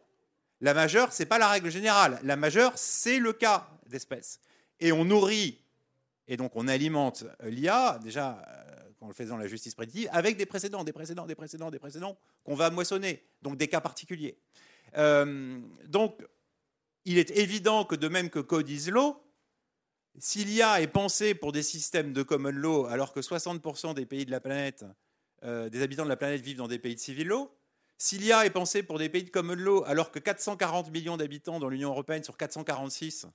La 0.60 0.74
majeure, 0.74 1.12
ce 1.12 1.22
n'est 1.22 1.26
pas 1.26 1.38
la 1.38 1.48
règle 1.48 1.70
générale. 1.70 2.20
La 2.22 2.36
majeure, 2.36 2.72
c'est 2.76 3.18
le 3.18 3.32
cas 3.32 3.68
d'espèce. 3.86 4.40
Et 4.78 4.92
on 4.92 5.04
nourrit, 5.04 5.58
et 6.28 6.36
donc 6.36 6.52
on 6.54 6.68
alimente 6.68 7.24
euh, 7.42 7.50
l'IA, 7.50 7.98
déjà, 8.02 8.42
euh, 8.46 8.90
on 9.00 9.08
le 9.08 9.14
fait 9.14 9.24
dans 9.24 9.36
la 9.36 9.48
justice 9.48 9.74
prédictive, 9.74 10.08
avec 10.12 10.36
des 10.36 10.46
précédents, 10.46 10.84
des 10.84 10.92
précédents, 10.92 11.26
des 11.26 11.34
précédents, 11.34 11.70
des 11.70 11.78
précédents, 11.78 12.16
qu'on 12.44 12.54
va 12.54 12.70
moissonner, 12.70 13.24
donc 13.42 13.56
des 13.56 13.68
cas 13.68 13.80
particuliers. 13.80 14.38
donc, 15.86 16.22
il 17.04 17.18
est 17.18 17.30
évident 17.32 17.84
que 17.84 17.96
de 17.96 18.06
même 18.06 18.30
que 18.30 18.38
Code 18.38 18.68
is 18.68 18.90
law, 18.90 19.20
si 20.18 20.44
l'IA 20.44 20.80
est 20.80 20.88
pensée 20.88 21.34
pour 21.34 21.52
des 21.52 21.62
systèmes 21.62 22.12
de 22.12 22.22
common 22.22 22.50
law, 22.50 22.86
alors 22.86 23.12
que 23.12 23.20
60% 23.20 23.94
des 23.94 24.06
pays 24.06 24.26
de 24.26 24.30
la 24.30 24.40
planète, 24.40 24.84
euh, 25.44 25.68
des 25.68 25.82
habitants 25.82 26.04
de 26.04 26.08
la 26.08 26.16
planète 26.16 26.42
vivent 26.42 26.58
dans 26.58 26.68
des 26.68 26.78
pays 26.78 26.94
de 26.94 27.00
civil 27.00 27.28
law, 27.28 27.50
si 27.98 28.18
l'IA 28.18 28.44
est 28.44 28.50
pensée 28.50 28.82
pour 28.82 28.98
des 28.98 29.08
pays 29.08 29.24
de 29.24 29.30
common 29.30 29.54
law, 29.54 29.84
alors 29.84 30.10
que 30.10 30.18
440 30.18 30.90
millions 30.90 31.16
d'habitants 31.16 31.60
dans 31.60 31.68
l'Union 31.68 31.90
européenne 31.90 32.24
sur 32.24 32.36
446, 32.36 33.26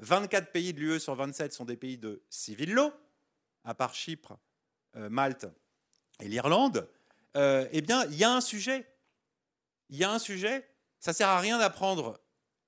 24 0.00 0.50
pays 0.50 0.72
de 0.72 0.80
l'UE 0.80 0.98
sur 0.98 1.14
27 1.14 1.52
sont 1.52 1.64
des 1.64 1.76
pays 1.76 1.98
de 1.98 2.22
civil 2.30 2.72
law, 2.72 2.92
à 3.64 3.74
part 3.74 3.94
Chypre, 3.94 4.38
euh, 4.96 5.08
Malte 5.08 5.46
et 6.20 6.28
l'Irlande, 6.28 6.88
euh, 7.36 7.66
eh 7.72 7.80
bien, 7.80 8.04
il 8.06 8.16
y 8.16 8.24
a 8.24 8.32
un 8.32 8.40
sujet. 8.40 8.86
Il 9.90 9.96
y 9.96 10.04
a 10.04 10.10
un 10.10 10.18
sujet. 10.18 10.68
Ça 11.00 11.12
sert 11.12 11.28
à 11.28 11.40
rien 11.40 11.58
d'apprendre 11.58 12.20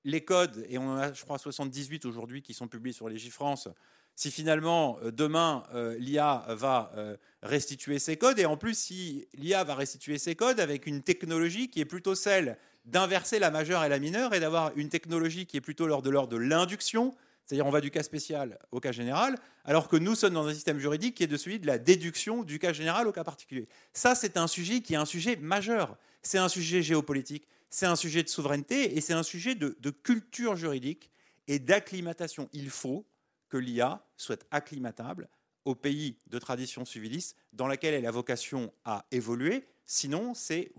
les 0.07 0.21
codes, 0.21 0.65
et 0.69 0.77
on 0.77 0.89
en 0.89 0.97
a, 0.97 1.13
je 1.13 1.21
crois, 1.23 1.37
78 1.37 2.05
aujourd'hui 2.05 2.41
qui 2.41 2.53
sont 2.53 2.69
publiés 2.69 2.93
sur 2.93 3.09
Légifrance, 3.09 3.67
si 4.15 4.31
finalement 4.31 4.97
euh, 5.03 5.11
demain 5.11 5.63
euh, 5.73 5.97
l'IA 5.99 6.45
va 6.47 6.91
euh, 6.95 7.17
restituer 7.43 7.99
ses 7.99 8.15
codes, 8.15 8.39
et 8.39 8.45
en 8.45 8.55
plus 8.55 8.77
si 8.77 9.27
l'IA 9.33 9.65
va 9.65 9.75
restituer 9.75 10.17
ses 10.17 10.33
codes 10.33 10.61
avec 10.61 10.87
une 10.87 11.03
technologie 11.03 11.69
qui 11.69 11.81
est 11.81 11.85
plutôt 11.85 12.15
celle 12.15 12.57
d'inverser 12.85 13.37
la 13.37 13.51
majeure 13.51 13.83
et 13.83 13.89
la 13.89 13.99
mineure, 13.99 14.33
et 14.33 14.39
d'avoir 14.39 14.71
une 14.77 14.87
technologie 14.87 15.45
qui 15.45 15.57
est 15.57 15.61
plutôt 15.61 15.83
de 15.83 16.09
l'ordre 16.09 16.29
de 16.29 16.37
l'induction, 16.37 17.13
c'est-à-dire 17.45 17.65
on 17.65 17.69
va 17.69 17.81
du 17.81 17.91
cas 17.91 18.03
spécial 18.03 18.57
au 18.71 18.79
cas 18.79 18.93
général, 18.93 19.35
alors 19.65 19.89
que 19.89 19.97
nous 19.97 20.15
sommes 20.15 20.35
dans 20.35 20.47
un 20.47 20.53
système 20.53 20.79
juridique 20.79 21.15
qui 21.15 21.23
est 21.23 21.27
de 21.27 21.35
celui 21.35 21.59
de 21.59 21.67
la 21.67 21.79
déduction 21.79 22.43
du 22.43 22.59
cas 22.59 22.71
général 22.71 23.07
au 23.07 23.11
cas 23.11 23.25
particulier. 23.25 23.67
Ça, 23.91 24.15
c'est 24.15 24.37
un 24.37 24.47
sujet 24.47 24.79
qui 24.79 24.93
est 24.93 24.97
un 24.97 25.05
sujet 25.05 25.35
majeur. 25.35 25.97
C'est 26.21 26.37
un 26.37 26.49
sujet 26.49 26.81
géopolitique, 26.81 27.47
c'est 27.69 27.85
un 27.85 27.95
sujet 27.95 28.23
de 28.23 28.29
souveraineté 28.29 28.97
et 28.97 29.01
c'est 29.01 29.13
un 29.13 29.23
sujet 29.23 29.55
de, 29.55 29.89
culture 29.89 30.55
juridique 30.55 31.11
et 31.47 31.59
d'acclimatation. 31.59 32.49
Il 32.53 32.69
faut 32.69 33.05
que 33.49 33.57
l'IA 33.57 34.05
soit 34.17 34.45
acclimatable 34.51 35.29
au 35.65 35.75
pays 35.75 36.17
de 36.27 36.39
tradition 36.39 36.85
civiliste 36.85 37.37
dans 37.53 37.67
laquelle 37.67 37.93
elle 37.93 38.05
a 38.05 38.11
vocation 38.11 38.73
à 38.85 39.05
évoluer. 39.11 39.65
Sinon, 39.85 40.33
c'est 40.33 40.71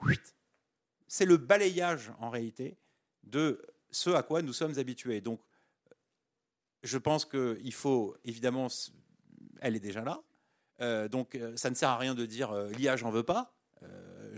c'est 1.06 1.24
le 1.24 1.38
balayage 1.38 2.12
en 2.20 2.28
réalité 2.28 2.76
de 3.24 3.62
ce 3.90 4.10
à 4.10 4.22
quoi 4.22 4.42
nous 4.42 4.52
sommes 4.52 4.78
habitués. 4.78 5.22
Donc, 5.22 5.40
je 6.82 6.98
pense 6.98 7.24
qu'il 7.24 7.72
faut 7.72 8.16
évidemment, 8.24 8.68
elle 9.60 9.76
est 9.76 9.80
déjà 9.80 10.02
là. 10.02 10.22
Euh, 10.80 11.08
donc 11.08 11.34
euh, 11.34 11.56
ça 11.56 11.70
ne 11.70 11.74
sert 11.74 11.88
à 11.88 11.98
rien 11.98 12.14
de 12.14 12.24
dire 12.24 12.52
euh, 12.52 12.70
l'IA, 12.70 12.96
j'en 12.96 13.10
veux 13.10 13.22
pas. 13.22 13.52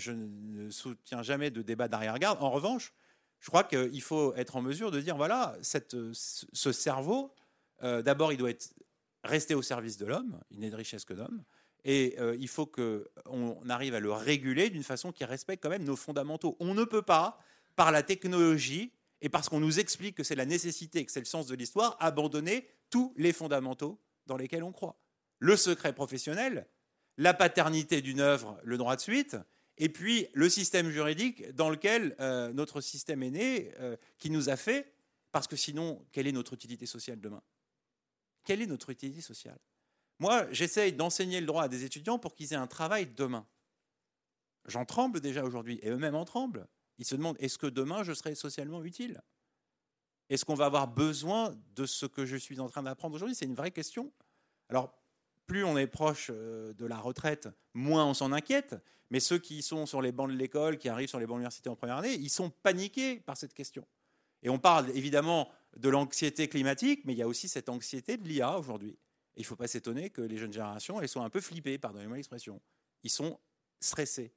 Je 0.01 0.13
ne 0.13 0.71
soutiens 0.71 1.23
jamais 1.23 1.51
de 1.51 1.63
débat 1.63 1.89
d'arrière-garde. 1.89 2.43
En 2.43 2.51
revanche, 2.51 2.93
je 3.39 3.49
crois 3.49 3.65
qu'il 3.65 4.03
faut 4.03 4.35
être 4.35 4.57
en 4.57 4.63
mesure 4.63 4.91
de 4.91 5.01
dire 5.01 5.17
voilà, 5.17 5.57
ce 5.63 6.73
cerveau, 6.73 7.33
d'abord, 7.81 8.33
il 8.33 8.37
doit 8.37 8.51
être 8.51 8.75
rester 9.23 9.55
au 9.55 9.63
service 9.63 9.97
de 9.99 10.07
l'homme, 10.07 10.41
il 10.51 10.61
n'est 10.61 10.71
de 10.71 10.77
richesse 10.77 11.05
que 11.05 11.15
d'homme. 11.15 11.43
Et 11.85 12.17
il 12.39 12.49
faut 12.49 12.67
qu'on 12.67 13.69
arrive 13.69 13.95
à 13.95 14.01
le 14.01 14.13
réguler 14.13 14.69
d'une 14.71 14.83
façon 14.83 15.13
qui 15.13 15.25
respecte 15.25 15.63
quand 15.63 15.71
même 15.71 15.85
nos 15.85 15.97
fondamentaux. 15.97 16.57
On 16.61 16.75
ne 16.75 16.85
peut 16.85 17.03
pas, 17.03 17.39
par 17.77 17.93
la 17.93 18.03
technologie, 18.03 18.93
et 19.23 19.29
parce 19.29 19.49
qu'on 19.49 19.61
nous 19.61 19.79
explique 19.79 20.17
que 20.17 20.25
c'est 20.25 20.35
la 20.35 20.47
nécessité, 20.47 21.05
que 21.05 21.13
c'est 21.13 21.21
le 21.21 21.27
sens 21.27 21.47
de 21.47 21.55
l'histoire, 21.55 21.97
abandonner 22.01 22.67
tous 22.89 23.15
les 23.17 23.33
fondamentaux 23.33 24.01
dans 24.27 24.37
lesquels 24.37 24.63
on 24.63 24.73
croit. 24.73 24.99
Le 25.39 25.57
secret 25.57 25.95
professionnel, 25.95 26.67
la 27.17 27.35
paternité 27.35 28.03
d'une 28.03 28.21
œuvre, 28.21 28.59
le 28.63 28.79
droit 28.79 28.97
de 28.97 29.01
suite, 29.01 29.37
et 29.81 29.89
puis 29.89 30.29
le 30.35 30.49
système 30.51 30.91
juridique 30.91 31.55
dans 31.55 31.71
lequel 31.71 32.15
euh, 32.21 32.53
notre 32.53 32.83
système 32.83 33.23
est 33.23 33.31
né, 33.31 33.73
euh, 33.81 33.97
qui 34.19 34.29
nous 34.29 34.51
a 34.51 34.57
fait, 34.57 34.93
parce 35.33 35.47
que 35.47 35.57
sinon, 35.57 36.05
quelle 36.13 36.27
est 36.27 36.33
notre 36.33 36.53
utilité 36.53 36.85
sociale 36.85 37.19
demain? 37.19 37.43
Quelle 38.45 38.61
est 38.61 38.67
notre 38.67 38.91
utilité 38.91 39.23
sociale? 39.23 39.59
Moi, 40.19 40.47
j'essaye 40.53 40.93
d'enseigner 40.93 41.41
le 41.41 41.47
droit 41.47 41.63
à 41.63 41.69
des 41.69 41.85
étudiants 41.85 42.19
pour 42.19 42.35
qu'ils 42.35 42.53
aient 42.53 42.57
un 42.57 42.67
travail 42.67 43.07
demain. 43.07 43.47
J'en 44.67 44.85
tremble 44.85 45.21
déjà 45.21 45.43
aujourd'hui, 45.45 45.81
et 45.83 45.89
eux-mêmes 45.89 46.15
en 46.15 46.27
tremblent. 46.27 46.69
Ils 46.99 47.07
se 47.07 47.17
demandent, 47.17 47.39
est-ce 47.41 47.57
que 47.57 47.67
demain 47.67 48.05
je 48.05 48.13
serai 48.13 48.35
socialement 48.35 48.85
utile? 48.85 49.23
Est-ce 50.29 50.45
qu'on 50.45 50.55
va 50.55 50.67
avoir 50.67 50.89
besoin 50.89 51.57
de 51.75 51.87
ce 51.87 52.05
que 52.05 52.27
je 52.27 52.37
suis 52.37 52.61
en 52.61 52.69
train 52.69 52.83
d'apprendre 52.83 53.15
aujourd'hui? 53.17 53.35
C'est 53.35 53.47
une 53.47 53.55
vraie 53.55 53.71
question. 53.71 54.13
Alors, 54.69 55.00
plus 55.51 55.65
on 55.65 55.77
est 55.77 55.89
proche 55.89 56.31
euh, 56.33 56.73
de 56.75 56.87
la 56.87 56.97
retraite, 56.97 57.49
moins 57.75 58.07
on 58.07 58.15
s'en 58.15 58.31
inquiète. 58.31 58.77
Mais 59.11 59.19
ceux 59.19 59.39
qui 59.39 59.63
sont 59.63 59.85
sur 59.85 60.01
les 60.01 60.13
bancs 60.13 60.31
de 60.31 60.37
l'école, 60.37 60.79
qui 60.79 60.89
arrivent 60.89 61.09
sur 61.09 61.19
les 61.19 61.27
bancs 61.27 61.35
de 61.35 61.39
l'université 61.41 61.69
en 61.69 61.75
première 61.75 61.97
année, 61.97 62.15
ils 62.15 62.31
sont 62.31 62.51
paniqués 62.51 63.19
par 63.19 63.37
cette 63.37 63.53
question. 63.53 63.85
Et 64.45 64.49
on 64.49 64.61
parle 64.61 64.89
évidemment 64.91 65.51
de 65.77 65.89
l'anxiété 65.89 66.47
climatique, 66.47 67.01
mais 67.05 67.15
il 67.15 67.19
y 67.19 67.23
a 67.23 67.27
aussi 67.27 67.49
cette 67.49 67.69
anxiété 67.69 68.17
de 68.17 68.29
l'IA 68.29 68.57
aujourd'hui. 68.61 68.97
il 69.35 69.41
ne 69.41 69.45
faut 69.45 69.57
pas 69.57 69.67
s'étonner 69.67 70.11
que 70.11 70.23
les 70.23 70.37
jeunes 70.37 70.53
générations, 70.53 71.01
elles 71.01 71.09
soient 71.09 71.25
un 71.25 71.31
peu 71.31 71.41
flippées, 71.41 71.79
pardonnez-moi 71.79 72.17
l'expression. 72.17 72.61
Ils 73.03 73.11
sont 73.11 73.41
stressés. 73.81 74.33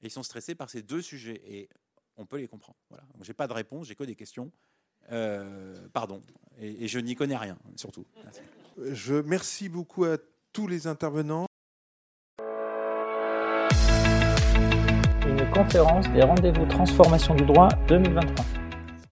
Et 0.00 0.06
ils 0.06 0.10
sont 0.10 0.22
stressés 0.22 0.54
par 0.54 0.70
ces 0.70 0.80
deux 0.80 1.02
sujets. 1.02 1.42
Et 1.44 1.68
on 2.16 2.24
peut 2.24 2.38
les 2.38 2.48
comprendre. 2.48 2.78
Voilà. 2.88 3.04
Je 3.20 3.28
n'ai 3.28 3.34
pas 3.34 3.48
de 3.48 3.52
réponse, 3.52 3.88
j'ai 3.88 3.96
que 3.96 4.04
des 4.04 4.16
questions. 4.16 4.50
Euh, 5.12 5.76
pardon. 5.92 6.22
Et, 6.58 6.88
je 6.88 6.98
n'y 7.00 7.14
connais 7.14 7.36
rien, 7.36 7.58
surtout. 7.76 8.06
Je 8.78 9.14
merci 9.16 9.68
beaucoup 9.68 10.06
à 10.06 10.16
tous 10.54 10.68
les 10.68 10.86
intervenants. 10.86 11.46
Une 15.26 15.50
conférence 15.52 16.08
des 16.12 16.22
rendez-vous 16.22 16.64
transformation 16.66 17.34
du 17.34 17.44
droit 17.44 17.68
2023. 17.88 18.63